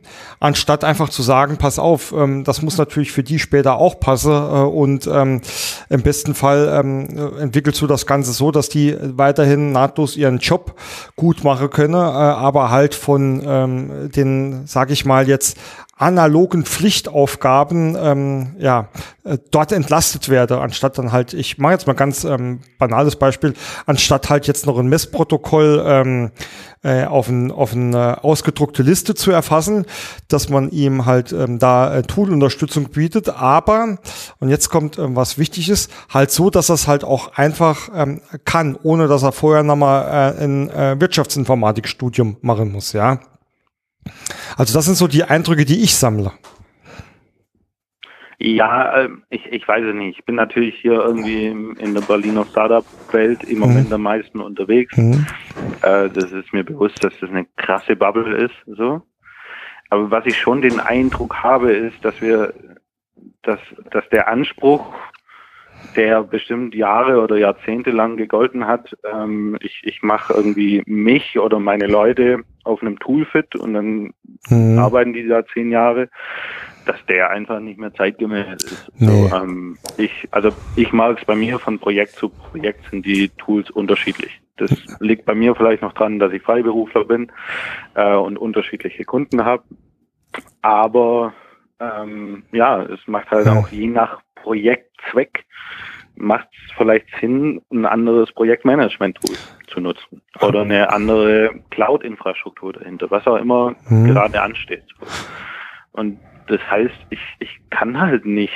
anstatt 0.40 0.84
einfach 0.84 1.08
zu 1.08 1.22
sagen, 1.22 1.56
pass 1.56 1.78
auf, 1.78 2.12
ähm, 2.12 2.44
das 2.44 2.62
muss 2.62 2.78
natürlich 2.78 3.12
für 3.12 3.22
die 3.22 3.38
später 3.38 3.76
auch 3.76 4.00
passen 4.00 4.32
äh, 4.32 4.34
und 4.34 5.06
ähm, 5.06 5.40
im 5.88 6.02
besten 6.02 6.34
Fall 6.34 6.68
ähm, 6.72 7.38
entwickelst 7.38 7.80
du 7.80 7.86
das 7.86 8.06
Ganze 8.06 8.32
so, 8.32 8.50
dass 8.50 8.68
die 8.68 8.96
weiterhin 9.00 9.72
nahtlos 9.72 10.16
ihren 10.16 10.38
Job 10.38 10.78
gut 11.16 11.44
machen 11.44 11.70
können, 11.70 11.94
äh, 11.94 11.96
aber 11.96 12.70
halt 12.70 12.94
von 12.94 13.24
den, 13.44 14.62
sag 14.66 14.90
ich 14.90 15.04
mal 15.04 15.28
jetzt, 15.28 15.58
analogen 16.04 16.66
Pflichtaufgaben 16.66 17.96
ähm, 17.98 18.56
ja 18.58 18.90
äh, 19.24 19.38
dort 19.50 19.72
entlastet 19.72 20.28
werde, 20.28 20.60
anstatt 20.60 20.98
dann 20.98 21.12
halt, 21.12 21.32
ich 21.32 21.56
mache 21.56 21.72
jetzt 21.72 21.86
mal 21.86 21.94
ganz 21.94 22.24
ähm, 22.24 22.60
banales 22.78 23.16
Beispiel, 23.16 23.54
anstatt 23.86 24.28
halt 24.28 24.46
jetzt 24.46 24.66
noch 24.66 24.78
ein 24.78 24.86
Messprotokoll 24.86 25.82
ähm, 25.86 26.30
äh, 26.82 27.06
auf, 27.06 27.28
ein, 27.28 27.50
auf 27.50 27.72
eine 27.72 28.22
ausgedruckte 28.22 28.82
Liste 28.82 29.14
zu 29.14 29.30
erfassen, 29.30 29.86
dass 30.28 30.50
man 30.50 30.68
ihm 30.70 31.06
halt 31.06 31.32
ähm, 31.32 31.58
da 31.58 31.94
äh, 31.94 32.02
Tool-Unterstützung 32.02 32.90
bietet, 32.90 33.30
aber, 33.30 33.96
und 34.40 34.50
jetzt 34.50 34.68
kommt 34.68 34.98
ähm, 34.98 35.16
was 35.16 35.38
Wichtiges, 35.38 35.88
halt 36.12 36.30
so, 36.30 36.50
dass 36.50 36.68
er 36.68 36.74
es 36.74 36.86
halt 36.86 37.02
auch 37.02 37.32
einfach 37.32 37.88
ähm, 37.94 38.20
kann, 38.44 38.76
ohne 38.82 39.08
dass 39.08 39.22
er 39.22 39.32
vorher 39.32 39.62
nochmal 39.62 40.34
äh, 40.38 40.44
ein 40.44 40.68
äh, 40.68 41.00
Wirtschaftsinformatikstudium 41.00 42.36
machen 42.42 42.72
muss, 42.72 42.92
ja. 42.92 43.20
Also 44.56 44.74
das 44.74 44.84
sind 44.84 44.96
so 44.96 45.08
die 45.08 45.24
Eindrücke, 45.24 45.64
die 45.64 45.82
ich 45.82 45.94
sammle. 45.94 46.32
Ja, 48.38 49.04
äh, 49.04 49.08
ich, 49.30 49.46
ich 49.46 49.66
weiß 49.66 49.84
es 49.84 49.94
nicht. 49.94 50.18
Ich 50.18 50.24
bin 50.24 50.34
natürlich 50.34 50.76
hier 50.76 50.92
irgendwie 50.92 51.46
in 51.46 51.94
der 51.94 52.02
Berliner 52.02 52.44
Startup-Welt 52.44 53.44
im 53.44 53.60
Moment 53.60 53.88
mhm. 53.88 53.94
am 53.94 54.02
meisten 54.02 54.40
unterwegs. 54.40 54.96
Mhm. 54.96 55.26
Äh, 55.82 56.10
das 56.10 56.32
ist 56.32 56.52
mir 56.52 56.64
bewusst, 56.64 57.02
dass 57.02 57.18
das 57.20 57.30
eine 57.30 57.46
krasse 57.56 57.96
Bubble 57.96 58.36
ist. 58.36 58.54
So. 58.66 59.02
Aber 59.90 60.10
was 60.10 60.26
ich 60.26 60.36
schon 60.36 60.60
den 60.60 60.80
Eindruck 60.80 61.42
habe, 61.42 61.72
ist, 61.72 62.04
dass 62.04 62.20
wir, 62.20 62.52
dass, 63.42 63.60
dass 63.90 64.08
der 64.10 64.28
Anspruch 64.28 64.92
der 65.96 66.22
bestimmt 66.22 66.74
Jahre 66.74 67.20
oder 67.20 67.36
Jahrzehnte 67.36 67.90
lang 67.90 68.16
gegolten 68.16 68.66
hat. 68.66 68.96
Ähm, 69.10 69.56
ich 69.60 69.82
ich 69.84 70.02
mache 70.02 70.32
irgendwie 70.32 70.82
mich 70.86 71.38
oder 71.38 71.60
meine 71.60 71.86
Leute 71.86 72.40
auf 72.64 72.82
einem 72.82 72.98
Tool 72.98 73.24
fit 73.26 73.54
und 73.56 73.74
dann 73.74 74.14
mhm. 74.48 74.78
arbeiten 74.78 75.12
die 75.12 75.26
da 75.26 75.46
zehn 75.46 75.70
Jahre, 75.70 76.08
dass 76.86 76.96
der 77.06 77.30
einfach 77.30 77.60
nicht 77.60 77.78
mehr 77.78 77.94
zeitgemäß 77.94 78.62
ist. 78.62 78.92
Nee. 78.98 79.28
So, 79.28 79.36
ähm, 79.36 79.78
ich, 79.96 80.28
also 80.30 80.50
ich 80.76 80.92
mag 80.92 81.18
es 81.18 81.24
bei 81.24 81.34
mir 81.34 81.58
von 81.58 81.78
Projekt 81.78 82.16
zu 82.16 82.28
Projekt 82.28 82.90
sind 82.90 83.06
die 83.06 83.28
Tools 83.28 83.70
unterschiedlich. 83.70 84.40
Das 84.56 84.70
liegt 85.00 85.24
bei 85.24 85.34
mir 85.34 85.54
vielleicht 85.54 85.82
noch 85.82 85.94
dran, 85.94 86.18
dass 86.18 86.32
ich 86.32 86.42
Freiberufler 86.42 87.04
bin 87.04 87.32
äh, 87.94 88.14
und 88.14 88.38
unterschiedliche 88.38 89.04
Kunden 89.04 89.44
habe. 89.44 89.64
Aber 90.62 91.34
ähm, 91.80 92.44
ja, 92.52 92.82
es 92.82 93.00
macht 93.06 93.30
halt 93.30 93.46
ja. 93.46 93.58
auch 93.58 93.68
je 93.68 93.88
nach 93.88 94.20
Projektzweck 94.36 95.44
macht 96.16 96.48
es 96.52 96.72
vielleicht 96.76 97.06
Sinn, 97.20 97.62
ein 97.70 97.86
anderes 97.86 98.32
Projektmanagement-Tool 98.32 99.36
zu 99.66 99.80
nutzen 99.80 100.22
oder 100.40 100.62
eine 100.62 100.92
andere 100.92 101.50
Cloud-Infrastruktur 101.70 102.72
dahinter, 102.72 103.10
was 103.10 103.26
auch 103.26 103.36
immer 103.36 103.74
mhm. 103.88 104.06
gerade 104.06 104.40
ansteht. 104.40 104.84
Und 105.92 106.18
das 106.46 106.60
heißt, 106.70 106.94
ich, 107.10 107.20
ich 107.40 107.60
kann 107.70 108.00
halt 108.00 108.24
nicht 108.26 108.52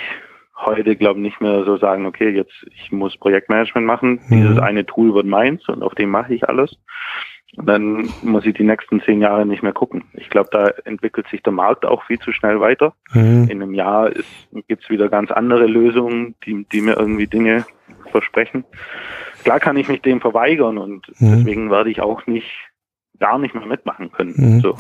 heute, 0.57 0.97
glaube 0.97 1.21
ich, 1.21 1.25
nicht 1.25 1.41
mehr 1.41 1.65
so 1.65 1.77
sagen, 1.77 2.07
okay, 2.07 2.31
jetzt 2.31 2.67
ich 2.75 2.91
muss 2.91 3.17
Projektmanagement 3.17 3.87
machen, 3.87 4.21
mhm. 4.29 4.37
dieses 4.37 4.59
eine 4.59 4.85
Tool 4.85 5.15
wird 5.15 5.27
meins 5.27 5.69
und 5.69 5.83
auf 5.83 5.95
dem 5.95 6.11
mache 6.11 6.35
ich 6.35 6.49
alles. 6.49 6.79
Dann 7.55 8.09
muss 8.23 8.45
ich 8.45 8.55
die 8.55 8.65
nächsten 8.65 9.01
zehn 9.01 9.21
Jahre 9.23 9.47
nicht 9.47 9.63
mehr 9.63 9.73
gucken. 9.73 10.05
Ich 10.13 10.29
glaube, 10.29 10.51
da 10.53 10.69
entwickelt 10.85 11.27
sich 11.29 11.43
der 11.43 11.53
Markt 11.53 11.87
auch 11.87 12.05
viel 12.05 12.19
zu 12.19 12.33
schnell 12.33 12.61
weiter. 12.61 12.95
Mhm. 13.13 13.49
In 13.49 13.63
einem 13.63 13.75
Jahr 13.75 14.11
gibt 14.69 14.85
es 14.85 14.91
wieder 14.91 15.09
ganz 15.09 15.31
andere 15.31 15.67
Lösungen, 15.67 16.35
die, 16.45 16.67
die 16.71 16.83
mir 16.83 16.97
irgendwie 16.99 17.27
Dinge 17.27 17.65
versprechen. 18.11 18.65
Klar 19.45 19.61
kann 19.61 19.77
ich 19.77 19.89
mich 19.89 20.03
dem 20.03 20.21
verweigern 20.21 20.79
und 20.79 21.09
mhm. 21.21 21.39
deswegen 21.39 21.71
werde 21.71 21.91
ich 21.91 22.01
auch 22.01 22.27
nicht 22.27 22.51
gar 23.19 23.39
nicht 23.39 23.55
mehr 23.55 23.67
mitmachen 23.67 24.13
können. 24.13 24.35
Mhm. 24.37 24.61
So. 24.61 24.77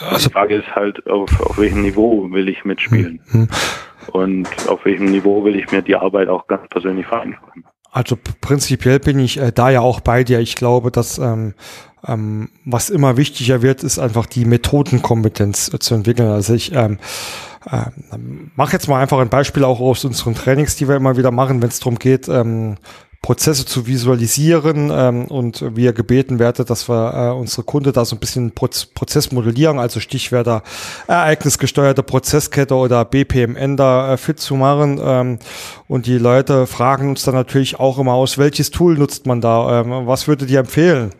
Also, 0.00 0.28
die 0.28 0.32
Frage 0.32 0.56
ist 0.56 0.74
halt, 0.74 1.06
auf, 1.06 1.30
auf 1.40 1.58
welchem 1.58 1.82
Niveau 1.82 2.30
will 2.30 2.48
ich 2.48 2.64
mitspielen? 2.64 3.20
Mhm. 3.32 3.48
Und 4.12 4.48
auf 4.68 4.84
welchem 4.84 5.06
Niveau 5.06 5.44
will 5.44 5.56
ich 5.56 5.70
mir 5.72 5.82
die 5.82 5.96
Arbeit 5.96 6.28
auch 6.28 6.46
ganz 6.46 6.68
persönlich 6.68 7.06
vereinfachen? 7.06 7.64
Also 7.94 8.18
prinzipiell 8.40 8.98
bin 8.98 9.20
ich 9.20 9.38
äh, 9.38 9.52
da 9.52 9.70
ja 9.70 9.80
auch 9.80 10.00
bei 10.00 10.24
dir. 10.24 10.40
Ich 10.40 10.56
glaube, 10.56 10.90
dass 10.90 11.18
ähm, 11.18 11.54
ähm, 12.04 12.48
was 12.64 12.90
immer 12.90 13.16
wichtiger 13.16 13.62
wird, 13.62 13.84
ist 13.84 14.00
einfach 14.00 14.26
die 14.26 14.44
Methodenkompetenz 14.44 15.72
äh, 15.72 15.78
zu 15.78 15.94
entwickeln. 15.94 16.28
Also 16.28 16.54
ich 16.54 16.72
ähm, 16.72 16.98
äh, 17.70 17.84
mache 18.56 18.72
jetzt 18.72 18.88
mal 18.88 19.00
einfach 19.00 19.20
ein 19.20 19.28
Beispiel 19.28 19.62
auch 19.62 19.78
aus 19.78 20.04
unseren 20.04 20.34
Trainings, 20.34 20.74
die 20.74 20.88
wir 20.88 20.96
immer 20.96 21.16
wieder 21.16 21.30
machen, 21.30 21.62
wenn 21.62 21.68
es 21.68 21.78
darum 21.78 21.96
geht, 22.00 22.28
ähm, 22.28 22.78
Prozesse 23.24 23.64
zu 23.64 23.86
visualisieren 23.86 24.90
ähm, 24.92 25.24
und 25.24 25.74
wir 25.74 25.94
gebeten 25.94 26.38
werden, 26.38 26.66
dass 26.66 26.90
wir 26.90 27.14
äh, 27.14 27.30
unsere 27.32 27.62
Kunde 27.62 27.90
da 27.90 28.04
so 28.04 28.16
ein 28.16 28.18
bisschen 28.18 28.50
Proz 28.50 28.84
Prozess 28.84 29.32
modellieren, 29.32 29.78
also 29.78 29.98
Stichwörter 29.98 30.62
ereignisgesteuerte 31.06 32.02
Prozesskette 32.02 32.74
oder 32.74 33.02
BPMN 33.06 33.78
da 33.78 34.12
äh, 34.12 34.16
fit 34.18 34.40
zu 34.40 34.56
machen. 34.56 35.00
Ähm, 35.02 35.38
und 35.88 36.04
die 36.04 36.18
Leute 36.18 36.66
fragen 36.66 37.08
uns 37.08 37.22
dann 37.22 37.34
natürlich 37.34 37.80
auch 37.80 37.96
immer 37.98 38.12
aus, 38.12 38.36
welches 38.36 38.70
Tool 38.70 38.98
nutzt 38.98 39.24
man 39.24 39.40
da? 39.40 39.80
Ähm, 39.80 40.06
was 40.06 40.28
würdet 40.28 40.50
ihr 40.50 40.60
empfehlen? 40.60 41.10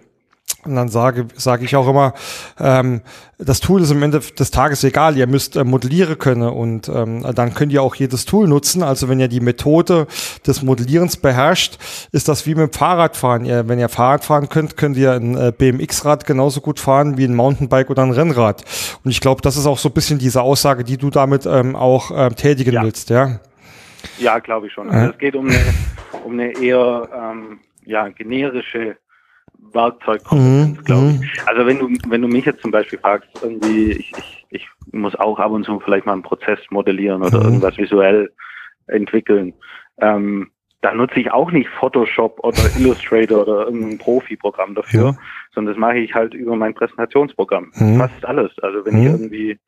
Und 0.64 0.76
dann 0.76 0.88
sage, 0.88 1.26
sage 1.34 1.64
ich 1.64 1.76
auch 1.76 1.88
immer, 1.88 2.14
ähm, 2.58 3.02
das 3.38 3.60
Tool 3.60 3.82
ist 3.82 3.90
am 3.90 4.02
Ende 4.02 4.20
des 4.20 4.50
Tages 4.50 4.84
egal, 4.84 5.16
ihr 5.16 5.26
müsst 5.26 5.56
äh, 5.56 5.64
modellieren 5.64 6.18
können 6.18 6.48
und 6.48 6.88
ähm, 6.88 7.24
dann 7.34 7.54
könnt 7.54 7.72
ihr 7.72 7.82
auch 7.82 7.94
jedes 7.94 8.24
Tool 8.24 8.46
nutzen. 8.46 8.82
Also 8.82 9.08
wenn 9.08 9.20
ihr 9.20 9.28
die 9.28 9.40
Methode 9.40 10.06
des 10.46 10.62
Modellierens 10.62 11.16
beherrscht, 11.16 11.78
ist 12.12 12.28
das 12.28 12.46
wie 12.46 12.54
mit 12.54 12.70
dem 12.70 12.72
Fahrradfahren. 12.72 13.44
Ihr, 13.44 13.68
wenn 13.68 13.78
ihr 13.78 13.88
Fahrrad 13.88 14.24
fahren 14.24 14.48
könnt, 14.48 14.76
könnt 14.76 14.96
ihr 14.96 15.12
ein 15.12 15.36
äh, 15.36 15.52
BMX-Rad 15.56 16.26
genauso 16.26 16.60
gut 16.60 16.80
fahren 16.80 17.18
wie 17.18 17.24
ein 17.24 17.34
Mountainbike 17.34 17.90
oder 17.90 18.02
ein 18.02 18.12
Rennrad. 18.12 18.64
Und 19.04 19.10
ich 19.10 19.20
glaube, 19.20 19.42
das 19.42 19.56
ist 19.56 19.66
auch 19.66 19.78
so 19.78 19.88
ein 19.88 19.94
bisschen 19.94 20.18
diese 20.18 20.42
Aussage, 20.42 20.84
die 20.84 20.96
du 20.96 21.10
damit 21.10 21.46
ähm, 21.46 21.76
auch 21.76 22.10
äh, 22.10 22.30
tätigen 22.30 22.74
ja. 22.74 22.82
willst, 22.82 23.10
ja? 23.10 23.40
Ja, 24.18 24.38
glaube 24.38 24.66
ich 24.66 24.72
schon. 24.72 24.90
Also 24.90 25.12
es 25.12 25.18
geht 25.18 25.34
um 25.34 25.48
eine, 25.48 25.58
um 26.24 26.32
eine 26.32 26.52
eher 26.60 27.08
ähm, 27.14 27.58
ja, 27.84 28.08
generische 28.08 28.96
Werkzeugkompetenz, 29.72 30.78
mhm. 30.78 30.84
glaube 30.84 31.10
ich. 31.10 31.20
Mhm. 31.20 31.28
Also 31.46 31.66
wenn 31.66 31.78
du, 31.78 31.88
wenn 32.08 32.22
du 32.22 32.28
mich 32.28 32.44
jetzt 32.44 32.62
zum 32.62 32.70
Beispiel 32.70 32.98
fragst, 32.98 33.28
irgendwie, 33.42 33.92
ich, 33.92 34.12
ich, 34.16 34.46
ich 34.50 34.68
muss 34.92 35.14
auch 35.16 35.38
ab 35.38 35.50
und 35.50 35.64
zu 35.64 35.80
vielleicht 35.80 36.06
mal 36.06 36.12
einen 36.12 36.22
Prozess 36.22 36.58
modellieren 36.70 37.22
oder 37.22 37.38
mhm. 37.38 37.44
irgendwas 37.44 37.76
visuell 37.76 38.30
entwickeln. 38.86 39.54
Ähm, 39.98 40.50
da 40.80 40.92
nutze 40.92 41.18
ich 41.18 41.32
auch 41.32 41.50
nicht 41.50 41.68
Photoshop 41.70 42.38
oder 42.40 42.58
Illustrator 42.78 43.42
oder 43.42 43.64
irgendein 43.66 43.98
Profi-Programm 43.98 44.74
dafür, 44.74 45.06
ja. 45.06 45.16
sondern 45.54 45.74
das 45.74 45.80
mache 45.80 45.98
ich 45.98 46.14
halt 46.14 46.34
über 46.34 46.56
mein 46.56 46.74
Präsentationsprogramm. 46.74 47.72
Mhm. 47.74 47.98
Fast 47.98 48.24
alles. 48.24 48.52
Also 48.60 48.84
wenn 48.84 48.98
ich 48.98 49.08
mhm. 49.08 49.14
irgendwie 49.14 49.58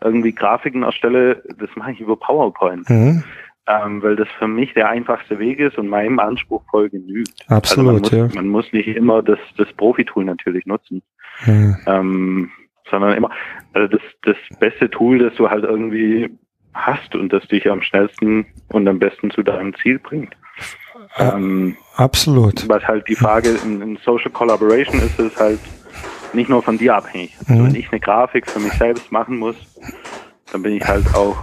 irgendwie 0.00 0.32
Grafiken 0.32 0.84
erstelle, 0.84 1.42
das 1.58 1.70
mache 1.74 1.92
ich 1.92 2.00
über 2.00 2.16
PowerPoint. 2.16 2.88
Mhm 2.88 3.24
ähm, 3.68 4.02
weil 4.02 4.16
das 4.16 4.28
für 4.38 4.48
mich 4.48 4.72
der 4.74 4.88
einfachste 4.88 5.38
Weg 5.38 5.58
ist 5.60 5.76
und 5.78 5.88
meinem 5.88 6.18
Anspruch 6.18 6.62
voll 6.70 6.88
genügt. 6.88 7.34
Absolut, 7.48 8.04
also 8.04 8.16
man 8.16 8.24
muss, 8.24 8.34
ja. 8.34 8.40
Man 8.40 8.48
muss 8.48 8.72
nicht 8.72 8.88
immer 8.88 9.22
das, 9.22 9.38
das 9.56 9.72
Profi-Tool 9.74 10.24
natürlich 10.24 10.64
nutzen, 10.66 11.02
mhm. 11.44 11.76
ähm, 11.86 12.50
sondern 12.90 13.14
immer, 13.16 13.30
also 13.74 13.88
das, 13.88 14.00
das 14.22 14.36
beste 14.58 14.88
Tool, 14.90 15.18
das 15.18 15.34
du 15.34 15.50
halt 15.50 15.64
irgendwie 15.64 16.30
hast 16.72 17.14
und 17.14 17.32
das 17.32 17.46
dich 17.48 17.68
am 17.70 17.82
schnellsten 17.82 18.46
und 18.68 18.88
am 18.88 18.98
besten 18.98 19.30
zu 19.30 19.42
deinem 19.42 19.74
Ziel 19.74 19.98
bringt. 19.98 20.34
Ähm, 21.18 21.76
Absolut. 21.96 22.68
Was 22.68 22.86
halt 22.86 23.08
die 23.08 23.16
Frage 23.16 23.50
in, 23.64 23.82
in 23.82 23.96
Social 23.98 24.30
Collaboration 24.30 25.00
ist, 25.00 25.18
ist 25.18 25.38
halt 25.38 25.60
nicht 26.32 26.48
nur 26.48 26.62
von 26.62 26.78
dir 26.78 26.96
abhängig. 26.96 27.36
Also 27.40 27.54
mhm. 27.54 27.66
wenn 27.66 27.74
ich 27.74 27.90
eine 27.90 28.00
Grafik 28.00 28.48
für 28.48 28.60
mich 28.60 28.72
selbst 28.74 29.12
machen 29.12 29.38
muss, 29.38 29.56
dann 30.52 30.62
bin 30.62 30.74
ich 30.74 30.86
halt 30.86 31.14
auch 31.14 31.36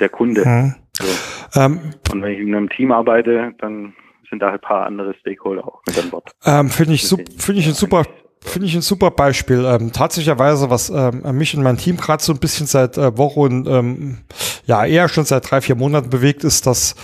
der 0.00 0.08
Kunde. 0.08 0.46
Mhm. 0.46 0.74
So. 1.00 1.60
Ähm, 1.60 1.80
und 2.12 2.22
wenn 2.22 2.32
ich 2.32 2.40
in 2.40 2.54
einem 2.54 2.68
Team 2.68 2.92
arbeite, 2.92 3.52
dann 3.58 3.94
sind 4.28 4.40
da 4.40 4.50
ein 4.50 4.60
paar 4.60 4.86
andere 4.86 5.14
Stakeholder 5.20 5.66
auch 5.66 5.82
mit 5.86 5.98
an 5.98 6.10
Bord. 6.10 6.30
Ähm, 6.44 6.70
Finde 6.70 6.94
ich, 6.94 7.08
finde 7.08 7.60
ich 7.60 7.66
ein 7.66 7.74
super, 7.74 8.04
finde 8.40 8.66
ich 8.68 8.74
ein 8.74 8.82
super 8.82 9.10
Beispiel. 9.10 9.64
Ähm, 9.64 9.92
tatsächlicherweise, 9.92 10.70
was 10.70 10.90
ähm, 10.90 11.22
mich 11.36 11.56
und 11.56 11.62
mein 11.62 11.76
Team 11.76 11.96
gerade 11.96 12.22
so 12.22 12.32
ein 12.32 12.38
bisschen 12.38 12.66
seit 12.66 12.96
äh, 12.96 13.16
Wochen, 13.18 13.66
ähm, 13.66 14.18
ja 14.66 14.84
eher 14.86 15.08
schon 15.08 15.24
seit 15.24 15.50
drei, 15.50 15.60
vier 15.60 15.74
Monaten 15.74 16.10
bewegt, 16.10 16.44
ist, 16.44 16.66
dass 16.66 16.94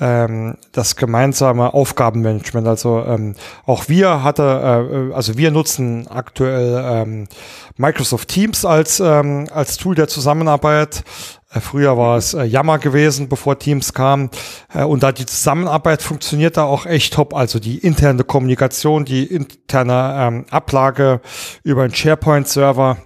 ähm, 0.00 0.56
das 0.72 0.96
gemeinsame 0.96 1.74
Aufgabenmanagement. 1.74 2.66
Also 2.66 3.04
ähm, 3.06 3.34
auch 3.66 3.88
wir 3.88 4.24
hatte, 4.24 5.10
äh, 5.10 5.14
also 5.14 5.36
wir 5.36 5.50
nutzen 5.50 6.08
aktuell 6.08 6.82
ähm, 6.82 7.28
Microsoft 7.76 8.28
Teams 8.28 8.64
als 8.64 9.00
ähm, 9.00 9.46
als 9.52 9.76
Tool 9.76 9.94
der 9.94 10.08
Zusammenarbeit. 10.08 11.04
Äh, 11.52 11.60
früher 11.60 11.96
war 11.96 12.16
es 12.16 12.34
äh, 12.34 12.44
Yammer 12.44 12.78
gewesen, 12.78 13.28
bevor 13.28 13.58
Teams 13.58 13.92
kamen. 13.92 14.30
Äh, 14.72 14.84
und 14.84 15.02
da 15.02 15.12
die 15.12 15.26
Zusammenarbeit 15.26 16.02
funktioniert 16.02 16.56
da 16.56 16.64
auch 16.64 16.86
echt 16.86 17.14
top. 17.14 17.34
Also 17.34 17.58
die 17.58 17.78
interne 17.78 18.24
Kommunikation, 18.24 19.04
die 19.04 19.24
interne 19.24 20.14
ähm, 20.18 20.46
Ablage 20.50 21.20
über 21.64 21.82
einen 21.82 21.94
SharePoint-Server 21.94 22.98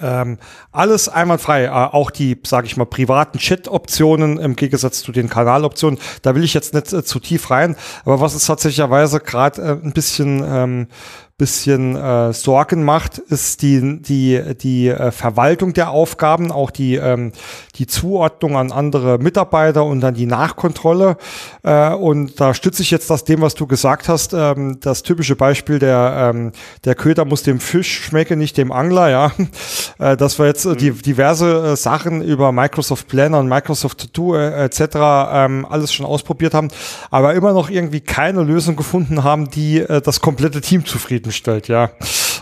ähm, 0.00 0.38
alles 0.72 1.08
einwandfrei, 1.08 1.64
äh, 1.64 1.68
auch 1.70 2.10
die, 2.10 2.38
sage 2.44 2.66
ich 2.66 2.76
mal, 2.76 2.84
privaten 2.84 3.38
Chat-Optionen 3.38 4.38
im 4.38 4.56
Gegensatz 4.56 5.02
zu 5.02 5.12
den 5.12 5.28
Kanaloptionen. 5.28 5.98
Da 6.22 6.34
will 6.34 6.44
ich 6.44 6.54
jetzt 6.54 6.74
nicht 6.74 6.92
äh, 6.92 7.02
zu 7.04 7.18
tief 7.18 7.50
rein, 7.50 7.76
aber 8.04 8.20
was 8.20 8.34
ist 8.34 8.46
tatsächlicherweise 8.46 9.20
gerade 9.20 9.62
äh, 9.62 9.70
ein 9.72 9.92
bisschen 9.92 10.44
ähm, 10.46 10.88
bisschen 11.38 11.96
äh, 11.96 12.32
Sorgen 12.32 12.82
macht, 12.82 13.18
ist 13.18 13.60
die, 13.60 14.00
die, 14.00 14.40
die 14.58 14.88
äh, 14.88 15.10
Verwaltung 15.10 15.74
der 15.74 15.90
Aufgaben, 15.90 16.50
auch 16.50 16.70
die, 16.70 16.94
ähm, 16.94 17.32
die 17.74 17.86
Zuordnung 17.86 18.56
an 18.56 18.72
andere 18.72 19.18
Mitarbeiter 19.18 19.84
und 19.84 20.00
dann 20.00 20.14
die 20.14 20.24
Nachkontrolle. 20.24 21.18
Äh, 21.62 21.92
und 21.92 22.40
da 22.40 22.54
stütze 22.54 22.80
ich 22.80 22.90
jetzt 22.90 23.10
das 23.10 23.24
dem, 23.24 23.42
was 23.42 23.54
du 23.54 23.66
gesagt 23.66 24.08
hast, 24.08 24.32
ähm, 24.32 24.78
das 24.80 25.02
typische 25.02 25.36
Beispiel, 25.36 25.78
der, 25.78 26.32
ähm, 26.34 26.52
der 26.86 26.94
Köder 26.94 27.26
muss 27.26 27.42
dem 27.42 27.60
Fisch 27.60 28.04
schmecken, 28.04 28.38
nicht 28.38 28.56
dem 28.56 28.72
Angler, 28.72 29.10
ja. 29.10 29.32
Äh, 29.98 30.16
dass 30.16 30.38
wir 30.38 30.44
jetzt 30.44 30.66
äh, 30.66 30.76
die, 30.76 30.90
mhm. 30.90 31.00
diverse 31.00 31.72
äh, 31.72 31.76
Sachen 31.76 32.20
über 32.20 32.52
Microsoft 32.52 33.08
Planner 33.08 33.38
und 33.38 33.48
Microsoft 33.48 34.12
To 34.12 34.32
Do 34.32 34.36
äh, 34.36 34.64
etc. 34.64 34.80
Ähm, 35.32 35.66
alles 35.68 35.92
schon 35.94 36.04
ausprobiert 36.04 36.52
haben, 36.52 36.68
aber 37.10 37.32
immer 37.32 37.54
noch 37.54 37.70
irgendwie 37.70 38.00
keine 38.00 38.42
Lösung 38.42 38.76
gefunden 38.76 39.24
haben, 39.24 39.48
die 39.48 39.80
äh, 39.80 40.02
das 40.02 40.20
komplette 40.20 40.60
Team 40.60 40.84
zufrieden 40.84 41.25
zufriedenstellt, 41.26 41.68
ja. 41.68 41.90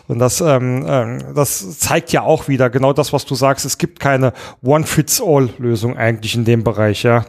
Und 0.07 0.18
das, 0.18 0.41
ähm, 0.41 0.85
ähm, 0.87 1.18
das 1.35 1.78
zeigt 1.78 2.12
ja 2.12 2.22
auch 2.22 2.49
wieder 2.49 2.70
genau 2.70 2.93
das, 2.93 3.12
was 3.12 3.24
du 3.24 3.35
sagst. 3.35 3.64
Es 3.64 3.78
gibt 3.78 4.01
keine 4.01 4.32
One-Fits-All-Lösung 4.62 5.97
eigentlich 5.97 6.35
in 6.35 6.45
dem 6.45 6.62
Bereich, 6.62 7.03
ja. 7.03 7.24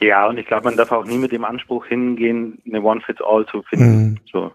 Ja, 0.00 0.26
und 0.26 0.38
ich 0.38 0.46
glaube, 0.46 0.64
man 0.64 0.76
darf 0.76 0.92
auch 0.92 1.04
nie 1.04 1.18
mit 1.18 1.32
dem 1.32 1.44
Anspruch 1.44 1.86
hingehen, 1.86 2.58
eine 2.66 2.82
One-Fits-All 2.82 3.46
zu 3.46 3.62
finden. 3.62 4.02
Mhm. 4.02 4.18
So. 4.32 4.52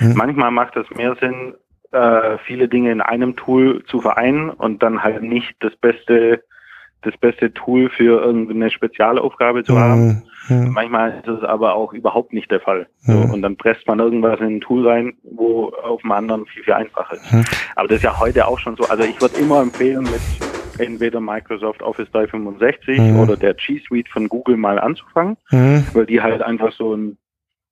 Mhm. 0.00 0.14
Manchmal 0.14 0.50
macht 0.50 0.76
es 0.76 0.88
mehr 0.90 1.16
Sinn, 1.20 1.54
äh, 1.92 2.38
viele 2.44 2.68
Dinge 2.68 2.92
in 2.92 3.00
einem 3.00 3.36
Tool 3.36 3.84
zu 3.86 4.00
vereinen 4.00 4.50
und 4.50 4.82
dann 4.82 5.02
halt 5.02 5.22
nicht 5.22 5.54
das 5.60 5.74
beste 5.76 6.42
das 7.02 7.16
beste 7.16 7.54
Tool 7.54 7.90
für 7.90 8.20
irgendeine 8.20 8.70
Spezialaufgabe 8.70 9.62
zu 9.62 9.74
mhm. 9.74 9.78
haben. 9.78 10.22
Mhm. 10.48 10.72
Manchmal 10.72 11.18
ist 11.18 11.28
es 11.28 11.42
aber 11.42 11.74
auch 11.74 11.92
überhaupt 11.92 12.32
nicht 12.32 12.50
der 12.50 12.60
Fall. 12.60 12.86
So, 13.00 13.12
mhm. 13.12 13.30
und 13.30 13.42
dann 13.42 13.56
presst 13.56 13.86
man 13.86 13.98
irgendwas 13.98 14.40
in 14.40 14.56
ein 14.56 14.60
Tool 14.60 14.86
rein, 14.86 15.14
wo 15.22 15.72
auf 15.82 16.02
dem 16.02 16.12
anderen 16.12 16.46
viel, 16.46 16.64
viel 16.64 16.74
einfacher 16.74 17.14
ist. 17.14 17.32
Mhm. 17.32 17.44
Aber 17.76 17.88
das 17.88 17.98
ist 17.98 18.04
ja 18.04 18.18
heute 18.18 18.46
auch 18.46 18.58
schon 18.58 18.76
so. 18.76 18.84
Also 18.84 19.04
ich 19.04 19.20
würde 19.20 19.38
immer 19.38 19.60
empfehlen, 19.60 20.02
mit 20.04 20.20
entweder 20.78 21.20
Microsoft 21.20 21.82
Office 21.82 22.10
365 22.12 22.98
mhm. 22.98 23.20
oder 23.20 23.36
der 23.36 23.54
G 23.54 23.80
Suite 23.86 24.08
von 24.08 24.28
Google 24.28 24.56
mal 24.56 24.78
anzufangen, 24.78 25.36
mhm. 25.50 25.84
weil 25.92 26.06
die 26.06 26.20
halt 26.20 26.42
einfach 26.42 26.72
so 26.72 26.92
einen 26.92 27.18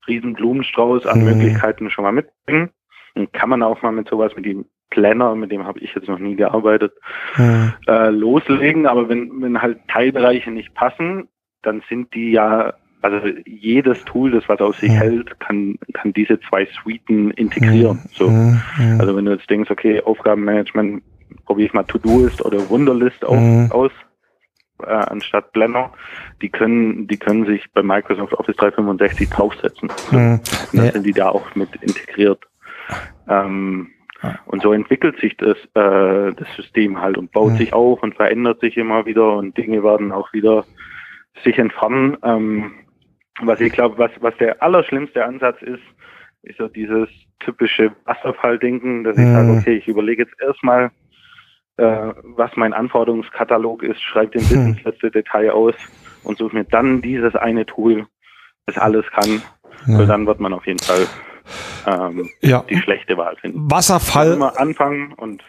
riesen 0.06 0.34
Blumenstrauß 0.34 1.06
an 1.06 1.24
Möglichkeiten 1.24 1.90
schon 1.90 2.04
mal 2.04 2.12
mitbringen. 2.12 2.70
Und 3.14 3.32
kann 3.32 3.48
man 3.48 3.62
auch 3.62 3.80
mal 3.80 3.92
mit 3.92 4.08
sowas 4.08 4.32
mit 4.36 4.44
dem 4.44 4.66
Planner, 4.90 5.34
mit 5.34 5.50
dem 5.50 5.66
habe 5.66 5.80
ich 5.80 5.94
jetzt 5.94 6.08
noch 6.08 6.18
nie 6.18 6.36
gearbeitet, 6.36 6.92
mhm. 7.36 7.72
äh, 7.86 8.10
loslegen. 8.10 8.86
Aber 8.86 9.08
wenn, 9.08 9.42
wenn 9.42 9.60
halt 9.60 9.78
Teilbereiche 9.88 10.50
nicht 10.50 10.74
passen, 10.74 11.28
dann 11.66 11.82
sind 11.88 12.14
die 12.14 12.30
ja, 12.30 12.74
also 13.02 13.26
jedes 13.44 14.04
Tool, 14.04 14.30
das 14.30 14.48
was 14.48 14.60
aus 14.60 14.78
sich 14.78 14.90
mhm. 14.90 14.96
hält, 14.96 15.40
kann, 15.40 15.78
kann 15.92 16.12
diese 16.12 16.40
zwei 16.40 16.66
Suiten 16.66 17.30
integrieren. 17.32 17.98
Mhm. 18.04 18.10
So. 18.12 18.28
Mhm. 18.30 18.60
Also 18.98 19.16
wenn 19.16 19.24
du 19.24 19.32
jetzt 19.32 19.50
denkst, 19.50 19.70
okay, 19.70 20.00
Aufgabenmanagement, 20.00 21.02
probiere 21.44 21.66
ich 21.66 21.74
mal 21.74 21.84
To-Do-Ist 21.84 22.44
oder 22.44 22.68
Wunderlist 22.70 23.22
mhm. 23.28 23.70
aus, 23.70 23.90
äh, 24.82 24.90
anstatt 24.90 25.52
Blender, 25.52 25.92
die 26.42 26.50
können, 26.50 27.06
die 27.08 27.16
können 27.16 27.46
sich 27.46 27.64
bei 27.72 27.82
Microsoft 27.82 28.34
Office 28.34 28.56
365 28.56 29.28
draufsetzen. 29.30 29.90
So. 30.10 30.16
Mhm. 30.16 30.40
Dann 30.72 30.84
ja. 30.86 30.92
sind 30.92 31.06
die 31.06 31.12
da 31.12 31.28
auch 31.28 31.54
mit 31.54 31.74
integriert. 31.76 32.44
Ähm, 33.28 33.88
und 34.46 34.62
so 34.62 34.72
entwickelt 34.72 35.18
sich 35.20 35.36
das, 35.36 35.56
äh, 35.74 36.32
das 36.32 36.48
System 36.56 37.00
halt 37.00 37.18
und 37.18 37.32
baut 37.32 37.52
ja. 37.52 37.58
sich 37.58 37.72
auf 37.72 38.02
und 38.02 38.14
verändert 38.14 38.60
sich 38.60 38.76
immer 38.76 39.06
wieder 39.06 39.36
und 39.36 39.56
Dinge 39.56 39.82
werden 39.82 40.12
auch 40.12 40.32
wieder 40.32 40.64
sich 41.42 41.58
entfernen. 41.58 42.16
Ähm, 42.22 42.72
was 43.40 43.60
ich 43.60 43.72
glaube, 43.72 43.98
was, 43.98 44.10
was 44.20 44.36
der 44.38 44.62
allerschlimmste 44.62 45.24
Ansatz 45.24 45.60
ist, 45.62 45.82
ist 46.42 46.58
so 46.58 46.68
dieses 46.68 47.08
typische 47.40 47.92
Wasserfalldenken, 48.04 49.04
dass 49.04 49.16
ich 49.16 49.24
ja. 49.24 49.32
sage, 49.32 49.58
okay, 49.58 49.76
ich 49.76 49.88
überlege 49.88 50.22
jetzt 50.22 50.40
erstmal, 50.40 50.90
äh, 51.76 52.12
was 52.22 52.50
mein 52.56 52.72
Anforderungskatalog 52.72 53.82
ist, 53.82 54.00
schreibe 54.02 54.38
den 54.38 54.48
bis 54.48 54.52
ins 54.52 54.84
letzte 54.84 55.10
Detail 55.10 55.50
aus 55.50 55.74
und 56.22 56.38
suche 56.38 56.56
mir 56.56 56.64
dann 56.64 57.02
dieses 57.02 57.34
eine 57.34 57.66
Tool, 57.66 58.06
das 58.66 58.78
alles 58.78 59.04
kann. 59.10 59.42
Ja. 59.86 59.98
Weil 59.98 60.06
dann 60.06 60.26
wird 60.26 60.40
man 60.40 60.52
auf 60.52 60.66
jeden 60.66 60.78
Fall 60.78 61.06
ähm, 61.86 62.28
ja. 62.40 62.64
die 62.68 62.78
schlechte 62.78 63.16
Wahl 63.16 63.36
finden. 63.36 63.70
Wasserfall. 63.70 64.32
Immer 64.32 64.58
anfangen 64.58 65.12
und 65.12 65.42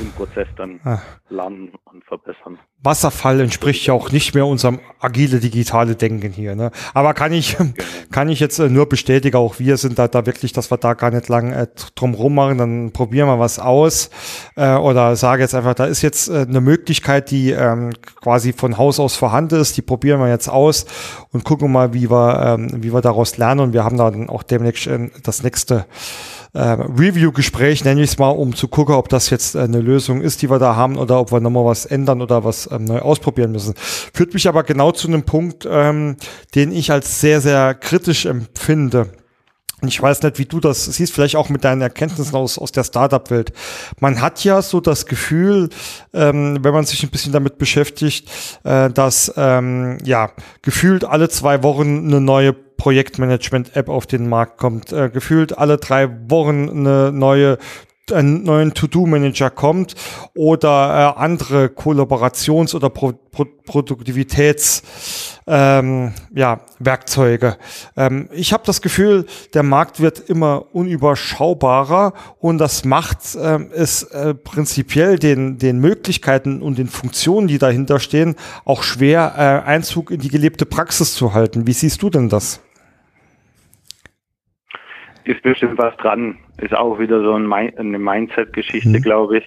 den 0.00 0.12
Prozess 0.12 0.48
dann 0.56 0.80
ah. 0.84 0.98
lernen 1.28 1.72
und 1.84 2.04
verbessern. 2.04 2.58
Wasserfall 2.82 3.40
entspricht 3.40 3.86
ja 3.86 3.94
auch 3.94 4.10
nicht 4.12 4.34
mehr 4.34 4.46
unserem 4.46 4.80
agile 5.00 5.40
digitale 5.40 5.96
Denken 5.96 6.32
hier. 6.32 6.54
Ne? 6.54 6.70
Aber 6.94 7.14
kann 7.14 7.32
ich, 7.32 7.56
genau. 7.56 7.72
kann 8.10 8.28
ich 8.28 8.40
jetzt 8.40 8.58
äh, 8.58 8.68
nur 8.68 8.88
bestätigen, 8.88 9.36
auch 9.36 9.58
wir 9.58 9.76
sind 9.76 9.98
da, 9.98 10.08
da 10.08 10.26
wirklich, 10.26 10.52
dass 10.52 10.70
wir 10.70 10.78
da 10.78 10.94
gar 10.94 11.10
nicht 11.10 11.28
lang 11.28 11.52
äh, 11.52 11.66
drum 11.94 12.14
rum 12.14 12.34
machen, 12.34 12.58
dann 12.58 12.92
probieren 12.92 13.28
wir 13.28 13.38
was 13.38 13.58
aus 13.58 14.10
äh, 14.56 14.74
oder 14.74 15.16
sage 15.16 15.42
jetzt 15.42 15.54
einfach, 15.54 15.74
da 15.74 15.86
ist 15.86 16.02
jetzt 16.02 16.28
äh, 16.28 16.46
eine 16.48 16.60
Möglichkeit, 16.60 17.30
die 17.30 17.50
ähm, 17.50 17.92
quasi 18.20 18.52
von 18.52 18.78
Haus 18.78 18.98
aus 19.00 19.16
vorhanden 19.16 19.60
ist, 19.60 19.76
die 19.76 19.82
probieren 19.82 20.20
wir 20.20 20.28
jetzt 20.28 20.48
aus 20.48 20.86
und 21.32 21.44
gucken 21.44 21.70
mal, 21.70 21.94
wie 21.94 22.10
wir, 22.10 22.56
ähm, 22.58 22.82
wie 22.82 22.92
wir 22.92 23.00
daraus 23.00 23.36
lernen 23.38 23.60
und 23.60 23.72
wir 23.72 23.84
haben 23.84 23.96
dann 23.96 24.28
auch 24.28 24.42
demnächst 24.42 24.86
äh, 24.86 25.10
das 25.22 25.42
nächste 25.42 25.86
äh, 26.52 26.60
Review-Gespräch, 26.60 27.84
nenne 27.84 28.02
ich 28.02 28.10
es 28.10 28.18
mal, 28.18 28.30
um 28.30 28.54
zu 28.54 28.68
gucken, 28.68 28.94
ob 28.94 29.08
das 29.08 29.30
jetzt 29.30 29.54
äh, 29.54 29.60
eine 29.60 29.80
Lösung 29.80 30.20
ist, 30.20 30.42
die 30.42 30.50
wir 30.50 30.58
da 30.58 30.76
haben 30.76 30.96
oder 30.96 31.20
ob 31.20 31.32
wir 31.32 31.40
nochmal 31.40 31.64
was 31.64 31.86
ändern 31.86 32.22
oder 32.22 32.44
was 32.44 32.68
ähm, 32.70 32.84
neu 32.84 33.00
ausprobieren 33.00 33.52
müssen. 33.52 33.74
Führt 33.76 34.34
mich 34.34 34.48
aber 34.48 34.62
genau 34.62 34.92
zu 34.92 35.08
einem 35.08 35.24
Punkt, 35.24 35.68
ähm, 35.70 36.16
den 36.54 36.72
ich 36.72 36.90
als 36.90 37.20
sehr, 37.20 37.40
sehr 37.40 37.74
kritisch 37.74 38.26
empfinde. 38.26 39.10
Ich 39.86 40.02
weiß 40.02 40.22
nicht, 40.22 40.38
wie 40.40 40.44
du 40.44 40.58
das 40.58 40.86
siehst, 40.86 41.14
vielleicht 41.14 41.36
auch 41.36 41.50
mit 41.50 41.62
deinen 41.62 41.82
Erkenntnissen 41.82 42.34
aus, 42.34 42.58
aus 42.58 42.72
der 42.72 42.82
Startup-Welt. 42.82 43.52
Man 44.00 44.20
hat 44.20 44.42
ja 44.42 44.60
so 44.60 44.80
das 44.80 45.06
Gefühl, 45.06 45.68
ähm, 46.12 46.58
wenn 46.62 46.74
man 46.74 46.84
sich 46.84 47.04
ein 47.04 47.10
bisschen 47.10 47.32
damit 47.32 47.58
beschäftigt, 47.58 48.28
äh, 48.64 48.90
dass 48.90 49.32
ähm, 49.36 49.98
ja 50.04 50.32
gefühlt 50.62 51.04
alle 51.04 51.28
zwei 51.28 51.62
Wochen 51.62 52.08
eine 52.08 52.20
neue 52.20 52.56
Projektmanagement-App 52.78 53.90
auf 53.90 54.06
den 54.06 54.28
Markt 54.28 54.56
kommt. 54.56 54.92
Äh, 54.92 55.10
gefühlt 55.10 55.58
alle 55.58 55.76
drei 55.76 56.08
Wochen 56.30 56.70
eine 56.70 57.12
neue 57.12 57.58
einen 58.12 58.42
neuen 58.42 58.74
To-Do-Manager 58.74 59.50
kommt 59.50 59.94
oder 60.34 61.14
äh, 61.16 61.20
andere 61.20 61.66
Kollaborations- 61.66 62.74
oder 62.74 62.90
Pro 62.90 63.12
Pro 63.30 63.44
Produktivitäts 63.66 64.82
ähm, 65.46 66.14
ja, 66.34 66.60
Werkzeuge. 66.78 67.58
Ähm, 67.96 68.30
ich 68.32 68.54
habe 68.54 68.62
das 68.64 68.80
Gefühl, 68.80 69.26
der 69.52 69.62
Markt 69.62 70.00
wird 70.00 70.30
immer 70.30 70.74
unüberschaubarer 70.74 72.14
und 72.40 72.56
das 72.58 72.86
macht 72.86 73.18
ähm, 73.38 73.70
es 73.74 74.04
äh, 74.04 74.32
prinzipiell 74.32 75.18
den, 75.18 75.58
den 75.58 75.78
Möglichkeiten 75.78 76.62
und 76.62 76.78
den 76.78 76.88
Funktionen, 76.88 77.48
die 77.48 77.58
dahinter 77.58 78.00
stehen, 78.00 78.36
auch 78.64 78.82
schwer, 78.82 79.34
äh, 79.36 79.68
Einzug 79.68 80.10
in 80.10 80.20
die 80.20 80.30
gelebte 80.30 80.64
Praxis 80.64 81.14
zu 81.14 81.34
halten. 81.34 81.66
Wie 81.66 81.74
siehst 81.74 82.02
du 82.02 82.08
denn 82.08 82.30
das? 82.30 82.60
Ist 85.28 85.42
bestimmt 85.42 85.78
was 85.78 85.96
dran. 85.98 86.38
Ist 86.58 86.74
auch 86.74 86.98
wieder 86.98 87.22
so 87.22 87.34
ein, 87.34 87.52
eine 87.52 87.98
Mindset-Geschichte, 87.98 88.98
mhm. 88.98 89.02
glaube 89.02 89.38
ich, 89.38 89.44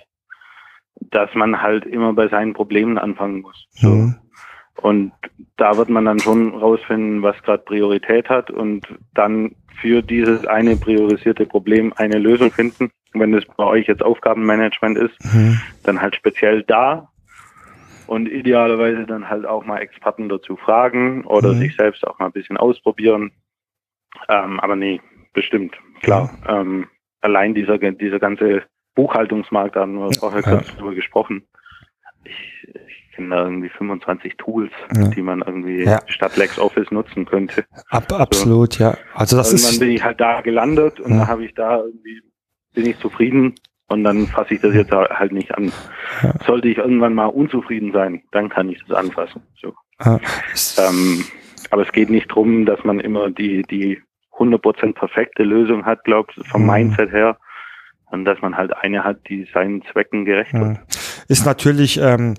dass 1.09 1.33
man 1.33 1.61
halt 1.61 1.85
immer 1.85 2.13
bei 2.13 2.27
seinen 2.27 2.53
Problemen 2.53 2.97
anfangen 2.97 3.41
muss. 3.41 3.67
So. 3.71 3.89
Mhm. 3.89 4.15
Und 4.81 5.11
da 5.57 5.77
wird 5.77 5.89
man 5.89 6.05
dann 6.05 6.19
schon 6.19 6.55
rausfinden, 6.55 7.21
was 7.21 7.41
gerade 7.43 7.63
Priorität 7.63 8.29
hat 8.29 8.49
und 8.49 8.87
dann 9.13 9.55
für 9.79 10.01
dieses 10.01 10.45
eine 10.45 10.75
priorisierte 10.75 11.45
Problem 11.45 11.93
eine 11.97 12.19
Lösung 12.19 12.51
finden. 12.51 12.91
Wenn 13.13 13.33
es 13.33 13.45
bei 13.57 13.65
euch 13.65 13.87
jetzt 13.87 14.03
Aufgabenmanagement 14.03 14.97
ist, 14.97 15.33
mhm. 15.33 15.59
dann 15.83 16.01
halt 16.01 16.15
speziell 16.15 16.63
da 16.63 17.09
und 18.07 18.27
idealerweise 18.27 19.05
dann 19.05 19.29
halt 19.29 19.45
auch 19.45 19.65
mal 19.65 19.79
Experten 19.79 20.29
dazu 20.29 20.55
fragen 20.55 21.25
oder 21.25 21.53
mhm. 21.53 21.59
sich 21.59 21.75
selbst 21.75 22.05
auch 22.07 22.19
mal 22.19 22.27
ein 22.27 22.31
bisschen 22.31 22.57
ausprobieren. 22.57 23.31
Ähm, 24.29 24.59
aber 24.59 24.75
nee, 24.75 25.01
bestimmt, 25.33 25.75
klar. 26.01 26.37
Ja. 26.45 26.61
Ähm, 26.61 26.87
allein 27.21 27.53
dieser, 27.53 27.77
dieser 27.77 28.19
ganze 28.19 28.63
Buchhaltungsmarkt, 28.95 29.75
da 29.75 29.81
haben 29.81 29.95
wir 29.95 30.11
vorher 30.19 30.41
ja. 30.41 30.51
kurz 30.51 30.75
drüber 30.75 30.95
gesprochen. 30.95 31.47
Ich, 32.23 32.67
ich 32.67 33.15
kenne 33.15 33.35
da 33.35 33.43
irgendwie 33.43 33.69
25 33.69 34.37
Tools, 34.37 34.71
ja. 34.95 35.07
die 35.07 35.21
man 35.21 35.41
irgendwie 35.41 35.83
ja. 35.83 35.99
statt 36.07 36.37
LexOffice 36.37 36.91
nutzen 36.91 37.25
könnte. 37.25 37.65
Ab, 37.89 38.11
absolut, 38.11 38.77
ja. 38.79 38.97
Also 39.13 39.37
das 39.37 39.51
Irgendwann 39.51 39.71
ist. 39.71 39.79
bin 39.79 39.89
ich 39.91 40.03
halt 40.03 40.19
da 40.19 40.41
gelandet 40.41 40.99
und 40.99 41.11
dann 41.11 41.27
habe 41.27 41.45
ich 41.45 41.53
da 41.53 41.77
irgendwie, 41.77 42.21
bin 42.73 42.85
ich 42.85 42.99
zufrieden 42.99 43.55
Und 43.91 44.05
dann 44.05 44.27
fasse 44.27 44.53
ich 44.53 44.61
das 44.61 44.73
jetzt 44.73 44.91
halt 44.91 45.33
nicht 45.33 45.53
an. 45.55 45.71
Sollte 46.45 46.69
ich 46.69 46.77
irgendwann 46.77 47.13
mal 47.13 47.25
unzufrieden 47.25 47.91
sein, 47.91 48.23
dann 48.31 48.47
kann 48.47 48.69
ich 48.69 48.81
das 48.87 48.97
anfassen. 48.97 49.41
So. 49.59 49.73
Ähm, 50.01 51.25
aber 51.71 51.81
es 51.81 51.91
geht 51.91 52.09
nicht 52.09 52.29
darum, 52.29 52.65
dass 52.65 52.83
man 52.85 52.99
immer 53.01 53.29
die, 53.29 53.63
die 53.63 54.01
100% 54.41 54.93
perfekte 54.93 55.43
Lösung 55.43 55.85
hat, 55.85 56.03
glaube 56.03 56.31
ich, 56.35 56.47
vom 56.47 56.63
mhm. 56.63 56.71
Mindset 56.71 57.11
her. 57.11 57.37
Und 58.07 58.25
dass 58.25 58.41
man 58.41 58.57
halt 58.57 58.75
eine 58.75 59.03
hat, 59.05 59.19
die 59.29 59.47
seinen 59.53 59.83
Zwecken 59.91 60.25
gerecht 60.25 60.53
wird. 60.53 60.79
Ist 61.29 61.45
natürlich 61.45 61.97
ähm, 62.01 62.33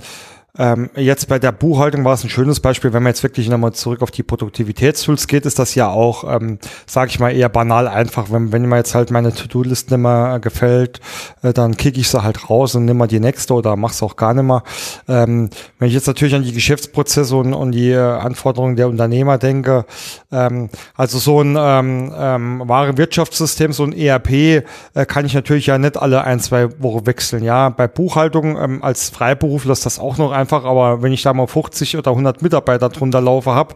ähm, 0.59 0.91
jetzt 0.97 1.29
bei 1.29 1.39
der 1.39 1.51
Buchhaltung 1.51 2.05
war 2.05 2.13
es 2.13 2.25
ein 2.25 2.29
schönes 2.29 2.61
Beispiel, 2.61 2.93
wenn 2.93 3.03
man 3.03 3.13
jetzt 3.13 3.23
wirklich 3.23 3.49
nochmal 3.49 3.73
zurück 3.73 4.03
auf 4.03 4.11
die 4.11 4.23
Produktivitätstools 4.23 5.27
geht, 5.27 5.47
ist 5.47 5.59
das 5.59 5.75
ja 5.75 5.89
auch, 5.89 6.25
ähm, 6.31 6.59
sage 6.87 7.11
ich 7.11 7.19
mal, 7.19 7.31
eher 7.31 7.49
banal 7.49 7.89
einfach. 7.89 8.31
Wenn, 8.31 8.53
wenn 8.53 8.67
mir 8.67 8.77
jetzt 8.77 8.95
halt 8.95 9.11
meine 9.11 9.33
To-Do-List 9.33 9.91
nicht 9.91 10.01
mehr 10.01 10.41
gefällt, 10.41 11.01
äh, 11.43 11.55
dann 11.55 11.79
kicke 11.79 11.99
ich 11.99 12.11
sie 12.11 12.23
halt 12.23 12.51
raus 12.51 12.75
und 12.75 12.85
nimm 12.85 12.99
mal 12.99 13.07
die 13.07 13.19
nächste 13.19 13.55
oder 13.55 13.77
mach's 13.77 14.03
auch 14.03 14.17
gar 14.17 14.35
nicht 14.35 14.45
mehr. 14.45 14.63
Ähm, 15.09 15.49
wenn 15.79 15.89
ich 15.89 15.95
jetzt 15.95 16.07
natürlich 16.07 16.35
an 16.35 16.43
die 16.43 16.53
Geschäftsprozesse 16.53 17.35
und, 17.35 17.55
und 17.55 17.73
die 17.73 17.91
äh, 17.91 17.99
Anforderungen 17.99 18.77
der 18.77 18.89
Unternehmer 18.89 19.39
denke, 19.39 19.87
ähm, 20.31 20.69
also 20.95 21.19
so 21.19 21.41
ein 21.41 21.57
ähm, 21.59 22.13
ähm, 22.15 22.63
wahre 22.67 22.99
Wirtschaftssystem, 22.99 23.73
so 23.73 23.85
ein 23.85 23.95
ERP, 23.95 24.31
äh, 24.31 24.65
kann 25.07 25.25
ich 25.25 25.33
natürlich 25.33 25.69
ja 25.69 25.79
nicht 25.79 25.97
alle 25.97 26.25
ein, 26.25 26.41
zwei 26.41 26.69
Wochen 26.83 27.07
wechseln. 27.07 27.43
Ja, 27.43 27.71
bei 27.71 27.89
Buchhaltung 27.89 28.59
ähm, 28.59 28.83
als 28.83 29.09
Freiberufler 29.09 29.73
ist 29.73 29.87
das 29.87 29.99
auch 29.99 30.19
noch 30.19 30.42
einfach, 30.43 30.65
aber 30.65 31.03
wenn 31.03 31.13
ich 31.13 31.23
da 31.23 31.33
mal 31.33 31.47
50 31.47 31.97
oder 31.97 32.11
100 32.11 32.43
Mitarbeiter 32.43 32.89
drunter 32.89 33.21
laufe 33.21 33.53
habe 33.53 33.75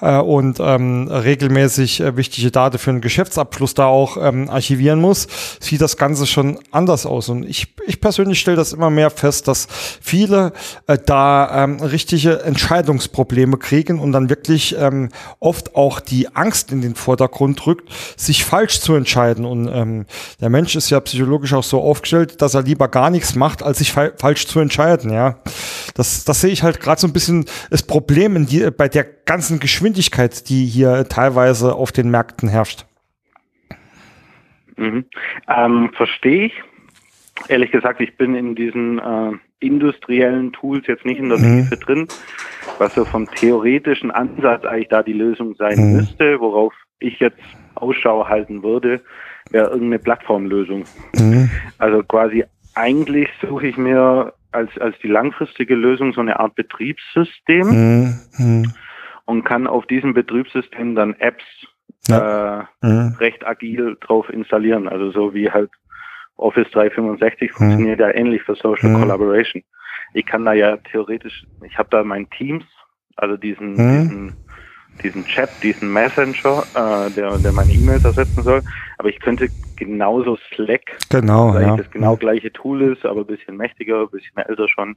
äh, 0.00 0.18
und 0.18 0.58
ähm, 0.60 1.08
regelmäßig 1.08 2.00
äh, 2.00 2.16
wichtige 2.16 2.50
Daten 2.50 2.78
für 2.78 2.90
einen 2.90 3.00
Geschäftsabschluss 3.00 3.74
da 3.74 3.86
auch 3.86 4.16
ähm, 4.20 4.48
archivieren 4.50 5.00
muss, 5.00 5.28
sieht 5.60 5.80
das 5.80 5.96
Ganze 5.96 6.26
schon 6.26 6.58
anders 6.70 7.06
aus. 7.06 7.28
Und 7.28 7.44
ich, 7.44 7.74
ich 7.86 8.00
persönlich 8.00 8.40
stelle 8.40 8.56
das 8.56 8.72
immer 8.72 8.90
mehr 8.90 9.10
fest, 9.10 9.46
dass 9.46 9.68
viele 10.00 10.52
äh, 10.86 10.98
da 11.04 11.64
ähm, 11.64 11.80
richtige 11.80 12.42
Entscheidungsprobleme 12.42 13.58
kriegen 13.58 14.00
und 14.00 14.12
dann 14.12 14.30
wirklich 14.30 14.74
ähm, 14.78 15.10
oft 15.38 15.76
auch 15.76 16.00
die 16.00 16.34
Angst 16.34 16.72
in 16.72 16.80
den 16.80 16.94
Vordergrund 16.94 17.66
rückt, 17.66 17.90
sich 18.16 18.44
falsch 18.44 18.80
zu 18.80 18.94
entscheiden. 18.94 19.44
Und 19.44 19.68
ähm, 19.68 20.06
der 20.40 20.48
Mensch 20.48 20.74
ist 20.76 20.90
ja 20.90 21.00
psychologisch 21.00 21.52
auch 21.52 21.62
so 21.62 21.82
aufgestellt, 21.82 22.40
dass 22.40 22.54
er 22.54 22.62
lieber 22.62 22.88
gar 22.88 23.10
nichts 23.10 23.34
macht, 23.34 23.62
als 23.62 23.78
sich 23.78 23.92
fa 23.92 24.10
falsch 24.16 24.46
zu 24.46 24.60
entscheiden. 24.60 25.12
Ja, 25.12 25.36
das 25.94 26.05
das, 26.06 26.24
das 26.24 26.40
sehe 26.40 26.50
ich 26.50 26.62
halt 26.62 26.80
gerade 26.80 27.00
so 27.00 27.06
ein 27.06 27.12
bisschen 27.12 27.46
das 27.70 27.82
Problem 27.82 28.36
in 28.36 28.46
die, 28.46 28.70
bei 28.70 28.88
der 28.88 29.04
ganzen 29.04 29.58
Geschwindigkeit, 29.58 30.48
die 30.48 30.64
hier 30.64 31.08
teilweise 31.08 31.74
auf 31.74 31.92
den 31.92 32.10
Märkten 32.10 32.48
herrscht. 32.48 32.86
Mhm. 34.76 35.04
Ähm, 35.48 35.90
Verstehe 35.96 36.46
ich. 36.46 36.62
Ehrlich 37.48 37.70
gesagt, 37.70 38.00
ich 38.00 38.16
bin 38.16 38.34
in 38.34 38.54
diesen 38.54 38.98
äh, 38.98 39.32
industriellen 39.60 40.52
Tools 40.52 40.86
jetzt 40.86 41.04
nicht 41.04 41.18
in 41.18 41.28
der 41.28 41.38
mhm. 41.38 41.62
Tiefe 41.62 41.76
drin, 41.76 42.08
was 42.78 42.94
so 42.94 43.04
vom 43.04 43.28
theoretischen 43.30 44.10
Ansatz 44.10 44.64
eigentlich 44.64 44.88
da 44.88 45.02
die 45.02 45.12
Lösung 45.12 45.54
sein 45.56 45.78
mhm. 45.78 45.96
müsste, 45.96 46.40
worauf 46.40 46.72
ich 46.98 47.18
jetzt 47.18 47.40
Ausschau 47.74 48.26
halten 48.26 48.62
würde, 48.62 49.02
wäre 49.50 49.66
irgendeine 49.66 49.98
Plattformlösung. 49.98 50.84
Mhm. 51.14 51.50
Also 51.78 52.02
quasi 52.04 52.44
eigentlich 52.74 53.28
suche 53.40 53.66
ich 53.66 53.76
mir 53.76 54.32
als, 54.56 54.70
als 54.78 54.96
die 55.02 55.08
langfristige 55.08 55.74
Lösung 55.74 56.12
so 56.12 56.20
eine 56.20 56.40
Art 56.40 56.54
Betriebssystem 56.54 57.66
mhm. 57.66 58.20
mhm. 58.38 58.72
und 59.26 59.44
kann 59.44 59.66
auf 59.66 59.86
diesem 59.86 60.14
Betriebssystem 60.14 60.94
dann 60.94 61.14
Apps 61.18 61.44
ja. 62.08 62.60
äh, 62.60 62.86
mhm. 62.86 63.14
recht 63.20 63.46
agil 63.46 63.96
drauf 64.00 64.30
installieren. 64.30 64.88
Also 64.88 65.10
so 65.10 65.34
wie 65.34 65.50
halt 65.50 65.70
Office 66.36 66.70
365 66.72 67.50
mhm. 67.50 67.54
funktioniert 67.54 68.00
ja 68.00 68.14
ähnlich 68.14 68.42
für 68.42 68.56
Social 68.56 68.90
mhm. 68.90 69.00
Collaboration. 69.00 69.62
Ich 70.14 70.24
kann 70.24 70.44
da 70.44 70.54
ja 70.54 70.78
theoretisch, 70.78 71.44
ich 71.64 71.76
habe 71.76 71.90
da 71.90 72.02
mein 72.02 72.28
Teams, 72.30 72.64
also 73.16 73.36
diesen, 73.36 73.74
mhm. 73.74 74.08
diesen 74.08 74.36
diesen 75.02 75.26
Chat, 75.26 75.50
diesen 75.62 75.92
Messenger, 75.92 76.64
äh, 76.74 77.10
der, 77.10 77.38
der 77.38 77.52
meine 77.52 77.72
E-Mails 77.72 78.04
ersetzen 78.04 78.42
soll. 78.42 78.62
Aber 78.98 79.08
ich 79.08 79.20
könnte 79.20 79.48
genauso 79.76 80.36
Slack, 80.54 80.98
genau, 81.10 81.54
weil 81.54 81.62
ja. 81.62 81.76
das 81.76 81.90
genau 81.90 82.16
gleiche 82.16 82.52
Tool 82.52 82.82
ist, 82.82 83.04
aber 83.04 83.20
ein 83.20 83.26
bisschen 83.26 83.56
mächtiger, 83.56 84.02
ein 84.02 84.10
bisschen 84.10 84.36
älter 84.38 84.68
schon, 84.68 84.90
ein 84.90 84.96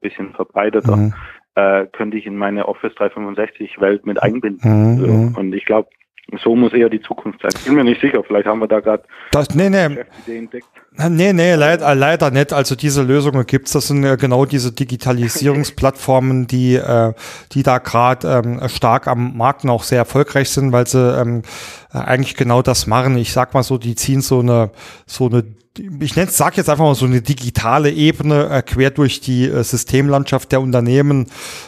bisschen 0.00 0.32
verbreiteter, 0.34 0.96
mhm. 0.96 1.14
äh, 1.54 1.86
könnte 1.86 2.16
ich 2.16 2.26
in 2.26 2.36
meine 2.36 2.66
Office 2.66 2.94
365 2.96 3.80
Welt 3.80 4.04
mit 4.04 4.22
einbinden. 4.22 4.94
Mhm. 4.94 4.98
So. 4.98 5.06
Mhm. 5.06 5.34
Und 5.36 5.52
ich 5.54 5.64
glaube, 5.64 5.88
so 6.42 6.56
muss 6.56 6.72
eher 6.72 6.88
die 6.88 7.00
Zukunft 7.00 7.40
sein. 7.42 7.52
Ich 7.56 7.64
bin 7.64 7.74
mir 7.74 7.84
nicht 7.84 8.00
sicher, 8.00 8.22
vielleicht 8.26 8.46
haben 8.46 8.58
wir 8.58 8.66
da 8.66 8.80
gerade 8.80 9.04
nee, 9.54 9.70
nee. 9.70 9.96
entdeckt. 10.26 10.66
Nee, 10.98 11.32
nee, 11.32 11.54
leider, 11.54 11.94
leider 11.94 12.30
nicht. 12.30 12.52
Also 12.52 12.74
diese 12.74 13.02
Lösungen 13.02 13.46
gibt's. 13.46 13.72
Das 13.72 13.88
sind 13.88 14.02
äh, 14.02 14.16
genau 14.16 14.46
diese 14.46 14.72
Digitalisierungsplattformen, 14.72 16.46
die, 16.46 16.74
äh, 16.74 17.12
die 17.52 17.62
da 17.62 17.78
gerade 17.78 18.42
ähm, 18.44 18.68
stark 18.68 19.06
am 19.06 19.36
Markt 19.36 19.64
noch 19.64 19.82
sehr 19.82 19.98
erfolgreich 19.98 20.48
sind, 20.48 20.72
weil 20.72 20.86
sie 20.86 20.98
ähm, 20.98 21.42
eigentlich 21.92 22.34
genau 22.34 22.62
das 22.62 22.86
machen. 22.86 23.18
Ich 23.18 23.32
sag 23.32 23.52
mal 23.52 23.62
so, 23.62 23.76
die 23.78 23.94
ziehen 23.94 24.22
so 24.22 24.40
eine, 24.40 24.70
so 25.04 25.26
eine 25.26 25.44
ich 26.00 26.16
nenne 26.16 26.30
sag 26.30 26.56
jetzt 26.56 26.68
einfach 26.68 26.84
mal 26.84 26.94
so 26.94 27.06
eine 27.06 27.20
digitale 27.20 27.90
Ebene 27.90 28.48
äh, 28.48 28.62
quer 28.62 28.90
durch 28.90 29.20
die 29.20 29.46
äh, 29.46 29.62
Systemlandschaft 29.62 30.52
der 30.52 30.60
Unternehmen 30.60 31.26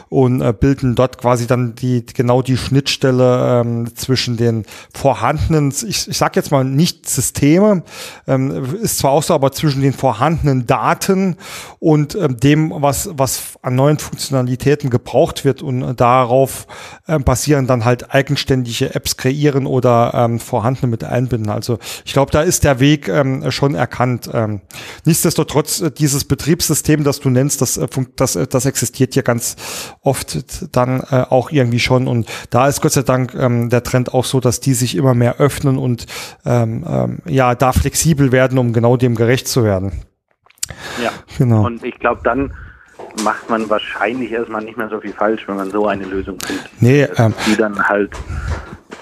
und 0.09 0.41
äh, 0.41 0.53
bilden 0.53 0.95
dort 0.95 1.19
quasi 1.19 1.47
dann 1.47 1.75
die 1.75 2.05
genau 2.07 2.43
die 2.43 2.57
Schnittstelle 2.57 3.61
ähm, 3.61 3.95
zwischen 3.95 4.37
den 4.37 4.65
vorhandenen, 4.95 5.73
ich, 5.87 6.09
ich 6.09 6.17
sage 6.17 6.33
jetzt 6.37 6.51
mal 6.51 6.65
nicht 6.65 7.09
Systeme, 7.09 7.83
ähm, 8.27 8.77
ist 8.81 8.99
zwar 8.99 9.13
auch 9.13 9.23
so, 9.23 9.35
aber 9.35 9.53
zwischen 9.53 9.83
den 9.83 9.93
vorhandenen 9.93 10.67
Daten 10.67 11.37
und 11.79 12.15
ähm, 12.15 12.39
dem, 12.39 12.73
was 12.75 13.11
was 13.13 13.59
an 13.63 13.75
neuen 13.75 13.99
Funktionalitäten 13.99 14.91
gebraucht 14.91 15.45
wird 15.45 15.63
und 15.63 15.83
äh, 15.83 15.95
darauf 15.95 16.67
äh, 17.07 17.19
basieren 17.19 17.67
dann 17.67 17.85
halt 17.85 18.15
eigenständige 18.15 18.95
Apps 18.95 19.17
kreieren 19.17 19.67
oder 19.67 20.13
ähm, 20.15 20.41
vorhandene 20.41 20.89
mit 20.89 21.05
einbinden. 21.05 21.51
Also 21.51 21.79
ich 22.05 22.13
glaube, 22.13 22.33
da 22.33 22.43
ist 22.43 22.65
der 22.65 22.81
Weg 22.81 23.09
ähm, 23.09 23.51
schon 23.51 23.75
erkannt 23.75 23.98
erkannt. 23.99 24.31
Ähm, 24.33 24.61
nichtsdestotrotz, 25.05 25.81
äh, 25.81 25.91
dieses 25.91 26.25
Betriebssystem, 26.25 27.05
das 27.05 27.21
du 27.21 27.31
nennst, 27.31 27.61
das, 27.61 27.77
äh, 27.77 27.89
das, 28.17 28.37
äh, 28.37 28.47
das 28.47 28.67
existiert 28.67 29.15
hier 29.15 29.23
ganz 29.23 29.57
oft 30.03 30.77
dann 30.77 31.01
äh, 31.11 31.25
auch 31.29 31.51
irgendwie 31.51 31.81
schon. 31.81 32.07
Und 32.07 32.29
da 32.51 32.69
ist 32.69 32.81
Gott 32.81 32.93
sei 32.93 33.03
Dank 33.03 33.35
ähm, 33.35 33.71
der 33.71 33.83
Trend 33.83 34.15
auch 34.15 34.25
so, 34.25 34.41
dass 34.41 34.61
die 34.61 34.75
sich 34.75 34.97
immer 34.97 35.15
mehr 35.15 35.39
öffnen 35.39 35.79
und 35.79 36.07
ähm, 36.45 36.85
ähm, 36.89 37.19
ja, 37.27 37.55
da 37.55 37.73
flexibel 37.73 38.33
werden, 38.33 38.59
um 38.59 38.73
genau 38.73 38.97
dem 38.97 39.15
gerecht 39.15 39.49
zu 39.49 39.65
werden. 39.65 39.93
Ja, 41.03 41.11
genau. 41.39 41.65
Und 41.65 41.83
ich 41.85 41.99
glaube, 41.99 42.21
dann 42.25 42.53
macht 43.25 43.49
man 43.49 43.69
wahrscheinlich 43.71 44.31
erstmal 44.31 44.63
nicht 44.63 44.77
mehr 44.77 44.89
so 44.89 45.01
viel 45.01 45.13
falsch, 45.13 45.49
wenn 45.49 45.57
man 45.57 45.71
so 45.71 45.87
eine 45.87 46.05
Lösung 46.05 46.39
findet. 46.41 46.69
Nee, 46.81 47.09
ähm, 47.17 47.35
die 47.47 47.57
dann 47.57 47.83
halt 47.89 48.13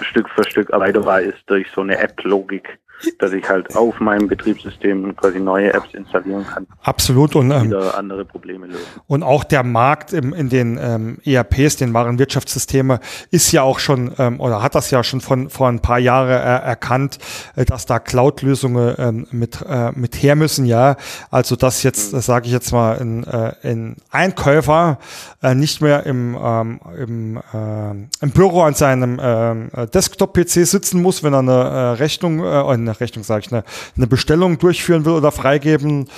Stück 0.01 0.29
für 0.31 0.45
Stück 0.45 0.71
erweiterbar 0.71 1.21
ist 1.21 1.39
durch 1.47 1.67
so 1.75 1.81
eine 1.81 1.99
App-Logik 1.99 2.79
dass 3.19 3.33
ich 3.33 3.49
halt 3.49 3.75
auf 3.77 4.01
meinem 4.01 4.29
Betriebssystem 4.29 5.15
quasi 5.17 5.41
neue 5.41 5.73
Apps 5.73 5.93
installieren 5.95 6.47
kann. 6.47 6.67
Absolut 6.83 7.37
und 7.37 7.51
ähm, 7.51 7.65
wieder 7.65 7.97
andere 7.97 8.25
Probleme 8.25 8.67
lösen. 8.67 8.85
Und 9.07 9.23
auch 9.23 9.45
der 9.45 9.63
Markt 9.63 10.13
im, 10.13 10.33
in 10.33 10.49
den 10.49 10.79
ähm, 10.81 11.19
ERPs, 11.25 11.77
den 11.77 11.95
wahren 11.95 12.19
Wirtschaftssysteme, 12.19 13.01
ist 13.31 13.53
ja 13.53 13.63
auch 13.63 13.79
schon 13.79 14.13
ähm, 14.19 14.41
oder 14.41 14.63
hat 14.63 14.75
das 14.75 14.91
ja 14.91 15.03
schon 15.03 15.21
von 15.21 15.51
vor 15.51 15.69
ein 15.69 15.81
paar 15.81 15.99
Jahren 15.99 16.31
äh, 16.31 16.35
erkannt, 16.35 17.19
äh, 17.55 17.65
dass 17.65 17.87
da 17.87 17.99
Cloud-Lösungen 17.99 18.95
ähm, 18.99 19.27
mit 19.31 19.65
äh, 19.69 19.93
mit 19.93 20.23
her 20.23 20.37
müssen. 20.37 20.67
Ja, 20.67 20.97
also 21.31 21.57
dass 21.57 21.83
jetzt, 21.83 22.13
mhm. 22.13 22.17
das 22.17 22.27
sage 22.27 22.47
ich 22.47 22.53
jetzt 22.53 22.73
mal, 22.73 22.99
ein, 22.99 23.25
äh, 23.25 23.53
ein 23.63 23.97
Einkäufer 24.11 24.99
äh, 25.43 25.55
nicht 25.55 25.81
mehr 25.81 26.07
im 26.07 26.37
ähm, 26.41 26.81
im, 26.99 27.37
äh, 27.37 27.91
im 28.23 28.31
Büro 28.31 28.63
an 28.63 28.75
seinem 28.75 29.19
äh, 29.19 29.87
Desktop-PC 29.87 30.67
sitzen 30.67 31.03
muss, 31.03 31.23
wenn 31.23 31.33
er 31.33 31.41
eine 31.41 31.53
äh, 31.53 31.91
Rechnung 31.99 32.41
äh, 32.41 32.43
eine 32.89 32.99
Rechnung, 33.01 33.25
sage 33.25 33.45
ich, 33.47 33.53
eine, 33.53 33.65
eine 33.97 34.07
Bestellung 34.07 34.59
durchführen 34.59 35.05
will 35.05 35.13
oder 35.13 35.33
freigeben 35.33 36.09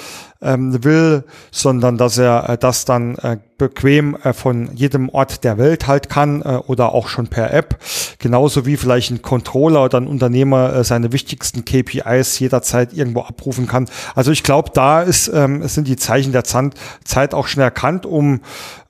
ähm, 0.41 0.85
will, 0.85 1.25
sondern 1.51 1.99
dass 1.99 2.19
er 2.19 2.49
äh, 2.49 2.59
das 2.59 2.85
dann 2.85 3.17
äh, 3.17 3.39
bequem 3.59 4.17
äh, 4.23 4.33
von 4.33 4.75
jedem 4.75 5.09
Ort 5.09 5.43
der 5.43 5.59
Welt 5.59 5.89
halt 5.89 6.09
kann 6.09 6.43
äh, 6.43 6.61
oder 6.67 6.95
auch 6.95 7.09
schon 7.09 7.27
per 7.27 7.53
App. 7.53 7.79
Genauso 8.21 8.65
wie 8.65 8.77
vielleicht 8.77 9.11
ein 9.11 9.21
Controller 9.21 9.85
oder 9.85 9.99
ein 9.99 10.07
Unternehmer 10.07 10.73
äh, 10.75 10.85
seine 10.85 11.13
wichtigsten 11.13 11.65
KPIs 11.65 12.39
jederzeit 12.39 12.93
irgendwo 12.93 13.23
abrufen 13.23 13.67
kann. 13.67 13.91
Also 14.15 14.31
ich 14.31 14.45
glaube, 14.45 14.71
da 14.73 15.03
ist, 15.03 15.29
ähm, 15.35 15.67
sind 15.67 15.89
die 15.89 15.97
Zeichen 15.97 16.33
der 16.33 16.45
Zeit 16.45 17.35
auch 17.35 17.49
schon 17.49 17.63
erkannt, 17.63 18.07
um, 18.07 18.41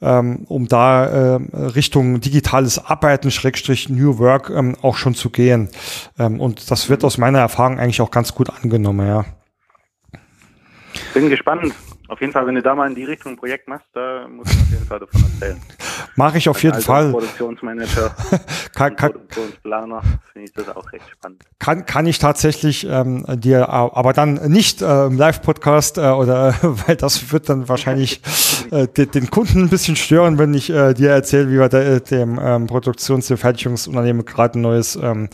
ähm, 0.03 0.45
um 0.49 0.69
da 0.69 1.07
äh, 1.07 1.41
Richtung 1.55 2.21
digitales 2.21 2.79
Arbeiten, 2.79 3.31
Schrägstrich 3.31 3.89
New 3.89 4.19
Work 4.19 4.51
ähm, 4.51 4.77
auch 4.83 4.97
schon 4.97 5.15
zu 5.15 5.31
gehen. 5.31 5.71
Ähm, 6.19 6.41
und 6.41 6.71
das 6.71 6.91
wird 6.91 7.05
aus 7.05 7.17
meiner 7.17 7.39
Erfahrung 7.39 7.79
eigentlich 7.79 8.03
auch 8.03 8.11
ganz 8.11 8.35
gut 8.35 8.51
angenommen, 8.51 9.07
ja. 9.07 9.25
Bin 11.15 11.29
gespannt. 11.31 11.75
Auf 12.09 12.23
jeden 12.23 12.33
Fall, 12.33 12.47
wenn 12.47 12.55
du 12.55 12.63
da 12.63 12.75
mal 12.75 12.89
in 12.89 12.95
die 12.95 13.05
Richtung 13.05 13.33
ein 13.33 13.37
Projekt 13.37 13.69
machst, 13.69 13.87
da 13.93 14.27
muss 14.29 14.51
ich 14.51 14.59
auf 14.59 14.71
jeden 14.71 14.87
Fall 14.87 14.99
davon 14.99 15.23
erzählen. 15.23 15.61
Mache 16.17 16.39
ich 16.39 16.49
auf 16.49 16.63
jeden 16.63 16.81
Fall. 16.81 17.11
Produktionsmanager, 17.11 18.17
kann, 18.75 18.97
kann, 18.97 19.13
Produktionsplaner 19.13 20.03
finde 20.33 20.49
ich 20.49 20.53
das 20.55 20.75
auch 20.75 20.91
recht 20.91 21.05
spannend. 21.11 21.43
Kann, 21.59 21.85
kann 21.85 22.07
ich 22.07 22.19
tatsächlich 22.19 22.87
ähm, 22.89 23.27
dir, 23.29 23.69
aber 23.69 24.15
dann 24.15 24.35
nicht 24.51 24.81
äh, 24.81 25.07
im 25.07 25.19
Live-Podcast 25.19 25.99
äh, 25.99 26.09
oder 26.09 26.55
weil 26.63 26.97
das 26.97 27.31
wird 27.31 27.51
dann 27.51 27.69
wahrscheinlich 27.69 28.23
äh, 28.71 28.89
den, 28.89 29.11
den 29.11 29.31
Kunden 29.31 29.65
ein 29.65 29.69
bisschen 29.69 29.97
stören, 29.97 30.39
wenn 30.39 30.55
ich 30.55 30.71
äh, 30.71 30.95
dir 30.95 31.11
erzähle, 31.11 31.51
wie 31.51 31.59
wir 31.59 31.69
da, 31.69 31.99
dem 32.01 32.41
ähm, 32.43 32.67
Produktions- 32.67 33.31
und 33.31 33.39
Fertigungsunternehmen 33.39 34.25
gerade 34.25 34.59
ein 34.59 34.63
neues 34.63 34.97
ähm, 34.97 35.29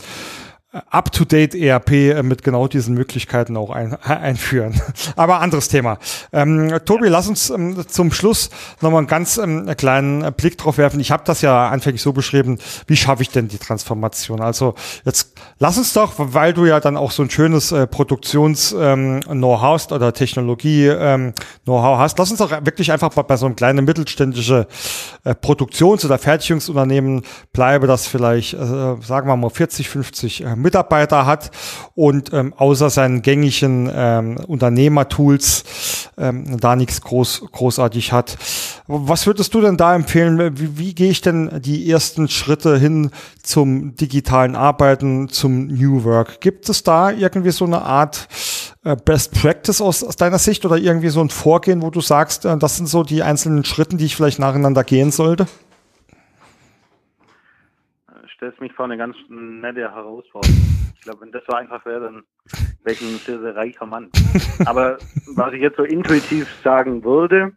up-to-date 0.89 1.55
ERP 1.55 1.91
äh, 1.91 2.23
mit 2.23 2.43
genau 2.43 2.67
diesen 2.67 2.95
Möglichkeiten 2.95 3.57
auch 3.57 3.69
ein, 3.69 3.95
einführen. 4.03 4.79
Aber 5.15 5.41
anderes 5.41 5.67
Thema. 5.67 5.97
Ähm, 6.33 6.73
Tobi, 6.85 7.07
lass 7.07 7.27
uns 7.27 7.49
ähm, 7.49 7.87
zum 7.87 8.11
Schluss 8.11 8.49
nochmal 8.81 8.99
einen 8.99 9.07
ganz 9.07 9.37
ähm, 9.37 9.71
kleinen 9.77 10.33
Blick 10.33 10.57
drauf 10.57 10.77
werfen. 10.77 10.99
Ich 10.99 11.11
habe 11.11 11.23
das 11.25 11.41
ja 11.41 11.69
anfänglich 11.69 12.01
so 12.01 12.13
beschrieben, 12.13 12.59
wie 12.87 12.97
schaffe 12.97 13.21
ich 13.21 13.29
denn 13.29 13.47
die 13.47 13.57
Transformation? 13.57 14.41
Also 14.41 14.75
jetzt 15.05 15.33
lass 15.59 15.77
uns 15.77 15.93
doch, 15.93 16.13
weil 16.17 16.53
du 16.53 16.65
ja 16.65 16.79
dann 16.79 16.97
auch 16.97 17.11
so 17.11 17.23
ein 17.23 17.29
schönes 17.29 17.71
äh, 17.71 17.87
Produktions-Know-how 17.87 19.31
ähm, 19.31 19.61
hast 19.61 19.91
oder 19.91 20.13
Technologie-Know-how 20.13 21.93
ähm, 21.93 21.99
hast, 21.99 22.19
lass 22.19 22.31
uns 22.31 22.39
doch 22.39 22.51
wirklich 22.51 22.91
einfach 22.91 23.09
bei, 23.09 23.23
bei 23.23 23.37
so 23.37 23.45
einem 23.45 23.55
kleinen 23.55 23.85
mittelständische 23.85 24.67
äh, 25.23 25.33
Produktions- 25.35 26.05
oder 26.05 26.17
Fertigungsunternehmen 26.17 27.23
bleibe, 27.53 27.87
das 27.87 28.07
vielleicht, 28.07 28.53
äh, 28.53 28.57
sagen 28.57 29.27
wir 29.27 29.35
mal, 29.35 29.49
40, 29.49 29.89
50 29.89 30.43
äh, 30.43 30.55
Mitarbeiter 30.65 31.25
hat 31.25 31.51
und 31.93 32.33
ähm, 32.33 32.53
außer 32.57 32.89
seinen 32.89 33.21
gängigen 33.21 33.89
ähm, 33.93 34.37
Unternehmertools 34.47 35.63
ähm, 36.17 36.59
da 36.59 36.75
nichts 36.75 37.01
groß, 37.01 37.43
großartig 37.51 38.11
hat. 38.11 38.37
Was 38.87 39.27
würdest 39.27 39.53
du 39.53 39.61
denn 39.61 39.77
da 39.77 39.95
empfehlen? 39.95 40.57
Wie, 40.57 40.77
wie 40.77 40.95
gehe 40.95 41.09
ich 41.09 41.21
denn 41.21 41.61
die 41.61 41.89
ersten 41.89 42.27
Schritte 42.27 42.77
hin 42.77 43.11
zum 43.43 43.95
digitalen 43.95 44.55
Arbeiten, 44.55 45.29
zum 45.29 45.67
New 45.67 46.03
Work? 46.03 46.41
Gibt 46.41 46.67
es 46.69 46.83
da 46.83 47.11
irgendwie 47.11 47.51
so 47.51 47.65
eine 47.65 47.81
Art 47.81 48.27
äh, 48.83 48.95
Best 48.95 49.33
Practice 49.33 49.81
aus, 49.81 50.03
aus 50.03 50.15
deiner 50.15 50.39
Sicht 50.39 50.65
oder 50.65 50.77
irgendwie 50.77 51.09
so 51.09 51.21
ein 51.21 51.29
Vorgehen, 51.29 51.81
wo 51.81 51.89
du 51.89 52.01
sagst, 52.01 52.45
äh, 52.45 52.57
das 52.57 52.77
sind 52.77 52.87
so 52.87 53.03
die 53.03 53.23
einzelnen 53.23 53.65
Schritte, 53.65 53.97
die 53.97 54.05
ich 54.05 54.15
vielleicht 54.15 54.39
nacheinander 54.39 54.83
gehen 54.83 55.11
sollte? 55.11 55.47
Stellst 58.45 58.61
mich 58.61 58.73
vor 58.73 58.85
eine 58.85 58.97
ganz 58.97 59.15
nette 59.27 59.91
Herausforderung. 59.91 60.55
Ich 60.93 61.01
glaube, 61.01 61.21
wenn 61.21 61.31
das 61.31 61.41
so 61.47 61.55
einfach 61.55 61.83
wäre, 61.83 62.01
dann 62.01 62.23
wäre 62.83 62.93
ich 62.93 63.01
ein 63.01 63.17
sehr, 63.17 63.39
sehr 63.39 63.55
reicher 63.55 63.87
Mann. 63.87 64.11
Aber 64.65 64.97
was 65.35 65.53
ich 65.53 65.61
jetzt 65.61 65.77
so 65.77 65.83
intuitiv 65.83 66.47
sagen 66.63 67.03
würde, 67.03 67.53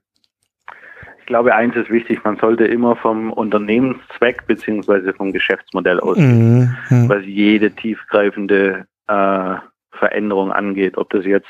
ich 1.21 1.27
glaube, 1.27 1.55
eins 1.55 1.77
ist 1.77 1.91
wichtig, 1.91 2.25
man 2.25 2.39
sollte 2.39 2.65
immer 2.65 2.97
vom 2.97 3.35
Unternehmenszweck 3.35 4.47
beziehungsweise 4.47 5.13
vom 5.13 5.31
Geschäftsmodell 5.31 6.01
ausgehen, 6.01 6.75
mhm. 6.89 7.09
was 7.11 7.23
jede 7.27 7.71
tiefgreifende 7.71 8.87
äh, 9.09 9.55
Veränderung 9.91 10.53
angeht, 10.53 10.97
ob 10.97 11.11
das 11.11 11.27
jetzt 11.27 11.49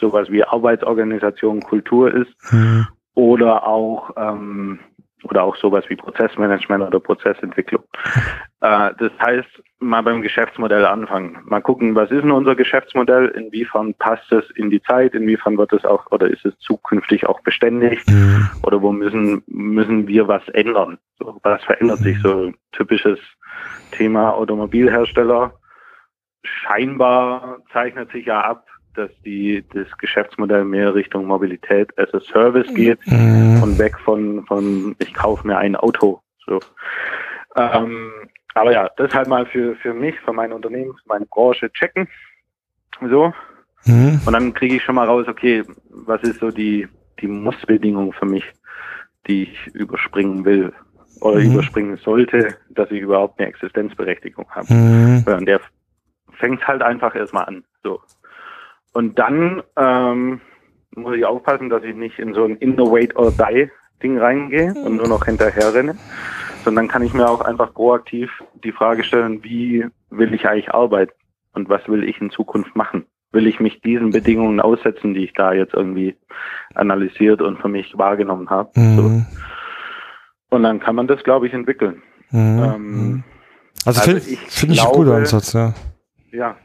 sowas 0.00 0.32
wie 0.32 0.42
Arbeitsorganisation, 0.42 1.60
Kultur 1.60 2.12
ist 2.12 2.52
mhm. 2.52 2.88
oder 3.14 3.68
auch 3.68 4.10
ähm, 4.16 4.80
oder 5.24 5.42
auch 5.42 5.56
sowas 5.56 5.84
wie 5.88 5.96
Prozessmanagement 5.96 6.84
oder 6.84 7.00
Prozessentwicklung. 7.00 7.82
Äh, 8.60 8.94
das 8.98 9.12
heißt, 9.20 9.62
mal 9.78 10.00
beim 10.00 10.22
Geschäftsmodell 10.22 10.86
anfangen. 10.86 11.36
Mal 11.44 11.60
gucken, 11.60 11.94
was 11.94 12.10
ist 12.10 12.22
denn 12.22 12.30
unser 12.30 12.54
Geschäftsmodell? 12.54 13.28
Inwiefern 13.28 13.92
passt 13.92 14.32
es 14.32 14.48
in 14.52 14.70
die 14.70 14.80
Zeit? 14.80 15.12
Inwiefern 15.12 15.58
wird 15.58 15.74
es 15.74 15.84
auch 15.84 16.10
oder 16.10 16.28
ist 16.28 16.46
es 16.46 16.58
zukünftig 16.60 17.26
auch 17.26 17.40
beständig? 17.42 18.00
Mhm. 18.06 18.48
Oder 18.62 18.80
wo 18.80 18.90
müssen, 18.90 19.42
müssen 19.48 20.08
wir 20.08 20.28
was 20.28 20.48
ändern? 20.48 20.96
So, 21.18 21.38
was 21.42 21.62
verändert 21.64 21.98
sich? 21.98 22.18
So 22.22 22.52
typisches 22.72 23.18
Thema 23.90 24.32
Automobilhersteller. 24.32 25.52
Scheinbar 26.42 27.58
zeichnet 27.70 28.10
sich 28.12 28.24
ja 28.24 28.40
ab, 28.40 28.66
dass 28.94 29.10
die, 29.24 29.64
das 29.72 29.86
Geschäftsmodell 29.98 30.64
mehr 30.64 30.94
Richtung 30.94 31.26
Mobilität 31.26 31.96
as 31.98 32.12
a 32.14 32.20
Service 32.20 32.72
geht 32.74 32.98
mhm. 33.06 33.62
und 33.62 33.78
weg 33.78 33.98
von, 33.98 34.44
von 34.46 34.96
ich 34.98 35.12
kaufe 35.14 35.46
mir 35.46 35.58
ein 35.58 35.76
Auto. 35.76 36.20
So. 36.46 36.60
Ähm, 37.56 38.12
aber 38.54 38.72
ja, 38.72 38.88
das 38.96 39.14
halt 39.14 39.28
mal 39.28 39.46
für, 39.46 39.74
für 39.76 39.94
mich, 39.94 40.18
für 40.20 40.32
mein 40.32 40.52
Unternehmen, 40.52 40.92
für 40.92 41.08
meine 41.08 41.26
Branche 41.26 41.70
checken. 41.72 42.08
So. 43.00 43.32
Mhm. 43.84 44.20
Und 44.24 44.32
dann 44.32 44.54
kriege 44.54 44.76
ich 44.76 44.82
schon 44.82 44.94
mal 44.94 45.06
raus, 45.06 45.26
okay, 45.28 45.64
was 45.90 46.22
ist 46.22 46.40
so 46.40 46.50
die, 46.50 46.88
die 47.20 47.26
Mussbedingung 47.26 48.12
für 48.12 48.26
mich, 48.26 48.44
die 49.26 49.44
ich 49.44 49.66
überspringen 49.74 50.44
will 50.44 50.72
oder 51.20 51.40
mhm. 51.40 51.52
überspringen 51.52 51.96
sollte, 51.96 52.56
dass 52.70 52.90
ich 52.90 53.00
überhaupt 53.00 53.38
eine 53.38 53.48
Existenzberechtigung 53.48 54.46
habe. 54.50 54.72
Mhm. 54.72 55.24
Und 55.26 55.46
der 55.46 55.60
fängt 56.38 56.66
halt 56.66 56.82
einfach 56.82 57.14
erstmal 57.14 57.44
an. 57.46 57.64
So. 57.82 58.00
Und 58.94 59.18
dann 59.18 59.62
ähm, 59.76 60.40
muss 60.94 61.16
ich 61.16 61.26
aufpassen, 61.26 61.68
dass 61.68 61.82
ich 61.82 61.94
nicht 61.94 62.18
in 62.18 62.32
so 62.32 62.44
ein 62.44 62.56
Innovate 62.56 63.14
or 63.16 63.32
Die 63.32 63.68
Ding 64.02 64.18
reingehe 64.18 64.72
und 64.84 64.96
nur 64.96 65.08
noch 65.08 65.24
hinterher 65.24 65.74
renne, 65.74 65.96
sondern 66.64 66.88
kann 66.88 67.02
ich 67.02 67.12
mir 67.12 67.28
auch 67.28 67.40
einfach 67.40 67.74
proaktiv 67.74 68.30
die 68.62 68.72
Frage 68.72 69.02
stellen, 69.04 69.42
wie 69.42 69.84
will 70.10 70.32
ich 70.32 70.46
eigentlich 70.46 70.72
arbeiten 70.72 71.12
und 71.52 71.68
was 71.68 71.86
will 71.88 72.04
ich 72.04 72.20
in 72.20 72.30
Zukunft 72.30 72.74
machen? 72.76 73.04
Will 73.32 73.48
ich 73.48 73.58
mich 73.58 73.80
diesen 73.80 74.10
Bedingungen 74.10 74.60
aussetzen, 74.60 75.14
die 75.14 75.24
ich 75.24 75.32
da 75.32 75.52
jetzt 75.52 75.74
irgendwie 75.74 76.16
analysiert 76.74 77.42
und 77.42 77.60
für 77.60 77.68
mich 77.68 77.98
wahrgenommen 77.98 78.48
habe? 78.48 78.70
Mhm. 78.76 78.96
So. 78.96 80.56
Und 80.56 80.62
dann 80.62 80.78
kann 80.78 80.94
man 80.94 81.08
das, 81.08 81.24
glaube 81.24 81.48
ich, 81.48 81.52
entwickeln. 81.52 82.00
Mhm. 82.30 82.62
Ähm, 82.62 83.24
also, 83.84 84.00
also 84.00 84.10
finde 84.12 84.20
find 84.20 84.72
ich 84.72 84.82
einen 84.82 84.92
guten 84.92 85.10
Ansatz, 85.10 85.52
ja. 85.52 85.74
Ja, 86.30 86.56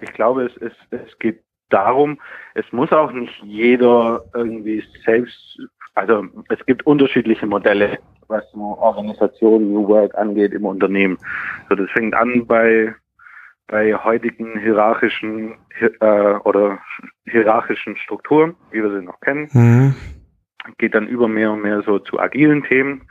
ich 0.00 0.12
glaube, 0.14 0.46
es, 0.46 0.56
es, 0.56 0.72
es 0.90 1.18
geht 1.18 1.45
darum, 1.70 2.18
es 2.54 2.64
muss 2.72 2.92
auch 2.92 3.12
nicht 3.12 3.42
jeder 3.42 4.24
irgendwie 4.34 4.82
selbst, 5.04 5.58
also 5.94 6.24
es 6.48 6.64
gibt 6.66 6.86
unterschiedliche 6.86 7.46
Modelle, 7.46 7.98
was 8.28 8.44
so 8.52 8.58
Organisation, 8.78 9.72
New 9.72 9.88
Work 9.88 10.14
angeht 10.16 10.52
im 10.52 10.64
Unternehmen. 10.64 11.18
So, 11.68 11.74
das 11.74 11.90
fängt 11.90 12.14
an 12.14 12.46
bei 12.46 12.94
bei 13.68 13.94
heutigen 13.94 14.58
hierarchischen 14.60 15.54
äh, 15.80 16.34
oder 16.44 16.78
hierarchischen 17.24 17.96
Strukturen, 17.96 18.54
wie 18.70 18.82
wir 18.82 18.90
sie 18.90 19.04
noch 19.04 19.20
kennen, 19.20 19.48
mhm. 19.52 19.94
geht 20.78 20.94
dann 20.94 21.08
über 21.08 21.28
mehr 21.28 21.50
und 21.52 21.62
mehr 21.62 21.82
so 21.82 21.98
zu 21.98 22.18
agilen 22.18 22.62
Themen. 22.64 23.08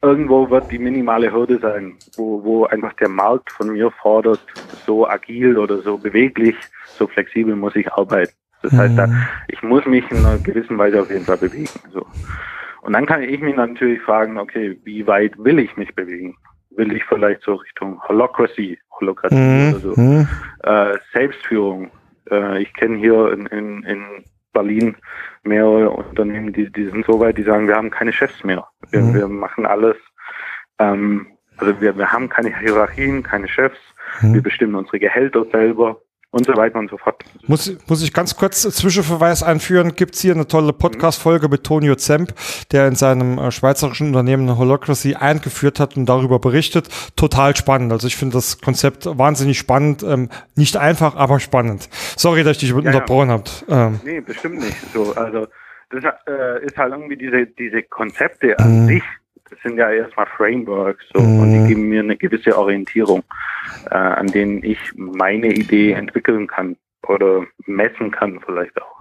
Irgendwo 0.00 0.48
wird 0.48 0.70
die 0.70 0.78
minimale 0.78 1.32
Hürde 1.32 1.58
sein, 1.58 1.96
wo, 2.16 2.42
wo 2.44 2.64
einfach 2.66 2.92
der 2.94 3.08
Markt 3.08 3.50
von 3.50 3.70
mir 3.72 3.90
fordert, 3.90 4.40
so 4.86 5.08
agil 5.08 5.58
oder 5.58 5.78
so 5.78 5.98
beweglich 5.98 6.56
so 6.98 7.06
flexibel 7.06 7.56
muss 7.56 7.76
ich 7.76 7.90
arbeiten. 7.92 8.32
Das 8.62 8.72
mhm. 8.72 8.78
heißt, 8.78 8.98
da, 8.98 9.06
mhm. 9.06 9.22
ich 9.48 9.62
muss 9.62 9.86
mich 9.86 10.10
in 10.10 10.18
einer 10.18 10.38
gewissen 10.38 10.76
Weise 10.78 11.00
auf 11.00 11.10
jeden 11.10 11.24
Fall 11.24 11.38
bewegen. 11.38 11.68
So. 11.92 12.04
Und 12.82 12.92
dann 12.92 13.06
kann 13.06 13.22
ich 13.22 13.40
mich 13.40 13.56
natürlich 13.56 14.02
fragen, 14.02 14.38
okay, 14.38 14.78
wie 14.84 15.06
weit 15.06 15.32
will 15.38 15.58
ich 15.58 15.76
mich 15.76 15.94
bewegen? 15.94 16.36
Will 16.70 16.92
ich 16.92 17.04
vielleicht 17.04 17.42
so 17.42 17.54
Richtung 17.54 18.00
Holocracy, 18.02 18.78
Holokratie 19.00 19.34
mhm. 19.34 19.70
oder 19.70 19.80
so, 19.80 20.00
mhm. 20.00 20.28
äh, 20.64 20.98
Selbstführung. 21.12 21.90
Äh, 22.30 22.62
ich 22.62 22.74
kenne 22.74 22.98
hier 22.98 23.32
in, 23.32 23.46
in, 23.46 23.82
in 23.84 24.24
Berlin 24.58 24.96
mehrere 25.44 25.90
Unternehmen, 25.90 26.52
die, 26.52 26.70
die 26.70 26.86
sind 26.86 27.06
so 27.06 27.20
weit, 27.20 27.38
die 27.38 27.44
sagen, 27.44 27.68
wir 27.68 27.76
haben 27.76 27.90
keine 27.90 28.12
Chefs 28.12 28.42
mehr. 28.42 28.66
Wir, 28.90 29.00
mhm. 29.00 29.14
wir 29.14 29.28
machen 29.28 29.66
alles, 29.66 29.96
ähm, 30.78 31.26
also 31.56 31.80
wir, 31.80 31.96
wir 31.96 32.12
haben 32.12 32.28
keine 32.28 32.58
Hierarchien, 32.58 33.22
keine 33.22 33.48
Chefs, 33.48 33.78
mhm. 34.20 34.34
wir 34.34 34.42
bestimmen 34.42 34.74
unsere 34.74 34.98
Gehälter 34.98 35.44
selber 35.52 36.00
und 36.30 36.44
so 36.44 36.54
weiter 36.56 36.78
und 36.78 36.90
so 36.90 36.98
fort. 36.98 37.24
Muss, 37.46 37.72
muss 37.86 38.02
ich 38.02 38.12
ganz 38.12 38.36
kurz 38.36 38.62
Zwischenverweis 38.62 39.42
einführen, 39.42 39.94
gibt 39.94 40.14
es 40.14 40.20
hier 40.20 40.34
eine 40.34 40.46
tolle 40.46 40.72
Podcast-Folge 40.72 41.48
mit 41.48 41.64
Tonio 41.64 41.94
Zemp, 41.94 42.34
der 42.70 42.86
in 42.86 42.94
seinem 42.94 43.38
äh, 43.38 43.50
schweizerischen 43.50 44.08
Unternehmen 44.08 44.58
Holocracy 44.58 45.14
eingeführt 45.14 45.80
hat 45.80 45.96
und 45.96 46.06
darüber 46.06 46.38
berichtet. 46.38 46.88
Total 47.16 47.56
spannend. 47.56 47.92
Also 47.92 48.06
ich 48.06 48.16
finde 48.16 48.34
das 48.34 48.60
Konzept 48.60 49.06
wahnsinnig 49.06 49.58
spannend. 49.58 50.02
Ähm, 50.02 50.28
nicht 50.54 50.76
einfach, 50.76 51.16
aber 51.16 51.40
spannend. 51.40 51.88
Sorry, 52.16 52.44
dass 52.44 52.56
ich 52.56 52.60
dich 52.60 52.70
ja, 52.70 52.76
unterbrochen 52.76 53.28
ja. 53.28 53.34
habe. 53.34 53.50
Ähm. 53.68 54.00
Nee, 54.04 54.20
bestimmt 54.20 54.58
nicht. 54.58 54.76
So, 54.92 55.14
also 55.14 55.46
das 55.90 56.04
äh, 56.26 56.64
ist 56.66 56.76
halt 56.76 56.92
irgendwie 56.92 57.16
diese, 57.16 57.46
diese 57.46 57.82
Konzepte 57.82 58.58
an 58.58 58.82
mhm. 58.82 58.86
sich 58.88 59.02
das 59.50 59.58
sind 59.62 59.76
ja 59.76 59.90
erstmal 59.90 60.26
Frameworks 60.36 61.04
so, 61.14 61.20
mhm. 61.20 61.40
und 61.40 61.52
die 61.52 61.68
geben 61.68 61.88
mir 61.88 62.00
eine 62.00 62.16
gewisse 62.16 62.56
Orientierung, 62.56 63.22
äh, 63.90 63.94
an 63.94 64.26
denen 64.28 64.62
ich 64.62 64.78
meine 64.94 65.48
Idee 65.48 65.92
entwickeln 65.92 66.46
kann 66.46 66.76
oder 67.06 67.44
messen 67.66 68.10
kann 68.10 68.40
vielleicht 68.44 68.80
auch. 68.80 68.98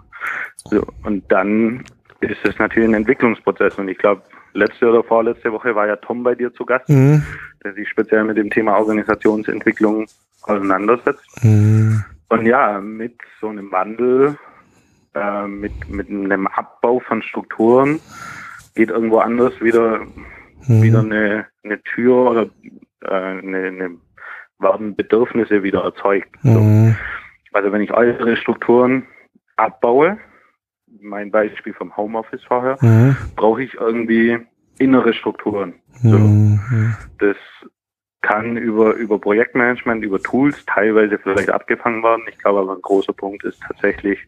So, 0.65 0.83
und 1.03 1.29
dann 1.31 1.83
ist 2.21 2.43
es 2.43 2.57
natürlich 2.57 2.89
ein 2.89 2.95
Entwicklungsprozess 2.95 3.75
und 3.75 3.89
ich 3.89 3.97
glaube, 3.97 4.23
letzte 4.53 4.89
oder 4.89 5.03
vorletzte 5.03 5.51
Woche 5.51 5.75
war 5.75 5.87
ja 5.87 5.95
Tom 5.97 6.23
bei 6.23 6.35
dir 6.35 6.53
zu 6.53 6.65
Gast, 6.65 6.89
mhm. 6.89 7.23
der 7.63 7.73
sich 7.73 7.87
speziell 7.87 8.23
mit 8.23 8.37
dem 8.37 8.49
Thema 8.49 8.77
Organisationsentwicklung 8.77 10.07
auseinandersetzt. 10.43 11.43
Mhm. 11.43 12.03
Und 12.29 12.45
ja, 12.45 12.79
mit 12.81 13.17
so 13.39 13.49
einem 13.49 13.71
Wandel, 13.71 14.37
äh, 15.13 15.47
mit, 15.47 15.89
mit 15.89 16.09
einem 16.09 16.47
Abbau 16.47 16.99
von 16.99 17.21
Strukturen 17.21 17.99
geht 18.75 18.89
irgendwo 18.89 19.19
anders 19.19 19.59
wieder 19.61 20.01
mhm. 20.67 20.81
wieder 20.81 20.99
eine, 20.99 21.45
eine 21.63 21.81
Tür 21.83 22.31
oder 22.31 22.49
äh, 23.01 23.09
eine, 23.09 23.67
eine 23.67 23.89
werden 24.59 24.95
Bedürfnisse 24.95 25.63
wieder 25.63 25.83
erzeugt. 25.83 26.29
Mhm. 26.43 26.95
Also 27.53 27.71
wenn 27.71 27.81
ich 27.81 27.93
äußere 27.93 28.37
Strukturen 28.37 29.05
abbaue, 29.55 30.17
mein 31.01 31.31
Beispiel 31.31 31.73
vom 31.73 31.95
Homeoffice 31.95 32.43
vorher, 32.43 32.77
mhm. 32.81 33.15
brauche 33.35 33.63
ich 33.63 33.73
irgendwie 33.75 34.37
innere 34.79 35.13
Strukturen. 35.13 35.75
So. 36.01 36.17
Mhm. 36.17 36.95
Das 37.19 37.37
kann 38.21 38.57
über, 38.57 38.93
über 38.95 39.19
Projektmanagement, 39.19 40.03
über 40.03 40.21
Tools 40.21 40.65
teilweise 40.65 41.17
vielleicht 41.17 41.49
abgefangen 41.49 42.03
werden. 42.03 42.23
Ich 42.29 42.37
glaube 42.37 42.59
aber 42.59 42.73
ein 42.73 42.81
großer 42.81 43.13
Punkt 43.13 43.43
ist 43.43 43.61
tatsächlich, 43.61 44.19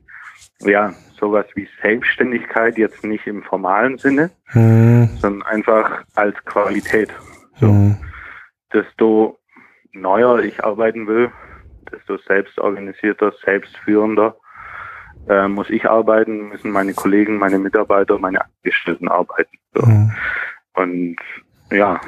ja, 0.61 0.93
sowas 1.19 1.45
wie 1.55 1.67
Selbstständigkeit, 1.81 2.77
jetzt 2.77 3.03
nicht 3.03 3.27
im 3.27 3.43
formalen 3.43 3.97
Sinne, 3.97 4.31
mhm. 4.53 5.09
sondern 5.17 5.47
einfach 5.47 6.03
als 6.15 6.35
Qualität. 6.45 7.09
So. 7.59 7.67
Mhm. 7.67 7.97
Desto 8.73 9.39
neuer 9.91 10.39
ich 10.39 10.63
arbeiten 10.63 11.07
will, 11.07 11.31
desto 11.91 12.17
selbstorganisierter, 12.17 13.33
selbstführender 13.43 14.35
äh, 15.27 15.47
muss 15.47 15.69
ich 15.69 15.89
arbeiten, 15.89 16.49
müssen 16.49 16.71
meine 16.71 16.93
Kollegen, 16.93 17.37
meine 17.37 17.59
Mitarbeiter, 17.59 18.17
meine 18.17 18.41
Angestellten 18.41 19.07
arbeiten. 19.07 19.57
So. 19.73 19.85
Mhm. 19.85 20.11
Und 20.73 21.17
ja, 21.71 21.99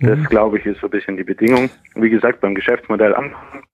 das 0.00 0.18
mhm. 0.18 0.24
glaube 0.24 0.58
ich 0.58 0.66
ist 0.66 0.80
so 0.80 0.86
ein 0.86 0.90
bisschen 0.90 1.16
die 1.16 1.24
Bedingung. 1.24 1.70
Wie 1.94 2.10
gesagt, 2.10 2.40
beim 2.40 2.54
Geschäftsmodell 2.54 3.14
anfangen, 3.14 3.64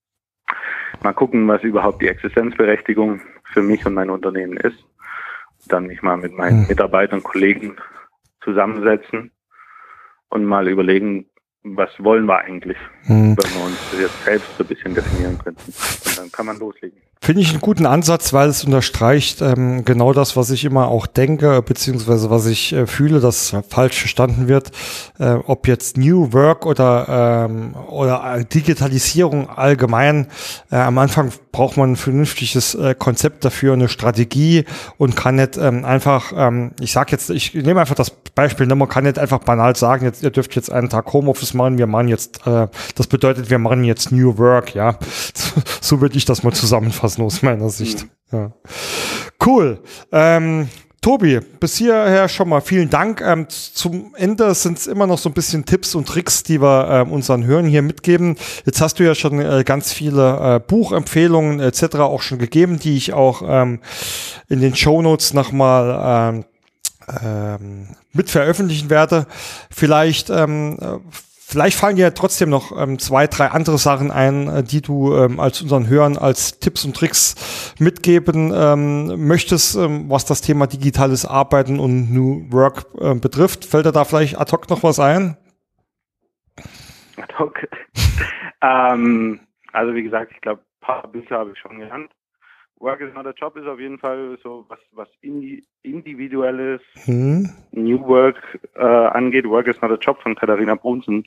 mal 1.07 1.13
gucken, 1.13 1.47
was 1.47 1.63
überhaupt 1.63 2.03
die 2.03 2.09
Existenzberechtigung 2.09 3.21
für 3.53 3.63
mich 3.63 3.87
und 3.87 3.95
mein 3.95 4.11
Unternehmen 4.11 4.57
ist. 4.57 4.85
Dann 5.69 5.87
mich 5.87 6.03
mal 6.03 6.17
mit 6.17 6.33
meinen 6.33 6.63
mhm. 6.63 6.67
Mitarbeitern, 6.67 7.23
Kollegen 7.23 7.77
zusammensetzen 8.43 9.31
und 10.31 10.45
mal 10.45 10.67
überlegen, 10.69 11.27
was 11.63 11.91
wollen 11.99 12.27
wir 12.27 12.39
eigentlich, 12.39 12.77
hm. 13.07 13.37
wenn 13.37 13.55
wir 13.55 13.65
uns 13.65 13.79
jetzt 13.99 14.25
selbst 14.25 14.57
so 14.57 14.63
ein 14.63 14.69
bisschen 14.69 14.95
definieren 14.95 15.37
könnten. 15.39 15.73
Und 16.07 16.19
dann 16.19 16.31
kann 16.31 16.47
man 16.47 16.59
loslegen. 16.59 17.01
Finde 17.27 17.43
ich 17.43 17.51
einen 17.51 17.61
guten 17.61 17.87
Ansatz, 17.87 18.33
weil 18.33 18.49
es 18.49 18.63
unterstreicht 18.63 19.43
ähm, 19.43 19.85
genau 19.85 20.13
das, 20.13 20.37
was 20.37 20.51
ich 20.51 20.65
immer 20.65 20.87
auch 20.87 21.09
denke, 21.09 21.61
beziehungsweise 21.61 22.31
was 22.31 22.47
ich 22.47 22.73
äh, 22.73 22.87
fühle, 22.87 23.19
dass 23.19 23.53
falsch 23.69 23.99
verstanden 23.99 24.47
wird. 24.47 24.71
Äh, 25.19 25.39
ob 25.45 25.67
jetzt 25.67 25.97
New 25.97 26.33
Work 26.33 26.67
oder, 26.67 27.49
ähm, 27.51 27.75
oder 27.89 28.45
Digitalisierung 28.45 29.51
allgemein. 29.51 30.29
Äh, 30.71 30.77
am 30.77 30.99
Anfang 30.99 31.33
braucht 31.51 31.77
man 31.77 31.93
ein 31.93 31.97
vernünftiges 31.97 32.77
äh, 32.77 32.95
Konzept 32.97 33.45
dafür, 33.45 33.73
eine 33.73 33.89
Strategie 33.89 34.65
und 34.97 35.17
kann 35.17 35.35
nicht 35.35 35.57
ähm, 35.57 35.85
einfach, 35.85 36.33
ähm, 36.37 36.73
ich 36.81 36.93
sage 36.93 37.11
jetzt, 37.11 37.31
ich 37.31 37.55
nehme 37.55 37.81
einfach 37.81 37.97
das 37.97 38.11
Beispiel, 38.11 38.67
ne, 38.67 38.77
man 38.77 38.89
kann 38.89 39.03
nicht 39.03 39.19
einfach 39.19 39.39
banal 39.39 39.75
sagen, 39.75 40.05
jetzt, 40.05 40.23
ihr 40.23 40.31
dürft 40.31 40.55
jetzt 40.55 40.71
einen 40.71 40.91
Tag 40.91 41.13
Homeoffice 41.13 41.55
machen, 41.55 41.79
wir 41.79 41.87
machen 41.87 42.07
jetzt, 42.07 42.47
äh, 42.47 42.69
das 42.95 43.09
bedeutet, 43.09 43.51
wir 43.51 43.59
machen 43.59 43.83
jetzt 43.83 44.13
New 44.13 44.39
Work, 44.39 44.75
ja. 44.75 44.99
so 45.81 46.01
würde 46.01 46.19
ich 46.19 46.27
das 46.27 46.43
mal 46.43 46.53
zusammenfassen 46.53 47.16
aus 47.25 47.43
meiner 47.43 47.71
Sicht. 47.71 48.07
Ja. 48.33 48.53
Cool. 49.45 49.81
Ähm, 50.13 50.69
Tobi, 51.07 51.39
bis 51.61 51.77
hierher 51.77 52.29
schon 52.29 52.49
mal 52.49 52.61
vielen 52.61 52.91
Dank. 52.91 53.21
Ähm, 53.21 53.47
zum 53.49 54.13
Ende 54.17 54.53
sind 54.57 54.77
es 54.77 54.89
immer 54.89 55.07
noch 55.07 55.19
so 55.19 55.29
ein 55.29 55.35
bisschen 55.35 55.65
Tipps 55.65 55.95
und 55.95 56.09
Tricks, 56.09 56.43
die 56.43 56.61
wir 56.61 56.89
ähm, 56.91 57.13
unseren 57.13 57.45
Hörern 57.45 57.67
hier 57.67 57.83
mitgeben. 57.83 58.37
Jetzt 58.65 58.81
hast 58.81 58.99
du 58.99 59.05
ja 59.05 59.15
schon 59.15 59.39
äh, 59.39 59.63
ganz 59.65 59.93
viele 59.93 60.57
äh, 60.57 60.59
Buchempfehlungen 60.59 61.61
etc. 61.61 61.99
auch 61.99 62.23
schon 62.23 62.39
gegeben, 62.39 62.81
die 62.81 62.97
ich 62.97 63.13
auch 63.13 63.43
ähm, 63.47 63.79
in 64.49 64.61
den 64.61 64.75
Show 64.75 65.01
Notes 65.01 65.33
nochmal 65.33 66.35
ähm, 66.35 66.45
ähm, 67.23 67.89
mit 68.13 68.29
veröffentlichen 68.29 68.91
werde. 68.91 69.29
Vielleicht 69.71 70.29
ähm, 70.31 70.77
Vielleicht 71.49 71.79
fallen 71.79 71.95
dir 71.95 72.13
trotzdem 72.13 72.51
noch 72.51 72.77
ähm, 72.77 72.99
zwei, 72.99 73.29
drei 73.29 73.47
andere 73.47 73.79
Sachen 73.79 74.11
ein, 74.11 74.49
äh, 74.49 74.63
die 74.65 74.83
du 74.83 75.15
ähm, 75.15 75.39
als 75.39 75.63
unseren 75.63 75.89
Hörern 75.89 76.17
als 76.17 76.59
Tipps 76.59 76.85
und 76.85 76.97
Tricks 76.97 77.73
mitgeben 77.79 78.53
ähm, 78.53 79.29
möchtest, 79.29 79.77
ähm, 79.77 80.11
was 80.11 80.25
das 80.25 80.41
Thema 80.41 80.67
digitales 80.67 81.25
Arbeiten 81.25 81.79
und 81.79 82.13
New 82.13 82.51
Work 82.51 82.87
äh, 82.99 83.15
betrifft. 83.15 83.65
Fällt 83.65 83.87
dir 83.87 83.93
da 83.93 84.05
vielleicht 84.05 84.37
ad 84.41 84.51
hoc 84.51 84.69
noch 84.69 84.83
was 84.83 84.99
ein? 84.99 85.37
Ad 87.17 87.33
hoc. 87.39 87.55
ähm, 88.61 89.39
also 89.73 89.95
wie 89.95 90.03
gesagt, 90.03 90.33
ich 90.35 90.41
glaube, 90.41 90.63
ein 90.63 90.85
paar 90.85 91.07
Bücher 91.07 91.39
habe 91.39 91.53
ich 91.53 91.59
schon 91.61 91.79
gelernt. 91.79 92.11
Work 92.79 93.01
is 93.01 93.15
not 93.15 93.27
a 93.27 93.33
job 93.33 93.57
ist 93.57 93.67
auf 93.67 93.81
jeden 93.81 93.99
Fall 93.99 94.39
so 94.43 94.67
was, 94.69 94.79
was 94.93 95.09
indi 95.23 95.65
individuelles 95.83 96.83
hm. 97.05 97.49
New 97.73 98.01
Work 98.07 98.59
äh, 98.75 98.85
angeht. 98.85 99.49
Work 99.49 99.69
is 99.69 99.81
not 99.81 99.91
a 99.91 99.97
job 99.97 100.21
von 100.23 100.35
Katharina 100.35 100.75
Bruns, 100.75 101.09
ein 101.09 101.25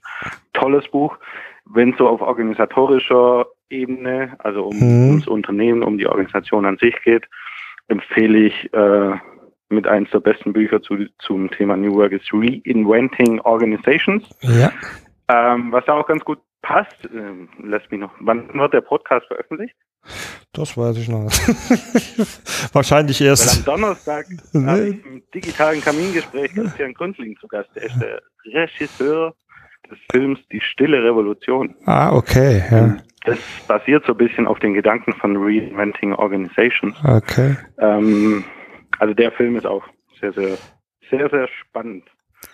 tolles 0.54 0.88
Buch. 0.90 1.18
Wenn 1.66 1.92
es 1.92 1.98
so 1.98 2.08
auf 2.08 2.22
organisatorischer 2.22 3.48
Ebene, 3.70 4.36
also 4.40 4.66
um 4.66 4.80
hm. 4.80 5.10
ums 5.10 5.28
Unternehmen, 5.28 5.84
um 5.84 5.98
die 5.98 6.08
Organisation 6.08 6.66
an 6.66 6.78
sich 6.78 6.96
geht, 7.04 7.28
empfehle 7.88 8.38
ich 8.38 8.74
äh, 8.74 9.18
mit 9.70 9.88
eins 9.88 10.10
der 10.12 10.20
besten 10.20 10.54
Bücher 10.54 10.82
zu, 10.82 10.98
zum 11.20 11.50
Thema 11.52 11.78
New 11.78 11.96
Work 11.96 12.12
ist 12.12 12.32
Reinventing 12.34 13.40
Organizations. 13.42 14.24
Ja. 14.42 14.72
Ähm, 15.28 15.72
was 15.72 15.86
da 15.86 15.94
auch 15.94 16.08
ganz 16.08 16.24
gut 16.26 16.40
passt, 16.62 17.06
äh, 17.06 17.66
lässt 17.66 17.92
mich 17.92 18.00
noch. 18.00 18.12
Wann 18.20 18.54
wird 18.54 18.74
der 18.74 18.82
Podcast 18.82 19.28
veröffentlicht? 19.28 19.76
Das 20.54 20.78
weiß 20.78 20.98
ich 20.98 21.10
noch 21.10 21.24
nicht. 21.24 21.40
Wahrscheinlich 22.74 23.22
erst. 23.22 23.68
Weil 23.68 23.74
am 23.74 23.82
Donnerstag 23.82 24.26
nee. 24.54 24.66
habe 24.66 24.88
ich 24.90 25.06
im 25.06 25.24
digitalen 25.34 25.82
Kamingespräch 25.82 26.54
Christian 26.54 26.94
Gründling 26.94 27.38
zu 27.40 27.48
Gast. 27.48 27.70
Der 27.76 27.84
ist 27.84 28.00
der 28.00 28.22
Regisseur 28.46 29.36
des 29.90 29.98
Films 30.12 30.40
Die 30.52 30.62
Stille 30.62 31.04
Revolution. 31.04 31.76
Ah, 31.86 32.14
okay. 32.14 32.64
Ja. 32.72 32.98
Das 33.26 33.38
basiert 33.68 34.06
so 34.06 34.14
ein 34.14 34.18
bisschen 34.18 34.48
auf 34.48 34.60
den 34.60 34.74
Gedanken 34.74 35.14
von 35.14 35.36
Reinventing 35.38 36.14
Organizations. 36.14 36.96
Okay. 37.04 37.58
Ähm, 37.80 38.44
also 38.98 39.14
der 39.14 39.32
Film 39.32 39.56
ist 39.56 39.66
auch 39.66 39.84
sehr, 40.20 40.34
sehr, 40.34 40.58
sehr, 41.10 41.30
sehr 41.30 41.48
spannend 41.48 42.06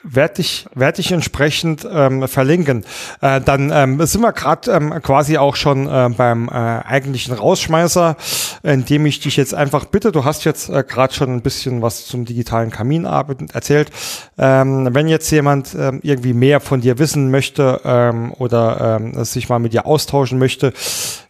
werde 0.05 0.41
ich, 0.41 0.65
werd 0.75 0.99
ich 0.99 1.11
entsprechend 1.11 1.87
ähm, 1.91 2.27
verlinken. 2.27 2.85
Äh, 3.21 3.41
dann 3.41 3.71
ähm, 3.73 4.05
sind 4.05 4.21
wir 4.21 4.33
gerade 4.33 4.71
ähm, 4.71 4.93
quasi 5.01 5.37
auch 5.37 5.55
schon 5.55 5.87
äh, 5.87 6.09
beim 6.15 6.47
äh, 6.47 6.51
eigentlichen 6.51 7.33
Rausschmeißer, 7.33 8.15
indem 8.63 9.05
ich 9.05 9.19
dich 9.19 9.35
jetzt 9.35 9.53
einfach 9.53 9.85
bitte, 9.85 10.11
du 10.11 10.23
hast 10.23 10.45
jetzt 10.45 10.69
äh, 10.69 10.83
gerade 10.87 11.13
schon 11.13 11.29
ein 11.33 11.41
bisschen 11.41 11.81
was 11.81 12.05
zum 12.05 12.25
digitalen 12.25 12.69
Kaminarbeit 12.69 13.53
erzählt. 13.53 13.91
Ähm, 14.37 14.89
wenn 14.91 15.07
jetzt 15.07 15.29
jemand 15.31 15.75
ähm, 15.77 15.99
irgendwie 16.03 16.33
mehr 16.33 16.59
von 16.59 16.81
dir 16.81 16.99
wissen 16.99 17.31
möchte 17.31 17.81
ähm, 17.83 18.31
oder 18.33 18.99
ähm, 19.01 19.23
sich 19.23 19.49
mal 19.49 19.59
mit 19.59 19.73
dir 19.73 19.85
austauschen 19.85 20.37
möchte, 20.37 20.73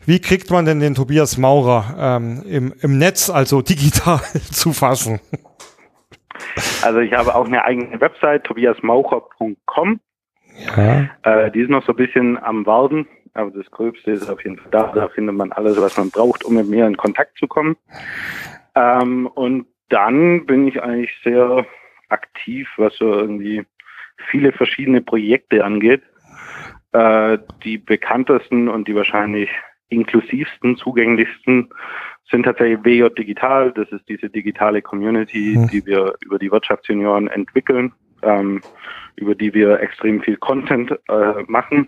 wie 0.06 0.20
kriegt 0.20 0.52
man 0.52 0.66
denn 0.66 0.80
den 0.80 0.96
Tobias 0.96 1.38
Maurer 1.38 1.96
ähm, 1.98 2.44
im, 2.44 2.74
im 2.82 2.98
Netz, 2.98 3.30
also 3.30 3.62
digital 3.62 4.22
zu 4.52 4.74
fassen? 4.74 5.20
Also 6.84 7.00
ich 7.00 7.14
habe 7.14 7.36
auch 7.36 7.46
eine 7.46 7.64
eigene 7.64 8.00
Website, 8.00 8.44
tobiasmaucher.com. 8.44 10.00
Ja. 10.78 11.10
Äh, 11.24 11.52
die 11.52 11.62
ist 11.62 11.70
noch 11.70 11.86
so 11.86 11.94
ein 11.94 11.98
bisschen 11.98 12.42
am 12.42 12.66
Warten, 12.66 13.08
aber 13.34 13.52
das 13.52 13.70
Gröbste 13.72 14.12
ist 14.12 14.30
auf 14.30 14.44
jeden 14.44 14.58
Fall 14.58 14.72
da. 14.72 14.92
Da 14.94 15.08
findet 15.10 15.36
man 15.36 15.52
alles, 15.52 15.80
was 15.80 15.98
man 15.98 16.10
braucht, 16.10 16.44
um 16.46 16.56
mit 16.56 16.68
mir 16.68 16.88
in 16.88 16.98
Kontakt 16.98 17.38
zu 17.38 17.48
kommen. 17.48 17.76
Ähm, 18.76 19.28
und 19.28 19.68
dann 19.90 20.46
bin 20.46 20.68
ich 20.68 20.82
eigentlich 20.82 21.12
sehr 21.24 21.66
aktiv, 22.10 22.68
was 22.78 22.96
so 22.96 23.12
irgendwie 23.12 23.66
viele 24.30 24.52
verschiedene 24.52 25.02
Projekte 25.02 25.64
angeht. 25.64 26.04
Äh, 26.94 27.40
die 27.64 27.78
bekanntesten 27.78 28.70
und 28.70 28.88
die 28.88 28.96
wahrscheinlich 28.96 29.50
inklusivsten, 29.90 30.78
zugänglichsten 30.78 31.70
sind 32.30 32.44
tatsächlich 32.44 32.84
WJ 32.84 33.10
Digital. 33.18 33.72
Das 33.72 33.90
ist 33.90 34.08
diese 34.10 34.30
digitale 34.30 34.82
Community, 34.82 35.56
mhm. 35.58 35.68
die 35.68 35.86
wir 35.86 36.16
über 36.22 36.40
die 36.40 36.52
Wirtschaftsjunioren 36.52 37.28
entwickeln, 37.28 37.94
ähm, 38.24 38.62
über 39.16 39.36
die 39.36 39.54
wir 39.54 39.80
extrem 39.80 40.22
viel 40.22 40.38
Content 40.38 40.92
äh, 41.08 41.44
machen. 41.48 41.88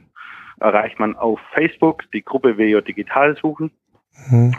Erreicht 0.60 1.00
man 1.00 1.16
auf 1.16 1.40
Facebook 1.54 2.04
die 2.12 2.24
Gruppe 2.24 2.58
WJ 2.58 2.82
Digital 2.82 3.36
suchen. 3.38 3.72
Mhm. 4.30 4.56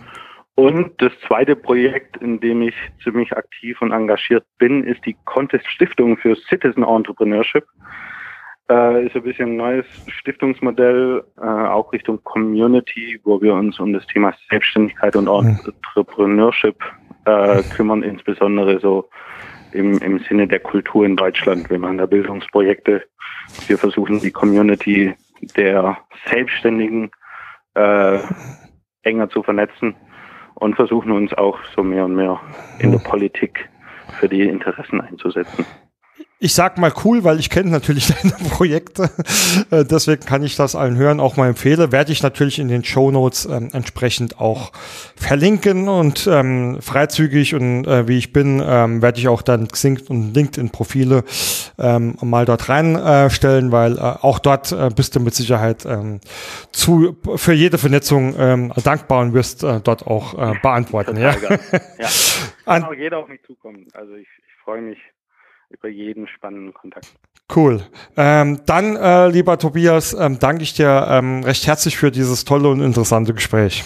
Und 0.55 1.01
das 1.01 1.13
zweite 1.27 1.55
Projekt, 1.55 2.17
in 2.17 2.41
dem 2.41 2.63
ich 2.63 2.75
ziemlich 3.05 3.37
aktiv 3.37 3.81
und 3.81 3.93
engagiert 3.93 4.45
bin, 4.59 4.83
ist 4.83 5.05
die 5.07 5.17
Contest 5.25 5.69
Stiftung 5.71 6.17
für 6.17 6.35
Citizen 6.35 6.83
Entrepreneurship. 6.83 7.65
Äh, 8.71 9.07
ist 9.07 9.17
ein 9.17 9.23
bisschen 9.23 9.51
ein 9.51 9.57
neues 9.57 9.87
Stiftungsmodell, 10.09 11.25
äh, 11.39 11.43
auch 11.43 11.91
Richtung 11.93 12.23
Community, 12.25 13.19
wo 13.25 13.41
wir 13.41 13.55
uns 13.55 13.81
um 13.81 13.95
das 13.95 14.07
Thema 14.07 14.35
Selbstständigkeit 14.51 15.17
und 15.17 15.27
Entrepreneurship 15.27 16.77
äh, 17.25 17.63
kümmern, 17.75 18.03
insbesondere 18.03 18.79
so 18.79 19.09
im, 19.73 19.99
im 19.99 20.19
Sinne 20.21 20.47
der 20.47 20.61
Kultur 20.61 21.07
in 21.07 21.17
Deutschland. 21.17 21.71
Wir 21.71 21.79
machen 21.79 21.99
da 21.99 22.05
Bildungsprojekte. 22.05 23.03
Wir 23.67 23.79
versuchen 23.79 24.21
die 24.21 24.31
Community 24.31 25.15
der 25.57 25.97
Selbstständigen 26.29 27.11
äh, 27.75 28.19
enger 29.03 29.31
zu 29.31 29.43
vernetzen 29.43 29.95
und 30.57 30.75
versuchen 30.75 31.13
uns 31.13 31.33
auch 31.35 31.59
so 31.75 31.83
mehr 31.83 32.05
und 32.05 32.17
mehr 32.17 32.39
in 32.81 32.93
der 32.93 32.99
Politik 32.99 33.69
für 34.19 34.29
die 34.29 34.43
Interessen 34.43 35.01
einzusetzen. 35.01 35.65
Ich 36.41 36.55
sag 36.55 36.79
mal 36.79 36.93
cool, 37.05 37.25
weil 37.25 37.41
ich 37.41 37.51
kenne 37.51 37.71
natürlich 37.71 38.07
deine 38.23 38.35
Projekte. 38.49 39.11
Äh, 39.71 39.85
deswegen 39.85 40.25
kann 40.25 40.45
ich 40.45 40.55
das 40.55 40.77
allen 40.77 40.97
hören, 40.97 41.19
auch 41.19 41.37
mal 41.37 41.49
empfehle. 41.49 41.91
Werde 41.91 42.13
ich 42.13 42.23
natürlich 42.23 42.61
in 42.61 42.69
den 42.69 42.85
Show 42.85 43.11
Notes 43.11 43.47
ähm, 43.47 43.71
entsprechend 43.73 44.41
auch 44.41 44.73
verlinken 45.17 45.89
und 45.89 46.29
ähm, 46.31 46.79
freizügig 46.81 47.55
und 47.55 47.87
äh, 47.87 48.07
wie 48.07 48.19
ich 48.19 48.33
bin, 48.33 48.63
ähm, 48.65 49.03
werde 49.03 49.19
ich 49.19 49.27
auch 49.27 49.43
dann 49.43 49.67
Xing 49.67 50.01
und 50.09 50.33
LinkedIn-Profile 50.33 51.25
ähm, 51.79 52.17
mal 52.23 52.45
dort 52.45 52.69
reinstellen, 52.69 53.69
äh, 53.69 53.73
weil 53.73 53.99
äh, 53.99 54.01
auch 54.01 54.39
dort 54.39 54.71
äh, 54.71 54.91
bist 54.95 55.17
du 55.17 55.21
mit 55.21 55.35
Sicherheit 55.35 55.85
ähm, 55.87 56.21
zu 56.71 57.17
für 57.35 57.53
jede 57.53 57.79
Vernetzung 57.79 58.35
ähm, 58.39 58.73
dankbar 58.85 59.23
und 59.23 59.35
wirst 59.35 59.65
äh, 59.65 59.81
dort 59.81 60.07
auch 60.07 60.35
beantworten. 60.63 61.17
ja. 61.17 61.33
ja. 61.33 61.59
Kann 62.65 62.85
auch 62.85 62.95
jeder 62.95 63.19
auf 63.19 63.29
mich 63.29 63.43
zukommen. 63.45 63.87
Also 63.95 64.15
ich, 64.15 64.29
ich 64.29 64.63
freue 64.63 64.83
mich 64.83 64.99
über 65.71 65.89
jeden 65.89 66.27
spannenden 66.29 66.75
Kontakt. 66.75 67.07
Cool. 67.55 67.81
Ähm, 68.17 68.61
dann, 68.67 68.97
äh, 68.97 69.29
lieber 69.29 69.59
Tobias, 69.59 70.15
ähm, 70.15 70.39
danke 70.39 70.63
ich 70.63 70.75
dir 70.75 71.07
ähm, 71.09 71.43
recht 71.45 71.67
herzlich 71.67 71.97
für 71.97 72.11
dieses 72.11 72.45
tolle 72.45 72.69
und 72.69 72.81
interessante 72.81 73.33
Gespräch. 73.33 73.85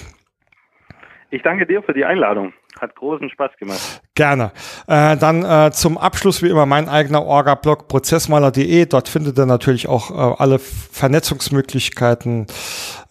Ich 1.30 1.42
danke 1.42 1.66
dir 1.66 1.82
für 1.82 1.94
die 1.94 2.04
Einladung. 2.04 2.52
Hat 2.82 2.96
großen 2.96 3.30
Spaß 3.30 3.52
gemacht. 3.60 4.02
Gerne. 4.16 4.50
Äh, 4.88 5.16
dann 5.16 5.44
äh, 5.44 5.70
zum 5.70 5.96
Abschluss 5.96 6.42
wie 6.42 6.48
immer 6.48 6.66
mein 6.66 6.88
eigener 6.88 7.24
Orga-Blog 7.24 7.86
prozessmaler.de. 7.86 8.86
Dort 8.86 9.08
findet 9.08 9.38
ihr 9.38 9.46
natürlich 9.46 9.86
auch 9.86 10.10
äh, 10.10 10.34
alle 10.42 10.58
Vernetzungsmöglichkeiten 10.58 12.48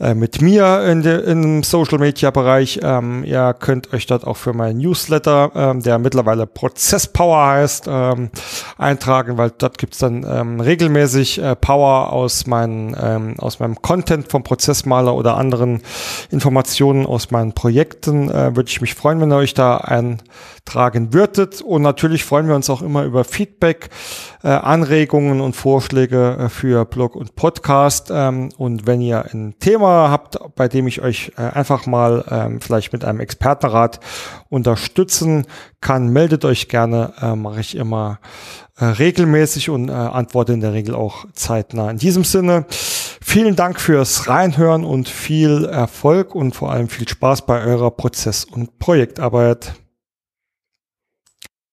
äh, 0.02 0.14
mit 0.14 0.42
mir 0.42 0.84
in 0.84 1.04
de, 1.04 1.24
im 1.24 1.64
Social-Media-Bereich. 1.64 2.82
Ähm, 2.84 3.24
ihr 3.24 3.56
könnt 3.58 3.94
euch 3.94 4.08
dort 4.08 4.28
auch 4.28 4.36
für 4.36 4.52
meinen 4.52 4.80
Newsletter, 4.80 5.52
ähm, 5.56 5.82
der 5.82 6.00
mittlerweile 6.00 6.48
Prozess-Power 6.48 7.48
heißt, 7.48 7.86
ähm, 7.88 8.30
eintragen, 8.78 9.38
weil 9.38 9.54
dort 9.58 9.78
gibt's 9.78 10.00
dann 10.00 10.26
ähm, 10.30 10.60
regelmäßig 10.60 11.42
äh, 11.42 11.56
Power 11.56 12.12
aus, 12.12 12.46
meinen, 12.46 12.94
ähm, 13.02 13.36
aus 13.38 13.62
meinem 13.62 13.82
Content 13.82 14.30
vom 14.30 14.44
Prozessmaler 14.44 15.16
oder 15.16 15.38
anderen 15.38 15.82
Informationen 16.30 17.06
aus 17.06 17.32
meinen 17.32 17.54
Projekten. 17.54 18.30
Äh, 18.30 18.54
Würde 18.58 18.68
ich 18.68 18.82
mich 18.82 18.96
freuen, 18.96 19.22
wenn 19.22 19.32
ihr 19.32 19.38
euch 19.38 19.54
da 19.54 19.61
da 19.62 19.78
eintragen 19.78 21.14
würdet. 21.14 21.62
Und 21.62 21.84
natürlich 21.84 22.26
freuen 22.26 22.48
wir 22.48 22.56
uns 22.56 22.70
auch 22.70 22.82
immer 22.82 23.04
über 23.04 23.24
Feedback, 23.24 23.90
äh, 24.44 24.48
Anregungen 24.48 25.40
und 25.40 25.56
Vorschläge 25.56 26.38
äh, 26.40 26.50
für 26.50 26.84
Blog 26.86 27.16
und 27.16 27.36
Podcast. 27.36 28.10
Ähm, 28.12 28.50
und 28.58 28.88
wenn 28.88 29.02
ihr 29.02 29.26
ein 29.32 29.54
Thema 29.60 30.10
habt, 30.10 30.40
bei 30.56 30.68
dem 30.68 30.88
ich 30.88 31.02
euch 31.02 31.34
äh, 31.38 31.42
einfach 31.42 31.86
mal 31.86 32.26
ähm, 32.32 32.60
vielleicht 32.60 32.92
mit 32.92 33.06
einem 33.06 33.20
Expertenrat 33.20 34.00
unterstützen 34.50 35.46
kann, 35.80 36.10
meldet 36.10 36.44
euch 36.44 36.68
gerne. 36.68 37.14
Äh, 37.22 37.36
Mache 37.36 37.60
ich 37.60 37.76
immer 37.76 38.20
äh, 38.78 38.86
regelmäßig 38.86 39.70
und 39.70 39.90
äh, 39.90 39.92
antworte 39.92 40.54
in 40.54 40.62
der 40.62 40.74
Regel 40.74 40.96
auch 40.96 41.26
zeitnah. 41.34 41.92
In 41.92 41.98
diesem 41.98 42.24
Sinne, 42.24 42.66
vielen 43.22 43.56
Dank 43.56 43.80
fürs 43.80 44.28
Reinhören 44.28 44.84
und 44.84 45.08
viel 45.08 45.66
Erfolg 45.66 46.36
und 46.36 46.56
vor 46.56 46.72
allem 46.72 46.90
viel 46.90 47.08
Spaß 47.08 47.46
bei 47.46 47.64
eurer 47.64 47.92
Prozess- 47.92 48.46
und 48.46 48.80
Projektarbeit. 48.80 49.81